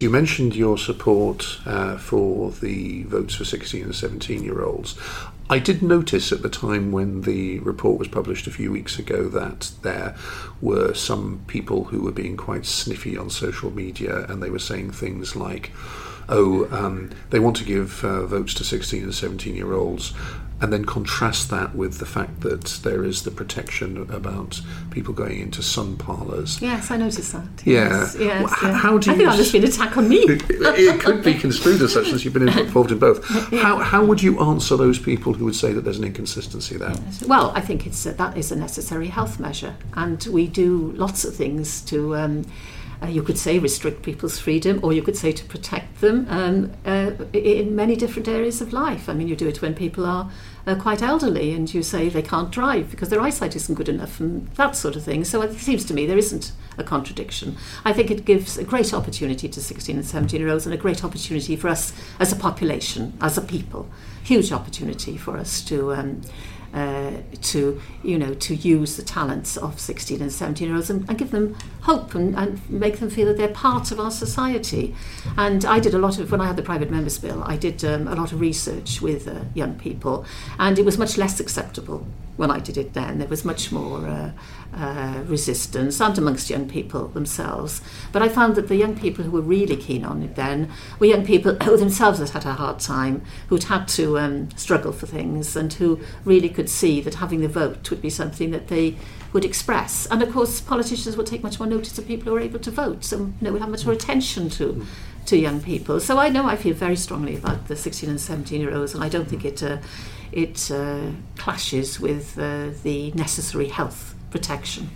You 0.00 0.10
mentioned 0.10 0.54
your 0.54 0.78
support 0.78 1.58
uh, 1.66 1.98
for 1.98 2.52
the 2.52 3.02
votes 3.02 3.34
for 3.34 3.44
16 3.44 3.82
and 3.82 3.94
17 3.94 4.44
year 4.44 4.62
olds. 4.62 4.96
I 5.50 5.58
did 5.58 5.82
notice 5.82 6.30
at 6.30 6.42
the 6.42 6.48
time 6.48 6.92
when 6.92 7.22
the 7.22 7.58
report 7.58 7.98
was 7.98 8.06
published 8.06 8.46
a 8.46 8.52
few 8.52 8.70
weeks 8.70 9.00
ago 9.00 9.28
that 9.30 9.72
there 9.82 10.14
were 10.60 10.94
some 10.94 11.42
people 11.48 11.84
who 11.84 12.02
were 12.02 12.12
being 12.12 12.36
quite 12.36 12.64
sniffy 12.64 13.18
on 13.18 13.28
social 13.28 13.72
media 13.72 14.24
and 14.26 14.40
they 14.40 14.50
were 14.50 14.60
saying 14.60 14.92
things 14.92 15.34
like, 15.34 15.72
oh, 16.28 16.68
um, 16.70 17.10
they 17.30 17.38
want 17.38 17.56
to 17.56 17.64
give 17.64 18.04
uh, 18.04 18.26
votes 18.26 18.54
to 18.54 18.64
16 18.64 19.02
and 19.02 19.14
17 19.14 19.54
year 19.54 19.72
olds, 19.72 20.12
and 20.60 20.72
then 20.72 20.84
contrast 20.84 21.50
that 21.50 21.74
with 21.74 21.98
the 21.98 22.06
fact 22.06 22.40
that 22.40 22.80
there 22.82 23.04
is 23.04 23.22
the 23.22 23.30
protection 23.30 24.10
about 24.10 24.60
people 24.90 25.14
going 25.14 25.38
into 25.38 25.62
sun 25.62 25.96
parlours. 25.96 26.60
Yes, 26.60 26.90
I 26.90 26.96
noticed 26.96 27.32
that. 27.32 27.46
Yeah. 27.64 27.74
Yes, 27.74 28.16
yes, 28.18 28.42
well, 28.42 28.70
yeah. 28.70 28.76
How 28.76 28.98
do 28.98 29.10
you? 29.10 29.14
I 29.14 29.18
think 29.18 29.30
that's 29.30 29.52
been 29.52 29.62
an 29.62 29.68
attack 29.70 29.96
on 29.96 30.08
me. 30.08 30.16
it, 30.18 30.42
it 30.50 31.00
could 31.00 31.22
be 31.22 31.34
construed 31.34 31.80
as 31.80 31.92
such, 31.92 32.06
since 32.08 32.24
you've 32.24 32.34
been 32.34 32.48
involved 32.48 32.90
in 32.90 32.98
both. 32.98 33.24
How 33.58 33.78
how 33.78 34.04
would 34.04 34.22
you 34.22 34.40
answer 34.40 34.76
those 34.76 34.98
people 34.98 35.32
who 35.32 35.44
would 35.44 35.54
say 35.54 35.72
that 35.72 35.82
there's 35.82 35.98
an 35.98 36.04
inconsistency 36.04 36.76
there? 36.76 36.94
Well, 37.26 37.52
I 37.54 37.60
think 37.60 37.86
it's 37.86 38.04
a, 38.06 38.12
that 38.12 38.36
is 38.36 38.50
a 38.50 38.56
necessary 38.56 39.08
health 39.08 39.38
measure, 39.38 39.76
and 39.94 40.24
we 40.26 40.46
do 40.46 40.92
lots 40.92 41.24
of 41.24 41.34
things 41.34 41.80
to. 41.82 42.16
Um, 42.16 42.46
uh, 43.02 43.06
you 43.06 43.22
could 43.22 43.38
say 43.38 43.58
restrict 43.58 44.02
people's 44.02 44.38
freedom, 44.38 44.80
or 44.82 44.92
you 44.92 45.02
could 45.02 45.16
say 45.16 45.32
to 45.32 45.44
protect 45.44 46.00
them 46.00 46.26
um, 46.28 46.72
uh, 46.84 47.12
in 47.32 47.76
many 47.76 47.94
different 47.94 48.28
areas 48.28 48.60
of 48.60 48.72
life. 48.72 49.08
I 49.08 49.14
mean, 49.14 49.28
you 49.28 49.36
do 49.36 49.48
it 49.48 49.62
when 49.62 49.74
people 49.74 50.04
are 50.04 50.30
uh, 50.66 50.74
quite 50.74 51.02
elderly 51.02 51.52
and 51.54 51.72
you 51.72 51.82
say 51.82 52.08
they 52.08 52.22
can't 52.22 52.50
drive 52.50 52.90
because 52.90 53.08
their 53.08 53.20
eyesight 53.20 53.56
isn't 53.56 53.74
good 53.74 53.88
enough 53.88 54.20
and 54.20 54.48
that 54.56 54.76
sort 54.76 54.96
of 54.96 55.04
thing. 55.04 55.24
So 55.24 55.42
it 55.42 55.54
seems 55.54 55.84
to 55.86 55.94
me 55.94 56.06
there 56.06 56.18
isn't 56.18 56.52
a 56.76 56.84
contradiction. 56.84 57.56
I 57.84 57.92
think 57.92 58.10
it 58.10 58.24
gives 58.24 58.58
a 58.58 58.64
great 58.64 58.92
opportunity 58.92 59.48
to 59.48 59.62
16 59.62 59.96
and 59.96 60.04
17 60.04 60.40
year 60.40 60.50
olds 60.50 60.66
and 60.66 60.74
a 60.74 60.78
great 60.78 61.04
opportunity 61.04 61.56
for 61.56 61.68
us 61.68 61.92
as 62.18 62.32
a 62.32 62.36
population, 62.36 63.16
as 63.20 63.38
a 63.38 63.40
people. 63.40 63.88
Huge 64.24 64.52
opportunity 64.52 65.16
for 65.16 65.36
us 65.36 65.62
to. 65.64 65.94
Um, 65.94 66.22
uh, 66.74 67.12
to 67.42 67.80
you 68.02 68.18
know 68.18 68.34
to 68.34 68.54
use 68.54 68.96
the 68.96 69.02
talents 69.02 69.56
of 69.56 69.78
16 69.80 70.20
and 70.20 70.32
17 70.32 70.68
year 70.68 70.76
olds 70.76 70.90
and, 70.90 71.08
and 71.08 71.18
give 71.18 71.30
them 71.30 71.56
hope 71.82 72.14
and, 72.14 72.36
and 72.36 72.68
make 72.70 72.98
them 72.98 73.10
feel 73.10 73.26
that 73.26 73.36
they're 73.36 73.48
part 73.48 73.90
of 73.90 74.00
our 74.00 74.10
society. 74.10 74.94
And 75.36 75.64
I 75.64 75.80
did 75.80 75.94
a 75.94 75.98
lot 75.98 76.18
of 76.18 76.30
when 76.30 76.40
I 76.40 76.46
had 76.46 76.56
the 76.56 76.62
private 76.62 76.90
members 76.90 77.18
bill 77.18 77.42
I 77.44 77.56
did 77.56 77.84
um, 77.84 78.08
a 78.08 78.14
lot 78.14 78.32
of 78.32 78.40
research 78.40 79.00
with 79.00 79.28
uh, 79.28 79.44
young 79.54 79.78
people 79.78 80.24
and 80.58 80.78
it 80.78 80.84
was 80.84 80.98
much 80.98 81.16
less 81.16 81.40
acceptable 81.40 82.06
when 82.38 82.50
I 82.50 82.60
did 82.60 82.78
it 82.78 82.94
then. 82.94 83.18
There 83.18 83.28
was 83.28 83.44
much 83.44 83.70
more 83.70 84.06
uh, 84.06 84.30
uh, 84.74 85.22
resistance 85.26 86.00
and 86.00 86.16
amongst 86.16 86.48
young 86.48 86.68
people 86.68 87.08
themselves. 87.08 87.82
But 88.12 88.22
I 88.22 88.28
found 88.28 88.54
that 88.54 88.68
the 88.68 88.76
young 88.76 88.96
people 88.96 89.24
who 89.24 89.32
were 89.32 89.42
really 89.42 89.76
keen 89.76 90.04
on 90.04 90.22
it 90.22 90.36
then 90.36 90.70
were 90.98 91.06
young 91.06 91.26
people 91.26 91.54
who 91.62 91.76
themselves 91.76 92.20
had 92.20 92.30
had 92.30 92.46
a 92.46 92.54
hard 92.54 92.78
time, 92.78 93.22
who'd 93.48 93.64
had 93.64 93.88
to 93.88 94.18
um, 94.18 94.50
struggle 94.56 94.92
for 94.92 95.06
things, 95.06 95.56
and 95.56 95.72
who 95.74 96.00
really 96.24 96.48
could 96.48 96.70
see 96.70 97.00
that 97.00 97.16
having 97.16 97.40
the 97.40 97.48
vote 97.48 97.90
would 97.90 98.00
be 98.00 98.10
something 98.10 98.52
that 98.52 98.68
they 98.68 98.96
would 99.32 99.44
express. 99.44 100.06
And 100.06 100.22
of 100.22 100.32
course, 100.32 100.60
politicians 100.60 101.16
would 101.16 101.26
take 101.26 101.42
much 101.42 101.58
more 101.58 101.68
notice 101.68 101.98
of 101.98 102.06
people 102.06 102.30
who 102.30 102.36
are 102.36 102.40
able 102.40 102.60
to 102.60 102.70
vote, 102.70 103.04
so 103.04 103.18
you 103.18 103.34
know, 103.40 103.52
would 103.52 103.60
have 103.60 103.70
much 103.70 103.84
more 103.84 103.94
attention 103.94 104.48
to. 104.50 104.86
To 105.26 105.36
young 105.36 105.60
people, 105.60 106.00
so 106.00 106.16
I 106.16 106.30
know 106.30 106.46
I 106.46 106.56
feel 106.56 106.72
very 106.72 106.96
strongly 106.96 107.36
about 107.36 107.68
the 107.68 107.76
16 107.76 108.08
and 108.08 108.18
17 108.18 108.62
year 108.62 108.74
olds, 108.74 108.94
and 108.94 109.04
I 109.04 109.10
don't 109.10 109.28
think 109.28 109.44
it 109.44 109.62
uh, 109.62 109.76
it 110.32 110.70
uh, 110.70 111.10
clashes 111.36 112.00
with 112.00 112.38
uh, 112.38 112.70
the 112.82 113.12
necessary 113.12 113.68
health 113.68 114.14
protection. 114.30 114.90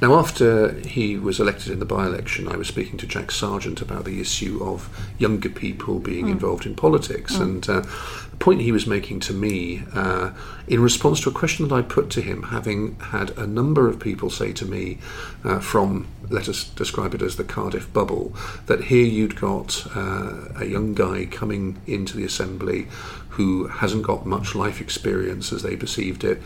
Now, 0.00 0.14
after 0.14 0.74
he 0.80 1.16
was 1.16 1.40
elected 1.40 1.72
in 1.72 1.78
the 1.78 1.84
by 1.84 2.06
election, 2.06 2.48
I 2.48 2.56
was 2.56 2.68
speaking 2.68 2.98
to 2.98 3.06
Jack 3.06 3.28
Sargeant 3.28 3.80
about 3.80 4.04
the 4.04 4.20
issue 4.20 4.60
of 4.62 4.88
younger 5.18 5.48
people 5.48 5.98
being 5.98 6.26
mm. 6.26 6.32
involved 6.32 6.66
in 6.66 6.74
politics. 6.74 7.36
Mm. 7.36 7.42
And 7.42 7.68
uh, 7.68 7.80
the 7.80 8.36
point 8.38 8.60
he 8.60 8.72
was 8.72 8.86
making 8.86 9.20
to 9.20 9.32
me, 9.32 9.82
uh, 9.94 10.30
in 10.68 10.80
response 10.80 11.20
to 11.22 11.30
a 11.30 11.32
question 11.32 11.68
that 11.68 11.74
I 11.74 11.82
put 11.82 12.10
to 12.10 12.20
him, 12.20 12.44
having 12.44 12.98
had 13.00 13.30
a 13.36 13.46
number 13.46 13.88
of 13.88 13.98
people 13.98 14.30
say 14.30 14.52
to 14.52 14.64
me 14.64 14.98
uh, 15.44 15.58
from, 15.58 16.06
let 16.30 16.48
us 16.48 16.64
describe 16.64 17.14
it 17.14 17.22
as 17.22 17.36
the 17.36 17.44
Cardiff 17.44 17.92
bubble, 17.92 18.34
that 18.66 18.84
here 18.84 19.06
you'd 19.06 19.40
got 19.40 19.86
uh, 19.96 20.48
a 20.56 20.66
young 20.66 20.94
guy 20.94 21.26
coming 21.26 21.80
into 21.86 22.16
the 22.16 22.24
Assembly 22.24 22.86
who 23.32 23.66
hasn't 23.66 24.02
got 24.02 24.26
much 24.26 24.54
life 24.54 24.78
experience 24.78 25.54
as 25.54 25.62
they 25.62 25.74
perceived 25.74 26.22
it. 26.22 26.38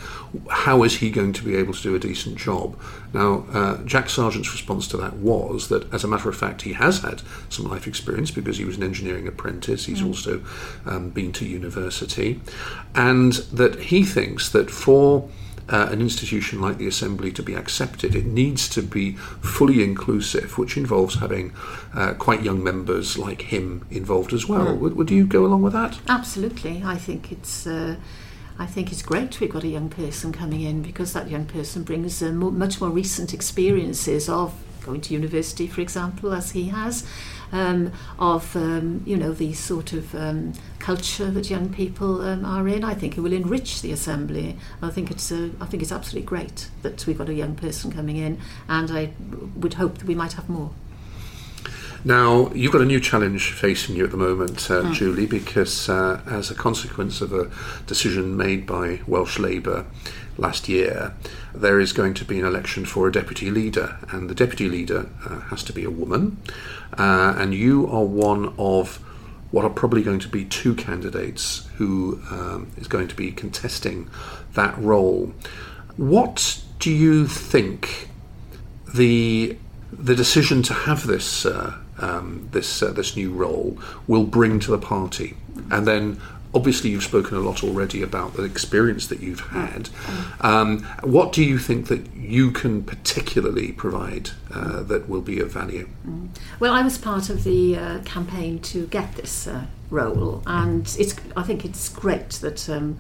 How 0.49 0.85
is 0.85 0.99
he 0.99 1.11
going 1.11 1.33
to 1.33 1.43
be 1.43 1.57
able 1.57 1.75
to 1.75 1.83
do 1.83 1.97
a 1.97 1.99
decent 1.99 2.37
job? 2.39 2.79
Now, 3.13 3.45
uh, 3.53 3.79
Jack 3.83 4.09
Sargeant's 4.09 4.53
response 4.53 4.87
to 4.89 4.97
that 4.99 5.15
was 5.15 5.67
that, 5.67 5.93
as 5.93 6.05
a 6.05 6.09
matter 6.09 6.29
of 6.29 6.37
fact, 6.37 6.63
he 6.63 6.75
has 6.75 7.01
had 7.01 7.23
some 7.49 7.67
life 7.67 7.89
experience 7.89 8.31
because 8.31 8.59
he 8.59 8.65
was 8.65 8.77
an 8.77 8.85
engineering 8.85 9.27
apprentice. 9.27 9.87
He's 9.87 10.01
mm. 10.01 10.07
also 10.07 10.45
um, 10.85 11.11
been 11.11 11.33
to 11.33 11.45
university, 11.45 12.41
and 12.95 13.33
that 13.53 13.81
he 13.81 14.05
thinks 14.05 14.49
that 14.51 14.71
for 14.71 15.29
uh, 15.69 15.89
an 15.91 16.01
institution 16.01 16.61
like 16.61 16.79
the 16.79 16.87
Assembly 16.87 17.33
to 17.33 17.43
be 17.43 17.55
accepted, 17.55 18.15
it 18.15 18.27
needs 18.27 18.69
to 18.69 18.83
be 18.83 19.13
fully 19.13 19.83
inclusive, 19.83 20.59
which 20.59 20.77
involves 20.77 21.17
having 21.17 21.53
uh, 21.95 22.15
quite 22.15 22.43
young 22.43 22.63
members 22.63 23.19
like 23.19 23.43
him 23.43 23.87
involved 23.91 24.33
as 24.33 24.49
well. 24.49 24.67
Mm. 24.67 24.79
Would, 24.79 24.97
would, 24.97 25.11
you 25.11 25.27
go 25.27 25.45
along 25.45 25.63
with 25.63 25.73
that? 25.73 25.99
Absolutely. 26.09 26.83
I 26.85 26.97
think 26.97 27.33
it's. 27.33 27.67
Uh, 27.67 27.97
I 28.59 28.65
think 28.65 28.91
it's 28.91 29.03
great 29.03 29.39
we've 29.39 29.53
got 29.53 29.65
a 29.65 29.69
young 29.69 29.91
person 29.91 30.33
coming 30.33 30.63
in 30.63 30.81
because 30.81 31.13
that 31.13 31.29
young 31.29 31.45
person 31.45 31.83
brings 31.83 32.23
uh, 32.23 32.33
much 32.33 32.81
more 32.81 32.89
recent 32.89 33.35
experiences 33.35 34.31
of 34.31 34.55
going 34.87 35.03
to 35.03 35.13
university, 35.13 35.67
for 35.67 35.83
example, 35.83 36.33
as 36.33 36.53
he 36.53 36.69
has, 36.69 37.07
um, 37.53 37.93
of 38.19 38.55
um, 38.57 39.03
you 39.07 39.17
know 39.17 39.33
the 39.33 39.53
sort 39.53 39.93
of 39.93 40.15
um, 40.15 40.53
culture 40.79 41.31
that 41.31 41.51
young 41.51 41.73
people 41.73 42.23
um, 42.23 42.45
are 42.45 42.67
in. 42.69 42.85
I 42.85 42.95
think 42.95 43.17
it 43.17 43.21
will 43.21 43.33
enrich 43.33 43.83
the 43.83 43.93
assembly. 43.93 44.57
I 44.83 44.91
think 44.91 45.11
it's 45.11 45.31
uh, 45.33 45.51
I 45.61 45.67
think 45.67 45.83
it's 45.83 45.93
absolutely 45.93 46.27
great 46.27 46.69
that 46.83 47.07
we've 47.07 47.19
got 47.19 47.29
a 47.29 47.35
young 47.35 47.55
person 47.55 47.93
coming 47.93 48.17
in, 48.17 48.39
and 48.69 48.91
I 48.91 49.13
would 49.57 49.75
hope 49.75 49.99
that 49.99 50.07
we 50.07 50.15
might 50.15 50.35
have 50.35 50.49
more. 50.49 50.71
Now, 52.07 52.53
you've 52.53 52.71
got 52.71 52.83
a 52.83 52.85
new 52.85 53.01
challenge 53.01 53.51
facing 53.51 53.97
you 53.97 54.05
at 54.05 54.13
the 54.13 54.17
moment, 54.17 54.71
uh, 54.71 54.83
mm. 54.83 54.95
Julie, 54.95 55.27
because 55.27 55.89
uh, 55.89 56.21
as 56.25 56.53
a 56.53 56.55
consequence 56.55 57.21
of 57.21 57.33
a 57.33 57.51
decision 57.89 58.37
made 58.37 58.65
by 58.65 59.01
Welsh 59.09 59.41
Labour 59.41 59.87
last 60.39 60.69
year, 60.69 61.17
there 61.53 61.81
is 61.81 61.93
going 61.93 62.15
to 62.15 62.25
be 62.25 62.39
an 62.39 62.47
election 62.47 62.85
for 62.85 63.09
a 63.09 63.13
deputy 63.13 63.51
leader, 63.51 63.99
and 64.13 64.31
the 64.31 64.37
deputy 64.37 64.69
leader 64.69 65.11
uh, 65.29 65.41
has 65.51 65.65
to 65.65 65.73
be 65.73 65.83
a 65.83 65.91
woman, 65.91 66.41
uh, 66.97 67.35
and 67.39 67.55
you 67.55 67.89
are 67.89 68.05
one 68.05 68.55
of 68.57 68.99
what 69.51 69.65
are 69.65 69.71
probably 69.71 70.05
going 70.05 70.21
to 70.21 70.29
be 70.29 70.45
two 70.45 70.77
candidates 70.77 71.69
who 71.77 72.21
um, 72.31 72.71
is 72.77 72.87
going 72.87 73.09
to 73.09 73.17
be 73.17 73.33
contesting 73.33 74.09
that 74.55 74.79
role. 74.79 75.35
What 75.97 76.63
do 76.79 76.93
you 76.93 77.27
think 77.27 78.11
the 78.95 79.59
the 79.93 80.15
decision 80.15 80.63
to 80.63 80.75
have 80.75 81.07
this 81.07 81.47
uh, 81.47 81.79
um, 81.99 82.49
this 82.53 82.83
uh, 82.83 82.93
this 82.93 83.17
new 83.17 83.33
role 83.33 83.79
will 84.07 84.25
bring 84.25 84.61
to 84.61 84.71
the 84.71 84.79
party, 84.79 85.37
and 85.71 85.87
then 85.87 86.21
obviously 86.57 86.89
you've 86.91 87.05
spoken 87.05 87.37
a 87.37 87.41
lot 87.41 87.63
already 87.63 88.03
about 88.03 88.35
the 88.35 88.45
experience 88.45 89.07
that 89.09 89.21
you've 89.21 89.41
had. 89.41 89.91
Um, 90.41 90.85
what 91.03 91.33
do 91.33 91.45
you 91.45 91.59
think 91.59 91.89
that 91.89 92.07
you 92.15 92.51
can 92.51 92.83
particularly 92.83 93.73
provide 93.73 94.31
uh, 94.53 94.83
that 94.85 95.09
will 95.09 95.21
be 95.21 95.39
of 95.39 95.53
value? 95.53 95.89
Mm. 96.09 96.29
Well, 96.59 96.73
I 96.73 96.83
was 96.83 96.97
part 96.97 97.29
of 97.29 97.45
the 97.45 97.77
uh, 97.77 97.99
campaign 98.05 98.59
to 98.61 98.87
get 98.87 99.17
this 99.17 99.47
uh, 99.47 99.67
role, 99.91 100.43
and 100.47 100.83
it's. 100.99 101.15
I 101.37 101.43
think 101.43 101.65
it's 101.65 101.89
great 101.89 102.31
that 102.31 102.69
um, 102.71 102.99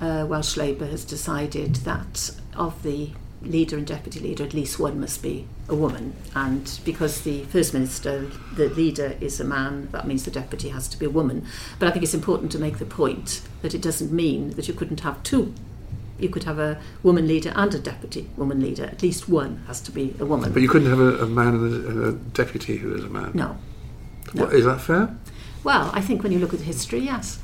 uh, 0.00 0.24
Welsh 0.28 0.56
Labour 0.56 0.86
has 0.86 1.04
decided 1.04 1.76
that 1.76 2.30
of 2.56 2.82
the 2.82 3.10
leader 3.44 3.76
and 3.76 3.86
deputy 3.86 4.20
leader, 4.20 4.44
at 4.44 4.54
least 4.54 4.78
one 4.78 5.00
must 5.00 5.22
be 5.22 5.46
a 5.68 5.74
woman. 5.74 6.14
And 6.34 6.78
because 6.84 7.22
the 7.22 7.44
First 7.44 7.74
Minister, 7.74 8.30
the 8.54 8.68
leader, 8.68 9.16
is 9.20 9.40
a 9.40 9.44
man, 9.44 9.88
that 9.92 10.06
means 10.06 10.24
the 10.24 10.30
deputy 10.30 10.68
has 10.70 10.88
to 10.88 10.98
be 10.98 11.06
a 11.06 11.10
woman. 11.10 11.46
But 11.78 11.88
I 11.88 11.90
think 11.90 12.02
it's 12.02 12.14
important 12.14 12.52
to 12.52 12.58
make 12.58 12.78
the 12.78 12.86
point 12.86 13.42
that 13.62 13.74
it 13.74 13.82
doesn't 13.82 14.12
mean 14.12 14.50
that 14.50 14.68
you 14.68 14.74
couldn't 14.74 15.00
have 15.00 15.22
two. 15.22 15.54
You 16.18 16.28
could 16.28 16.44
have 16.44 16.58
a 16.58 16.80
woman 17.02 17.26
leader 17.26 17.52
and 17.56 17.74
a 17.74 17.78
deputy 17.78 18.28
woman 18.36 18.60
leader. 18.60 18.84
At 18.84 19.02
least 19.02 19.28
one 19.28 19.64
has 19.66 19.80
to 19.82 19.90
be 19.90 20.14
a 20.20 20.26
woman. 20.26 20.52
But 20.52 20.62
you 20.62 20.68
couldn't 20.68 20.88
have 20.90 21.00
a, 21.00 21.24
a 21.24 21.26
man 21.26 21.54
and 21.54 21.86
a, 21.86 22.08
a, 22.08 22.12
deputy 22.12 22.76
who 22.76 22.94
is 22.94 23.04
a 23.04 23.08
man? 23.08 23.32
No. 23.34 23.58
no. 24.32 24.44
What, 24.44 24.54
is 24.54 24.64
that 24.64 24.80
fair? 24.80 25.16
Well, 25.64 25.90
I 25.92 26.00
think 26.00 26.22
when 26.22 26.30
you 26.30 26.38
look 26.38 26.54
at 26.54 26.60
history, 26.60 27.00
yes. 27.00 27.40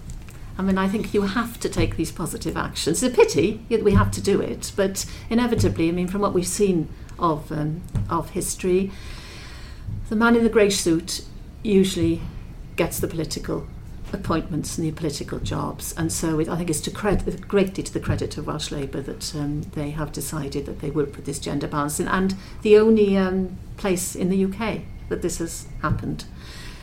I 0.59 0.63
mean, 0.63 0.77
I 0.77 0.89
think 0.89 1.15
you 1.15 1.23
have 1.23 1.61
to 1.61 1.69
take 1.69 1.97
these 1.97 2.11
positive 2.11 2.57
actions. 2.57 3.01
It's 3.01 3.15
a 3.15 3.17
pity 3.17 3.61
that 3.69 3.85
we 3.85 3.93
have 3.93 4.11
to 4.11 4.21
do 4.21 4.41
it, 4.41 4.73
but 4.75 5.07
inevitably, 5.31 5.89
I 5.89 5.93
mean, 5.93 6.09
from 6.09 6.21
what 6.21 6.35
we've 6.35 6.47
seen 6.47 6.89
of 7.17 7.51
um, 7.53 7.83
of 8.11 8.31
history, 8.31 8.91
the 10.09 10.17
man 10.17 10.35
in 10.35 10.43
the 10.43 10.51
grey 10.51 10.71
suit 10.71 11.25
usually 11.63 12.21
gets 12.75 12.99
the 12.99 13.07
political 13.07 13.69
appointments 14.13 14.79
and 14.79 14.87
the 14.87 14.91
political 14.91 15.39
jobs, 15.39 15.95
and 15.97 16.13
so 16.13 16.41
it, 16.41 16.49
I 16.49 16.57
think 16.57 16.71
it's 16.71 16.81
to 16.81 16.91
credit 16.91 17.47
greatly 17.47 17.85
to 17.85 17.93
the 17.93 18.01
credit 18.01 18.37
of 18.37 18.49
Welsh 18.49 18.73
Labour 18.73 19.01
that 19.03 19.35
um, 19.37 19.63
they 19.75 19.91
have 19.91 20.11
decided 20.11 20.67
that 20.67 20.81
they 20.81 20.91
will 20.91 21.07
put 21.07 21.25
this 21.25 21.39
gender 21.39 21.69
balance 21.69 22.01
in, 22.01 22.09
and 22.09 22.35
the 22.63 22.77
only 22.79 23.17
um, 23.17 23.59
place 23.77 24.17
in 24.17 24.29
the 24.29 24.45
UK 24.45 24.81
that 25.09 25.23
this 25.23 25.39
has 25.39 25.69
happened. 25.83 26.25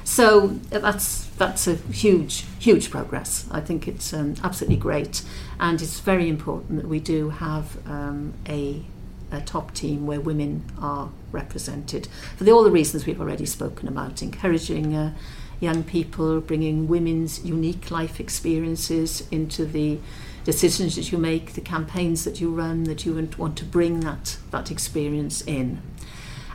So 0.06 0.60
that's 0.70 1.26
that's 1.38 1.68
a 1.68 1.76
huge 1.76 2.46
huge 2.60 2.92
progress. 2.92 3.48
I 3.52 3.60
think 3.60 3.88
it's 3.88 4.14
um, 4.14 4.36
absolutely 4.44 4.78
great, 4.78 5.24
and 5.60 5.82
it's 5.82 6.00
very 6.00 6.30
important 6.30 6.80
that 6.80 6.88
we 6.88 7.00
do 7.00 7.32
have 7.32 7.78
um, 7.88 8.36
a 8.48 8.84
a 9.32 9.42
top 9.42 9.74
team 9.74 10.06
where 10.06 10.22
women 10.22 10.64
are 10.80 11.10
represented 11.32 12.08
for 12.38 12.44
the, 12.44 12.52
all 12.52 12.64
the 12.64 12.72
reasons 12.72 13.08
we've 13.08 13.20
already 13.20 13.48
spoken 13.48 13.88
about, 13.88 14.22
encouraging 14.22 14.96
uh, 14.96 15.12
young 15.60 15.84
people, 15.84 16.40
bringing 16.40 16.88
women's 16.88 17.44
unique 17.44 17.90
life 17.90 18.20
experiences 18.20 19.28
into 19.32 19.66
the 19.66 20.00
decisions 20.44 20.96
that 20.96 21.12
you 21.12 21.18
make, 21.18 21.54
the 21.54 21.62
campaigns 21.62 22.24
that 22.26 22.40
you 22.40 22.52
run, 22.52 22.84
that 22.84 23.06
you 23.06 23.30
want 23.40 23.58
to 23.58 23.66
bring 23.66 24.02
that 24.02 24.38
that 24.52 24.70
experience 24.70 25.42
in. 25.42 25.82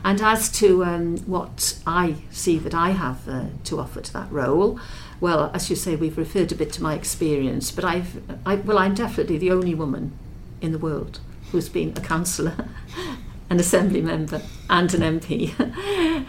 And 0.03 0.21
as 0.21 0.49
to 0.53 0.83
um, 0.83 1.17
what 1.19 1.79
I 1.85 2.15
see 2.31 2.57
that 2.59 2.73
I 2.73 2.89
have 2.91 3.27
uh, 3.27 3.45
to 3.65 3.79
offer 3.79 4.01
to 4.01 4.13
that 4.13 4.31
role, 4.31 4.79
well, 5.19 5.51
as 5.53 5.69
you 5.69 5.75
say, 5.75 5.95
we've 5.95 6.17
referred 6.17 6.51
a 6.51 6.55
bit 6.55 6.73
to 6.73 6.83
my 6.83 6.95
experience, 6.95 7.71
but 7.71 7.85
I've, 7.85 8.21
I, 8.45 8.55
well, 8.55 8.79
I'm 8.79 8.95
definitely 8.95 9.37
the 9.37 9.51
only 9.51 9.75
woman 9.75 10.17
in 10.61 10.71
the 10.71 10.79
world 10.79 11.19
who's 11.51 11.69
been 11.69 11.89
a 11.95 12.01
councillor, 12.01 12.67
an 13.49 13.59
assembly 13.59 14.01
member, 14.01 14.41
and 14.69 14.91
an 14.95 15.19
MP. 15.19 15.51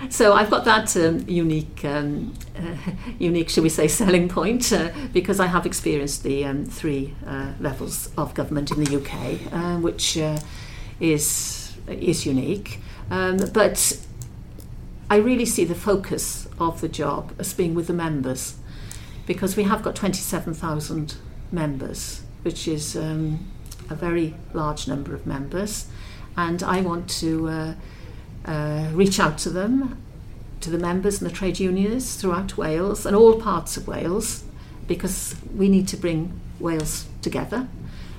so 0.12 0.34
I've 0.34 0.50
got 0.50 0.66
that 0.66 0.94
um, 0.96 1.24
unique, 1.26 1.82
um, 1.84 2.34
uh, 2.56 2.90
unique, 3.18 3.48
shall 3.48 3.62
we 3.62 3.70
say, 3.70 3.88
selling 3.88 4.28
point 4.28 4.70
uh, 4.72 4.90
because 5.12 5.40
I 5.40 5.46
have 5.46 5.64
experienced 5.64 6.22
the 6.22 6.44
um, 6.44 6.66
three 6.66 7.14
uh, 7.26 7.52
levels 7.60 8.10
of 8.18 8.34
government 8.34 8.70
in 8.72 8.84
the 8.84 8.96
UK, 8.96 9.52
uh, 9.52 9.78
which 9.78 10.18
uh, 10.18 10.38
is 11.00 11.74
is 11.88 12.26
unique. 12.26 12.78
Um, 13.12 13.36
but 13.52 14.00
I 15.10 15.16
really 15.16 15.44
see 15.44 15.66
the 15.66 15.74
focus 15.74 16.48
of 16.58 16.80
the 16.80 16.88
job 16.88 17.34
as 17.38 17.52
being 17.52 17.74
with 17.74 17.86
the 17.86 17.92
members 17.92 18.56
because 19.26 19.54
we 19.54 19.64
have 19.64 19.82
got 19.82 19.94
27,000 19.94 21.16
members, 21.52 22.22
which 22.40 22.66
is 22.66 22.96
um, 22.96 23.50
a 23.90 23.94
very 23.94 24.34
large 24.54 24.88
number 24.88 25.14
of 25.14 25.26
members. 25.26 25.88
And 26.38 26.62
I 26.62 26.80
want 26.80 27.10
to 27.20 27.48
uh, 27.48 27.74
uh, 28.46 28.88
reach 28.94 29.20
out 29.20 29.36
to 29.38 29.50
them, 29.50 30.02
to 30.62 30.70
the 30.70 30.78
members 30.78 31.20
and 31.20 31.30
the 31.30 31.34
trade 31.34 31.60
unions 31.60 32.16
throughout 32.16 32.56
Wales 32.56 33.04
and 33.04 33.14
all 33.14 33.38
parts 33.38 33.76
of 33.76 33.86
Wales, 33.86 34.42
because 34.86 35.36
we 35.54 35.68
need 35.68 35.86
to 35.88 35.98
bring 35.98 36.40
Wales 36.58 37.04
together 37.20 37.68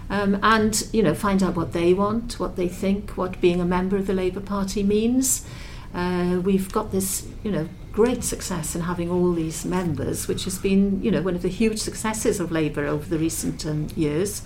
um, 0.09 0.39
and 0.43 0.87
you 0.91 1.01
know 1.01 1.13
find 1.13 1.41
out 1.41 1.55
what 1.55 1.73
they 1.73 1.93
want, 1.93 2.39
what 2.39 2.55
they 2.55 2.67
think, 2.67 3.17
what 3.17 3.39
being 3.41 3.59
a 3.59 3.65
member 3.65 3.97
of 3.97 4.07
the 4.07 4.13
Labour 4.13 4.41
Party 4.41 4.83
means. 4.83 5.45
Uh, 5.93 6.41
we've 6.43 6.71
got 6.71 6.91
this 6.91 7.27
you 7.43 7.51
know 7.51 7.69
great 7.91 8.23
success 8.23 8.75
in 8.75 8.81
having 8.81 9.09
all 9.09 9.31
these 9.33 9.63
members, 9.63 10.27
which 10.27 10.43
has 10.43 10.57
been 10.57 11.01
you 11.03 11.11
know 11.11 11.21
one 11.21 11.35
of 11.35 11.41
the 11.41 11.49
huge 11.49 11.79
successes 11.79 12.39
of 12.39 12.51
Labour 12.51 12.85
over 12.85 13.07
the 13.07 13.19
recent 13.19 13.65
um, 13.65 13.87
years, 13.95 14.41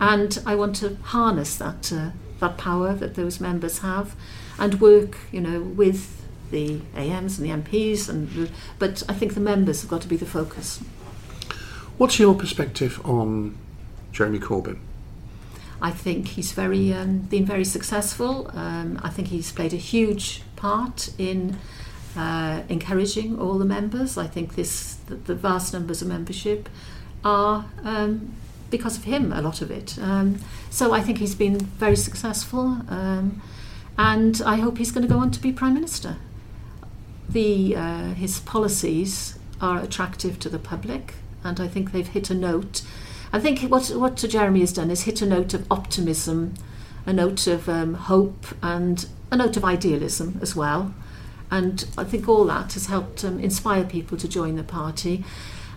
and 0.00 0.40
I 0.46 0.54
want 0.54 0.76
to 0.76 0.96
harness 1.02 1.56
that 1.56 1.92
uh, 1.92 2.10
that 2.40 2.56
power 2.56 2.94
that 2.94 3.14
those 3.14 3.40
members 3.40 3.78
have, 3.80 4.14
and 4.58 4.80
work 4.80 5.16
you 5.32 5.40
know 5.40 5.60
with 5.60 6.22
the 6.50 6.80
AMs 6.94 7.38
and 7.38 7.48
the 7.48 7.62
MPs, 7.62 8.08
and 8.08 8.50
but 8.78 9.02
I 9.08 9.12
think 9.12 9.34
the 9.34 9.40
members 9.40 9.82
have 9.82 9.90
got 9.90 10.02
to 10.02 10.08
be 10.08 10.16
the 10.16 10.26
focus. 10.26 10.80
What's 11.98 12.18
your 12.18 12.34
perspective 12.34 13.00
on 13.04 13.56
Jeremy 14.12 14.38
Corbyn? 14.38 14.78
I 15.84 15.90
think 15.90 16.28
he's 16.28 16.52
very 16.52 16.94
um, 16.94 17.18
been 17.18 17.44
very 17.44 17.64
successful. 17.64 18.50
Um, 18.54 18.98
I 19.04 19.10
think 19.10 19.28
he's 19.28 19.52
played 19.52 19.74
a 19.74 19.82
huge 19.92 20.40
part 20.56 21.10
in 21.18 21.58
uh, 22.16 22.62
encouraging 22.70 23.38
all 23.38 23.58
the 23.58 23.66
members. 23.66 24.16
I 24.16 24.26
think 24.26 24.54
this 24.54 24.94
the, 25.08 25.16
the 25.16 25.34
vast 25.34 25.74
numbers 25.74 26.00
of 26.00 26.08
membership 26.08 26.70
are 27.22 27.66
um, 27.82 28.32
because 28.70 28.96
of 28.96 29.04
him. 29.04 29.30
A 29.30 29.42
lot 29.42 29.60
of 29.60 29.70
it. 29.70 29.98
Um, 29.98 30.38
so 30.70 30.94
I 30.94 31.02
think 31.02 31.18
he's 31.18 31.34
been 31.34 31.58
very 31.58 31.96
successful, 31.96 32.78
um, 32.88 33.42
and 33.98 34.40
I 34.46 34.56
hope 34.56 34.78
he's 34.78 34.90
going 34.90 35.06
to 35.06 35.12
go 35.14 35.20
on 35.20 35.30
to 35.32 35.40
be 35.40 35.52
prime 35.52 35.74
minister. 35.74 36.16
The 37.28 37.76
uh, 37.76 38.14
his 38.14 38.40
policies 38.40 39.38
are 39.60 39.82
attractive 39.82 40.38
to 40.38 40.48
the 40.48 40.58
public, 40.58 41.12
and 41.42 41.60
I 41.60 41.68
think 41.68 41.92
they've 41.92 42.08
hit 42.08 42.30
a 42.30 42.34
note. 42.34 42.80
I 43.34 43.40
think 43.40 43.62
what 43.62 43.88
what 43.88 44.14
Jeremy 44.14 44.60
has 44.60 44.72
done 44.72 44.92
is 44.92 45.02
hit 45.02 45.20
a 45.20 45.26
note 45.26 45.54
of 45.54 45.66
optimism, 45.68 46.54
a 47.04 47.12
note 47.12 47.48
of 47.48 47.68
um, 47.68 47.94
hope, 47.94 48.46
and 48.62 49.04
a 49.32 49.36
note 49.36 49.56
of 49.56 49.64
idealism 49.64 50.38
as 50.40 50.54
well. 50.54 50.94
And 51.50 51.84
I 51.98 52.04
think 52.04 52.28
all 52.28 52.44
that 52.44 52.74
has 52.74 52.86
helped 52.86 53.24
um, 53.24 53.40
inspire 53.40 53.82
people 53.82 54.16
to 54.18 54.28
join 54.28 54.54
the 54.54 54.62
party. 54.62 55.24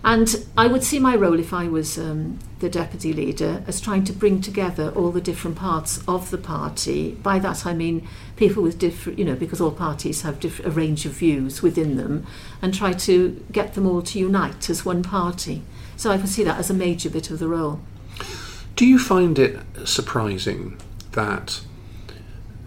And 0.04 0.46
I 0.56 0.68
would 0.68 0.84
see 0.84 1.00
my 1.00 1.16
role 1.16 1.40
if 1.40 1.52
I 1.52 1.66
was 1.66 1.98
um, 1.98 2.38
the 2.60 2.68
deputy 2.68 3.12
leader 3.12 3.64
as 3.66 3.80
trying 3.80 4.04
to 4.04 4.12
bring 4.12 4.40
together 4.40 4.92
all 4.94 5.10
the 5.10 5.20
different 5.20 5.56
parts 5.56 6.00
of 6.06 6.30
the 6.30 6.38
party. 6.38 7.16
By 7.24 7.40
that 7.40 7.66
I 7.66 7.74
mean 7.74 8.06
people 8.36 8.62
with 8.62 8.78
different, 8.78 9.18
you 9.18 9.24
know, 9.24 9.34
because 9.34 9.60
all 9.60 9.72
parties 9.72 10.22
have 10.22 10.38
diff- 10.38 10.64
a 10.64 10.70
range 10.70 11.06
of 11.06 11.14
views 11.14 11.60
within 11.60 11.96
them, 11.96 12.24
and 12.62 12.72
try 12.72 12.92
to 12.92 13.44
get 13.50 13.74
them 13.74 13.84
all 13.84 14.02
to 14.02 14.18
unite 14.20 14.70
as 14.70 14.84
one 14.84 15.02
party. 15.02 15.64
So 15.98 16.12
I 16.12 16.16
can 16.16 16.28
see 16.28 16.44
that 16.44 16.58
as 16.58 16.70
a 16.70 16.74
major 16.74 17.10
bit 17.10 17.30
of 17.30 17.40
the 17.40 17.48
role. 17.48 17.80
Do 18.76 18.86
you 18.86 19.00
find 19.00 19.36
it 19.36 19.58
surprising 19.84 20.78
that, 21.10 21.60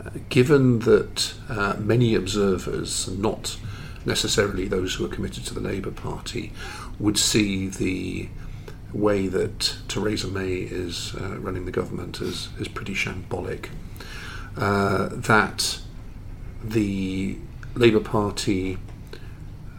uh, 0.05 0.09
given 0.27 0.79
that 0.79 1.33
uh, 1.47 1.75
many 1.79 2.13
observers, 2.13 3.07
not 3.07 3.57
necessarily 4.05 4.67
those 4.67 4.95
who 4.95 5.05
are 5.05 5.07
committed 5.07 5.45
to 5.45 5.53
the 5.53 5.61
Labour 5.61 5.91
Party, 5.91 6.51
would 6.99 7.17
see 7.17 7.69
the 7.69 8.27
way 8.91 9.27
that 9.27 9.77
Theresa 9.87 10.27
May 10.27 10.55
is 10.55 11.15
uh, 11.15 11.39
running 11.39 11.63
the 11.63 11.71
government 11.71 12.19
as, 12.19 12.49
as 12.59 12.67
pretty 12.67 12.93
shambolic. 12.93 13.69
Uh, 14.57 15.07
that 15.09 15.79
the 16.61 17.37
Labour 17.75 18.01
Party 18.01 18.77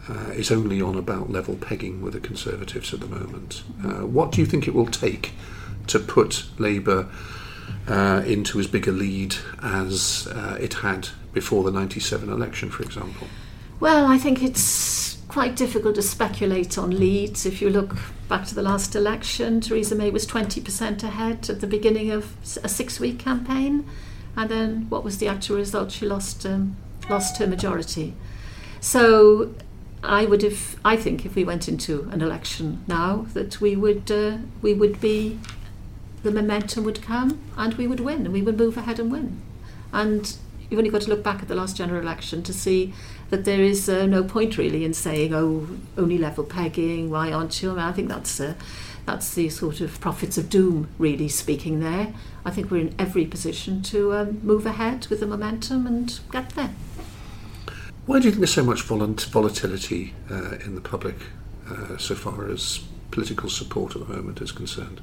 uh, 0.09 0.31
is 0.31 0.51
only 0.51 0.81
on 0.81 0.95
about 0.95 1.29
level 1.29 1.55
pegging 1.55 2.01
with 2.01 2.13
the 2.13 2.19
Conservatives 2.19 2.93
at 2.93 2.99
the 2.99 3.07
moment. 3.07 3.63
Uh, 3.83 4.05
what 4.05 4.31
do 4.31 4.41
you 4.41 4.45
think 4.45 4.67
it 4.67 4.73
will 4.73 4.87
take 4.87 5.31
to 5.87 5.99
put 5.99 6.45
Labour 6.57 7.07
uh, 7.87 8.23
into 8.25 8.59
as 8.59 8.67
big 8.67 8.87
a 8.87 8.91
lead 8.91 9.35
as 9.61 10.27
uh, 10.31 10.57
it 10.59 10.75
had 10.75 11.09
before 11.33 11.63
the 11.63 11.71
97 11.71 12.29
election, 12.29 12.69
for 12.69 12.83
example? 12.83 13.27
Well, 13.79 14.05
I 14.05 14.17
think 14.17 14.43
it's 14.43 15.17
quite 15.27 15.55
difficult 15.55 15.95
to 15.95 16.01
speculate 16.01 16.77
on 16.77 16.91
leads. 16.91 17.45
If 17.45 17.61
you 17.61 17.69
look 17.69 17.95
back 18.29 18.45
to 18.47 18.55
the 18.55 18.61
last 18.61 18.95
election, 18.95 19.61
Theresa 19.61 19.95
May 19.95 20.09
was 20.09 20.27
20% 20.27 21.03
ahead 21.03 21.49
at 21.49 21.59
the 21.59 21.67
beginning 21.67 22.11
of 22.11 22.35
a 22.63 22.69
six 22.69 22.99
week 22.99 23.19
campaign. 23.19 23.85
And 24.35 24.49
then 24.49 24.89
what 24.89 25.03
was 25.03 25.17
the 25.17 25.27
actual 25.27 25.57
result? 25.57 25.91
She 25.91 26.05
lost, 26.05 26.45
um, 26.45 26.75
lost 27.09 27.37
her 27.37 27.47
majority. 27.47 28.13
So 28.79 29.53
I 30.03 30.25
would 30.25 30.41
have, 30.41 30.75
I 30.83 30.97
think, 30.97 31.25
if 31.25 31.33
we 31.35 31.45
went 31.45 31.69
into 31.69 32.09
an 32.11 32.21
election 32.21 32.83
now, 32.87 33.25
that 33.33 33.61
we 33.61 33.75
would, 33.75 34.11
uh, 34.11 34.37
we 34.61 34.73
would 34.73 34.99
be, 34.99 35.39
the 36.23 36.31
momentum 36.31 36.83
would 36.83 37.01
come 37.01 37.39
and 37.57 37.73
we 37.75 37.87
would 37.87 38.01
win 38.01 38.25
and 38.25 38.33
we 38.33 38.41
would 38.41 38.57
move 38.57 38.75
ahead 38.77 38.99
and 38.99 39.11
win. 39.11 39.41
And 39.93 40.35
you've 40.69 40.77
only 40.77 40.89
got 40.89 41.01
to 41.03 41.09
look 41.09 41.23
back 41.23 41.41
at 41.41 41.47
the 41.47 41.55
last 41.55 41.77
general 41.77 42.01
election 42.01 42.43
to 42.43 42.53
see 42.53 42.93
that 43.29 43.45
there 43.45 43.61
is 43.61 43.87
uh, 43.87 44.05
no 44.05 44.23
point 44.23 44.57
really 44.57 44.83
in 44.83 44.93
saying, 44.93 45.33
oh, 45.33 45.67
only 45.97 46.17
level 46.17 46.43
pegging, 46.43 47.09
why 47.09 47.31
aren't 47.31 47.61
you? 47.61 47.71
I, 47.71 47.73
mean, 47.75 47.83
I 47.83 47.91
think 47.93 48.09
that's, 48.09 48.39
uh, 48.41 48.55
that's 49.05 49.33
the 49.33 49.49
sort 49.49 49.79
of 49.79 49.99
prophets 50.01 50.37
of 50.37 50.49
doom 50.49 50.89
really 50.97 51.29
speaking 51.29 51.79
there. 51.79 52.13
I 52.43 52.51
think 52.51 52.69
we're 52.69 52.81
in 52.81 52.95
every 52.99 53.25
position 53.25 53.81
to 53.83 54.13
um, 54.13 54.41
move 54.43 54.65
ahead 54.65 55.07
with 55.07 55.21
the 55.21 55.27
momentum 55.27 55.87
and 55.87 56.19
get 56.31 56.49
there. 56.51 56.71
Why 58.05 58.19
do 58.19 58.25
you 58.25 58.31
think 58.31 58.39
there's 58.39 58.53
so 58.53 58.63
much 58.63 58.81
volatility 58.81 60.13
uh, 60.29 60.57
in 60.65 60.75
the 60.75 60.81
public 60.81 61.15
uh, 61.69 61.97
so 61.97 62.15
far 62.15 62.49
as 62.49 62.79
political 63.11 63.49
support 63.49 63.95
at 63.95 64.05
the 64.05 64.13
moment 64.13 64.41
is 64.41 64.51
concerned? 64.51 64.99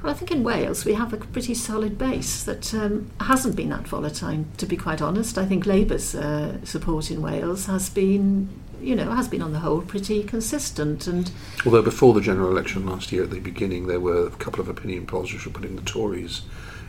Well, 0.00 0.12
I 0.12 0.14
think 0.14 0.30
in 0.30 0.44
Wales 0.44 0.84
we 0.84 0.94
have 0.94 1.12
a 1.12 1.16
pretty 1.16 1.54
solid 1.54 1.98
base 1.98 2.44
that 2.44 2.72
um, 2.72 3.10
hasn't 3.20 3.56
been 3.56 3.70
that 3.70 3.88
volatile, 3.88 4.44
to 4.58 4.66
be 4.66 4.76
quite 4.76 5.02
honest. 5.02 5.38
I 5.38 5.44
think 5.44 5.66
Labour's 5.66 6.14
uh, 6.14 6.64
support 6.64 7.10
in 7.10 7.20
Wales 7.20 7.66
has 7.66 7.90
been, 7.90 8.48
you 8.80 8.94
know, 8.94 9.10
has 9.10 9.26
been 9.26 9.42
on 9.42 9.52
the 9.52 9.58
whole 9.58 9.80
pretty 9.80 10.22
consistent. 10.22 11.08
And 11.08 11.32
although 11.64 11.82
before 11.82 12.14
the 12.14 12.20
general 12.20 12.48
election 12.48 12.86
last 12.86 13.10
year, 13.10 13.24
at 13.24 13.30
the 13.30 13.40
beginning, 13.40 13.88
there 13.88 13.98
were 13.98 14.28
a 14.28 14.30
couple 14.30 14.60
of 14.60 14.68
opinion 14.68 15.06
polls 15.06 15.32
which 15.32 15.46
were 15.46 15.52
putting 15.52 15.74
the 15.74 15.82
Tories 15.82 16.42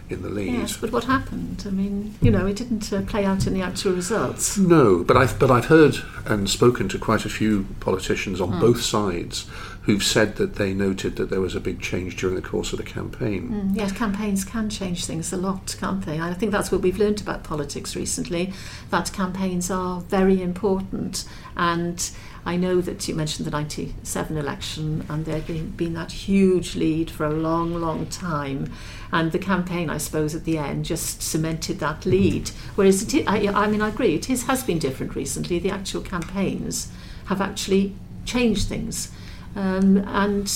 in 0.09 0.21
the 0.21 0.29
lead. 0.29 0.53
Yes, 0.53 0.77
but 0.77 0.91
what 0.91 1.03
happened? 1.03 1.63
I 1.65 1.69
mean, 1.69 2.15
you 2.21 2.31
know, 2.31 2.45
it 2.47 2.55
didn't 2.55 2.91
uh, 2.93 3.01
play 3.01 3.25
out 3.25 3.45
in 3.45 3.53
the 3.53 3.61
actual 3.61 3.93
results. 3.93 4.57
No, 4.57 5.03
but 5.03 5.17
I've 5.17 5.37
but 5.37 5.51
I've 5.51 5.65
heard 5.65 5.97
and 6.25 6.49
spoken 6.49 6.87
to 6.89 6.99
quite 6.99 7.25
a 7.25 7.29
few 7.29 7.65
politicians 7.79 8.39
on 8.39 8.53
mm. 8.53 8.59
both 8.59 8.81
sides 8.81 9.47
who've 9.87 10.03
said 10.03 10.35
that 10.35 10.55
they 10.55 10.73
noted 10.73 11.15
that 11.15 11.29
there 11.29 11.39
was 11.39 11.55
a 11.55 11.61
big 11.61 11.81
change 11.81 12.17
during 12.17 12.35
the 12.35 12.41
course 12.41 12.73
of 12.73 12.77
the 12.77 12.83
campaign. 12.83 13.49
Mm, 13.49 13.75
yes, 13.77 13.93
campaigns 13.93 14.43
can 14.43 14.69
change 14.69 15.05
things 15.05 15.31
a 15.31 15.37
lot, 15.37 15.77
can't 15.79 16.05
they? 16.05 16.19
I 16.19 16.33
think 16.33 16.51
that's 16.51 16.73
what 16.73 16.81
we've 16.81 16.97
learned 16.97 17.21
about 17.21 17.45
politics 17.45 17.95
recently, 17.95 18.51
that 18.89 19.13
campaigns 19.13 19.71
are 19.71 20.01
very 20.01 20.41
important. 20.41 21.23
And 21.55 22.11
I 22.47 22.55
know 22.55 22.79
that 22.79 23.05
you 23.09 23.13
mentioned 23.13 23.45
the 23.45 23.51
97 23.51 24.37
election, 24.37 25.05
and 25.09 25.25
there 25.25 25.41
been, 25.41 25.71
been 25.71 25.93
that 25.95 26.13
huge 26.13 26.77
lead 26.77 27.11
for 27.11 27.25
a 27.25 27.33
long, 27.33 27.73
long 27.73 28.05
time. 28.05 28.71
And 29.11 29.33
the 29.33 29.37
campaign, 29.37 29.89
I 29.89 29.97
suppose, 29.97 30.33
at 30.33 30.45
the 30.45 30.57
end 30.57 30.85
just 30.85 31.21
cemented 31.21 31.79
that 31.79 32.05
lead. 32.05 32.51
Whereas, 32.75 33.13
it, 33.13 33.27
I, 33.27 33.49
I 33.49 33.67
mean, 33.67 33.81
I 33.81 33.89
agree, 33.89 34.15
it 34.15 34.29
is, 34.29 34.45
has 34.45 34.63
been 34.63 34.79
different 34.79 35.13
recently. 35.13 35.59
The 35.59 35.71
actual 35.71 36.01
campaigns 36.01 36.89
have 37.25 37.41
actually 37.41 37.93
changed 38.23 38.69
things. 38.69 39.11
Um, 39.53 39.97
and 40.07 40.49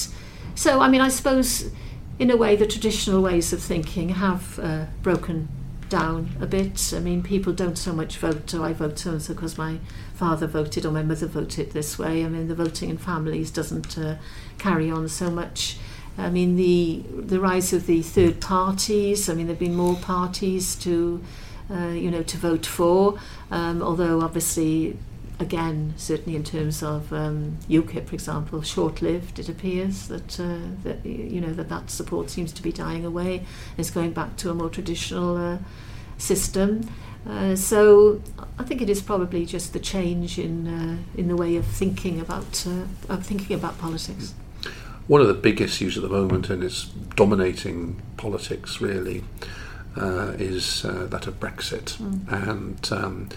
so, 0.56 0.80
I 0.80 0.88
mean, 0.88 1.02
I 1.02 1.10
suppose 1.10 1.72
in 2.20 2.32
a 2.32 2.38
way 2.38 2.56
the 2.56 2.68
traditional 2.68 3.22
ways 3.22 3.52
of 3.52 3.62
thinking 3.62 4.10
have 4.10 4.58
uh, 4.60 4.86
broken 5.04 5.50
down 5.92 6.30
a 6.40 6.48
bit. 6.48 6.94
I 6.96 7.00
mean, 7.00 7.22
people 7.22 7.54
don't 7.54 7.78
so 7.78 7.94
much 7.94 8.18
vote, 8.18 8.56
I 8.56 8.74
vote 8.74 8.98
so 8.98 9.12
and 9.12 9.22
so 9.22 9.34
because 9.34 9.58
my 9.58 9.78
father 10.16 10.48
voted 10.48 10.86
or 10.86 10.92
my 10.92 11.04
mother 11.04 11.28
voted 11.28 11.72
this 11.72 12.00
way. 12.00 12.26
I 12.26 12.30
mean, 12.30 12.48
the 12.48 12.56
voting 12.56 12.90
in 12.90 12.98
families 12.98 13.52
doesn't 13.52 13.98
uh, 13.98 14.16
carry 14.58 14.90
on 14.90 15.10
so 15.10 15.30
much. 15.30 15.78
I 16.18 16.30
mean, 16.30 16.56
the 16.56 17.04
the 17.16 17.40
rise 17.40 17.74
of 17.74 17.86
the 17.86 18.02
third 18.02 18.40
parties. 18.40 19.30
I 19.30 19.34
mean, 19.34 19.48
there've 19.48 19.60
been 19.60 19.76
more 19.76 19.96
parties 19.98 20.76
to, 20.78 21.22
uh, 21.70 21.90
you 21.90 22.10
know, 22.10 22.24
to 22.24 22.38
vote 22.38 22.66
for. 22.66 23.20
Um, 23.52 23.82
although 23.84 24.22
obviously 24.22 24.98
again, 25.42 25.94
certainly 25.98 26.36
in 26.36 26.44
terms 26.44 26.84
of 26.84 27.12
um, 27.12 27.58
UKIP, 27.68 28.08
for 28.08 28.14
example, 28.14 28.62
short-lived. 28.62 29.40
It 29.40 29.50
appears 29.50 30.08
that 30.08 30.40
uh, 30.40 30.60
that 30.84 31.06
you 31.06 31.42
know 31.42 31.52
that 31.54 31.68
that 31.70 31.90
support 31.90 32.30
seems 32.30 32.54
to 32.54 32.62
be 32.62 32.72
dying 32.72 33.04
away. 33.04 33.46
It's 33.78 33.90
going 33.90 34.14
back 34.14 34.38
to 34.38 34.52
a 34.52 34.54
more 34.54 34.70
traditional 34.70 35.36
uh, 35.36 35.58
system. 36.18 36.88
Uh, 37.28 37.56
so 37.56 38.22
I 38.58 38.64
think 38.64 38.82
it 38.82 38.90
is 38.90 39.02
probably 39.02 39.46
just 39.46 39.74
the 39.74 39.80
change 39.80 40.38
in 40.40 40.68
uh, 40.68 40.98
in 41.18 41.28
the 41.28 41.36
way 41.36 41.56
of 41.56 41.66
thinking 41.66 42.22
about 42.22 42.66
uh, 42.68 43.14
of 43.14 43.26
thinking 43.26 43.56
about 43.56 43.78
politics. 43.80 44.34
One 45.08 45.22
of 45.22 45.28
the 45.28 45.34
big 45.34 45.60
issues 45.60 45.98
at 45.98 46.04
the 46.04 46.10
moment, 46.10 46.50
and 46.50 46.64
it's 46.64 46.86
dominating 47.16 48.00
politics 48.18 48.80
really, 48.80 49.24
uh, 49.98 50.34
is 50.38 50.84
that 50.84 51.28
of 51.28 51.40
Brexit, 51.40 51.98
mm. 51.98 52.48
and. 52.48 52.90
Um, 52.92 53.30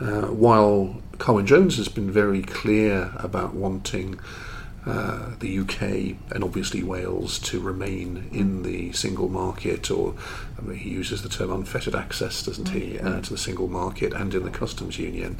uh, 0.00 0.28
while 0.28 1.00
Carwyn 1.18 1.46
Jones 1.46 1.76
has 1.76 1.88
been 1.88 2.10
very 2.10 2.42
clear 2.42 3.12
about 3.16 3.54
wanting 3.54 4.18
uh, 4.86 5.34
the 5.40 5.58
UK 5.58 6.16
and 6.34 6.42
obviously 6.42 6.82
Wales 6.82 7.38
to 7.40 7.60
remain 7.60 8.28
in 8.32 8.62
the 8.62 8.92
single 8.92 9.28
market, 9.28 9.90
or 9.90 10.14
I 10.58 10.62
mean, 10.62 10.78
he 10.78 10.88
uses 10.88 11.22
the 11.22 11.28
term 11.28 11.52
unfettered 11.52 11.94
access, 11.94 12.42
doesn't 12.42 12.70
he, 12.70 12.98
uh, 12.98 13.04
mm-hmm. 13.04 13.20
to 13.20 13.30
the 13.30 13.38
single 13.38 13.68
market 13.68 14.14
and 14.14 14.32
in 14.34 14.42
the 14.42 14.50
customs 14.50 14.98
union. 14.98 15.38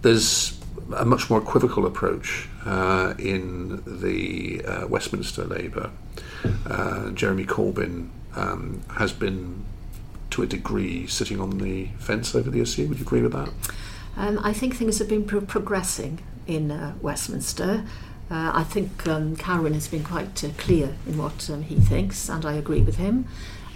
There's 0.00 0.58
a 0.96 1.04
much 1.04 1.28
more 1.28 1.40
equivocal 1.40 1.86
approach 1.86 2.48
uh, 2.64 3.14
in 3.18 3.82
the 3.86 4.64
uh, 4.64 4.86
Westminster 4.86 5.44
Labour. 5.44 5.90
Uh, 6.66 7.10
Jeremy 7.10 7.44
Corbyn 7.44 8.08
um, 8.34 8.82
has 8.94 9.12
been, 9.12 9.64
to 10.30 10.42
a 10.42 10.46
degree, 10.46 11.06
sitting 11.06 11.38
on 11.38 11.58
the 11.58 11.88
fence 11.98 12.34
over 12.34 12.50
the 12.50 12.62
issue. 12.62 12.86
Would 12.88 12.98
you 12.98 13.04
agree 13.04 13.22
with 13.22 13.32
that? 13.32 13.50
Um, 14.20 14.38
I 14.42 14.52
think 14.52 14.76
things 14.76 14.98
have 14.98 15.08
been 15.08 15.24
pro- 15.24 15.40
progressing 15.40 16.20
in 16.46 16.70
uh, 16.70 16.92
Westminster. 17.00 17.84
Uh, 18.30 18.52
I 18.54 18.64
think 18.64 19.06
um, 19.08 19.34
Carwyn 19.34 19.72
has 19.72 19.88
been 19.88 20.04
quite 20.04 20.44
uh, 20.44 20.50
clear 20.58 20.94
in 21.06 21.16
what 21.16 21.48
um, 21.48 21.62
he 21.62 21.76
thinks, 21.76 22.28
and 22.28 22.44
I 22.44 22.52
agree 22.52 22.82
with 22.82 22.96
him. 22.96 23.26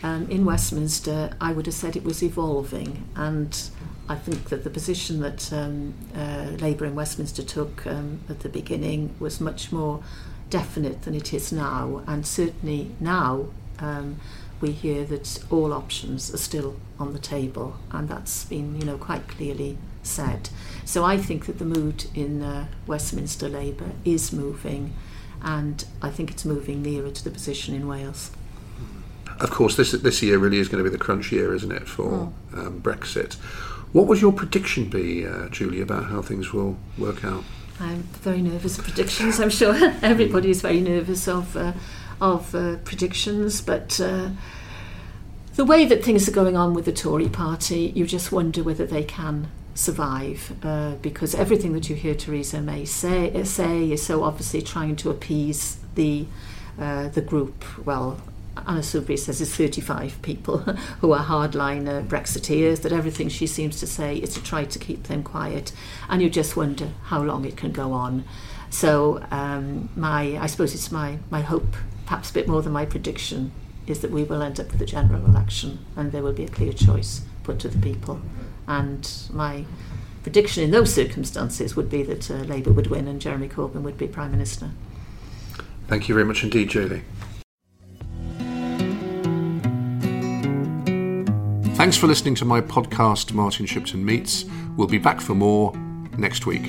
Um, 0.03 0.29
in 0.31 0.45
Westminster, 0.45 1.31
I 1.41 1.53
would 1.53 1.65
have 1.65 1.75
said 1.75 1.97
it 1.97 2.05
was 2.05 2.23
evolving, 2.23 3.09
and 3.17 3.59
I 4.07 4.17
think 4.17 4.51
that 4.51 4.65
the 4.65 4.71
position 4.71 5.21
that 5.21 5.51
um, 5.51 5.95
uh, 6.15 6.51
Labour 6.61 6.85
in 6.85 6.95
Westminster 6.95 7.43
took 7.43 7.87
um, 7.87 8.21
at 8.29 8.41
the 8.41 8.51
beginning 8.51 9.15
was 9.19 9.41
much 9.41 9.73
more 9.73 10.03
definite 10.51 11.05
than 11.05 11.15
it 11.15 11.33
is 11.33 11.53
now, 11.53 12.03
and 12.07 12.27
certainly 12.27 12.91
now 13.01 13.47
um, 13.79 14.21
we 14.61 14.73
hear 14.73 15.07
that 15.07 15.43
all 15.51 15.73
options 15.73 16.35
are 16.35 16.39
still 16.39 16.77
on 16.99 17.15
the 17.15 17.19
table, 17.19 17.79
and 17.93 18.11
that's 18.11 18.45
been, 18.45 18.79
you 18.79 18.85
know, 18.85 18.99
quite 18.99 19.27
clearly 19.27 19.79
said. 20.07 20.51
So 20.85 21.05
I 21.05 21.17
think 21.17 21.47
that 21.47 21.59
the 21.59 21.65
mood 21.65 22.07
in 22.15 22.43
uh, 22.43 22.67
Westminster 22.87 23.49
Labour 23.49 23.91
is 24.05 24.33
moving, 24.33 24.95
and 25.43 25.85
I 26.03 26.11
think 26.11 26.31
it's 26.31 26.45
moving 26.45 26.83
nearer 26.83 27.11
to 27.11 27.25
the 27.25 27.31
position 27.31 27.75
in 27.75 27.89
Wales. 27.89 28.31
Of 29.41 29.51
course, 29.51 29.77
this 29.77 29.93
this 29.93 30.23
year 30.23 30.39
really 30.39 30.59
is 30.59 30.69
going 30.69 30.83
to 30.85 30.89
be 30.89 30.95
the 30.95 31.03
crunch 31.03 31.33
year, 31.33 31.55
isn't 31.55 31.73
it, 31.73 31.89
for 31.89 32.33
mm. 32.53 32.59
um, 32.59 32.81
Brexit? 32.81 33.35
What 33.93 34.07
would 34.07 34.21
your 34.21 34.33
prediction 34.33 34.89
be, 34.89 35.27
uh, 35.27 35.49
Julie, 35.49 35.81
about 35.81 36.07
how 36.07 36.21
things 36.21 36.53
will 36.53 36.77
work 36.99 37.25
out? 37.25 37.45
I'm 37.81 38.03
very 38.23 38.43
nervous 38.43 38.79
of 38.79 38.85
predictions. 38.85 39.41
I'm 39.41 39.51
sure 39.51 39.75
everybody 40.03 40.51
is 40.51 40.61
very 40.61 40.81
nervous 40.81 41.27
of 41.27 41.57
uh, 41.57 41.73
of 42.21 42.55
uh, 42.55 42.77
predictions, 42.85 43.61
but 43.61 44.01
uh, 44.01 44.31
the 45.57 45.65
way 45.65 45.85
that 45.85 46.05
things 46.05 46.29
are 46.29 46.33
going 46.33 46.57
on 46.57 46.75
with 46.75 46.85
the 46.85 46.93
Tory 46.93 47.29
party, 47.29 47.93
you 47.95 48.07
just 48.07 48.31
wonder 48.31 48.63
whether 48.63 48.87
they 48.87 49.05
can 49.05 49.49
survive 49.75 50.57
uh, 50.63 50.95
because 51.03 51.35
everything 51.35 51.73
that 51.73 51.91
you 51.91 51.97
hear 51.97 52.15
Theresa 52.15 52.61
May 52.61 52.85
say, 52.85 53.43
say 53.45 53.91
is 53.91 54.05
so 54.05 54.23
obviously 54.23 54.63
trying 54.63 54.97
to 54.97 55.11
appease 55.11 55.79
the 55.95 56.27
uh, 56.79 57.09
the 57.09 57.21
group. 57.21 57.65
Well, 57.85 58.21
Anna 58.57 58.81
Soubry 58.81 59.19
says 59.19 59.39
there's 59.39 59.55
35 59.55 60.21
people 60.23 60.59
who 61.01 61.13
are 61.13 61.25
hardline 61.25 61.89
uh, 61.89 62.03
Brexiteers, 62.03 62.83
that 62.83 62.93
everything 62.93 63.29
she 63.29 63.47
seems 63.47 63.79
to 63.81 63.87
say 63.87 64.17
is 64.17 64.35
to 64.35 64.43
try 64.43 64.65
to 64.65 64.79
keep 64.79 65.05
them 65.05 65.23
quiet. 65.23 65.73
And 66.09 66.23
you 66.23 66.31
just 66.31 66.57
wonder 66.57 66.91
how 67.05 67.23
long 67.23 67.45
it 67.45 67.57
can 67.57 67.73
go 67.73 67.93
on. 67.93 68.25
So 68.71 69.25
um, 69.31 69.89
my, 69.95 70.37
I 70.39 70.47
suppose 70.47 70.75
it's 70.75 70.91
my, 70.91 71.19
my 71.31 71.43
hope, 71.43 71.77
perhaps 72.07 72.31
a 72.31 72.35
bit 72.35 72.49
more 72.49 72.63
than 72.63 72.73
my 72.73 72.85
prediction, 72.85 73.53
is 73.87 74.01
that 74.01 74.11
we 74.11 74.25
will 74.25 74.43
end 74.43 74.59
up 74.59 74.73
with 74.73 74.81
a 74.81 74.87
general 74.87 75.25
election 75.27 75.85
and 75.97 76.11
there 76.11 76.23
will 76.23 76.33
be 76.33 76.45
a 76.45 76.49
clear 76.49 76.73
choice 76.73 77.23
put 77.43 77.59
to 77.61 77.69
the 77.69 77.79
people. 77.79 78.21
And 78.67 79.11
my 79.33 79.65
prediction 80.23 80.65
in 80.65 80.71
those 80.71 80.93
circumstances 80.93 81.77
would 81.77 81.91
be 81.91 82.03
that 82.03 82.31
uh, 82.31 82.35
Labour 82.35 82.73
would 82.73 82.87
win 82.89 83.07
and 83.07 83.21
Jeremy 83.21 83.49
Corbyn 83.49 83.83
would 83.83 83.99
be 83.99 84.07
Prime 84.07 84.31
Minister. 84.31 84.71
Thank 85.87 86.09
you 86.09 86.15
very 86.15 86.25
much 86.25 86.43
indeed, 86.43 86.71
Julie. 86.71 87.03
Thanks 91.77 91.97
for 91.97 92.07
listening 92.07 92.35
to 92.37 92.45
my 92.45 92.61
podcast, 92.63 93.33
Martin 93.33 93.67
Shipton 93.67 94.05
Meets. 94.05 94.47
We'll 94.77 94.89
be 94.89 94.99
back 94.99 95.21
for 95.21 95.35
more 95.35 95.75
next 96.17 96.47
week. 96.47 96.63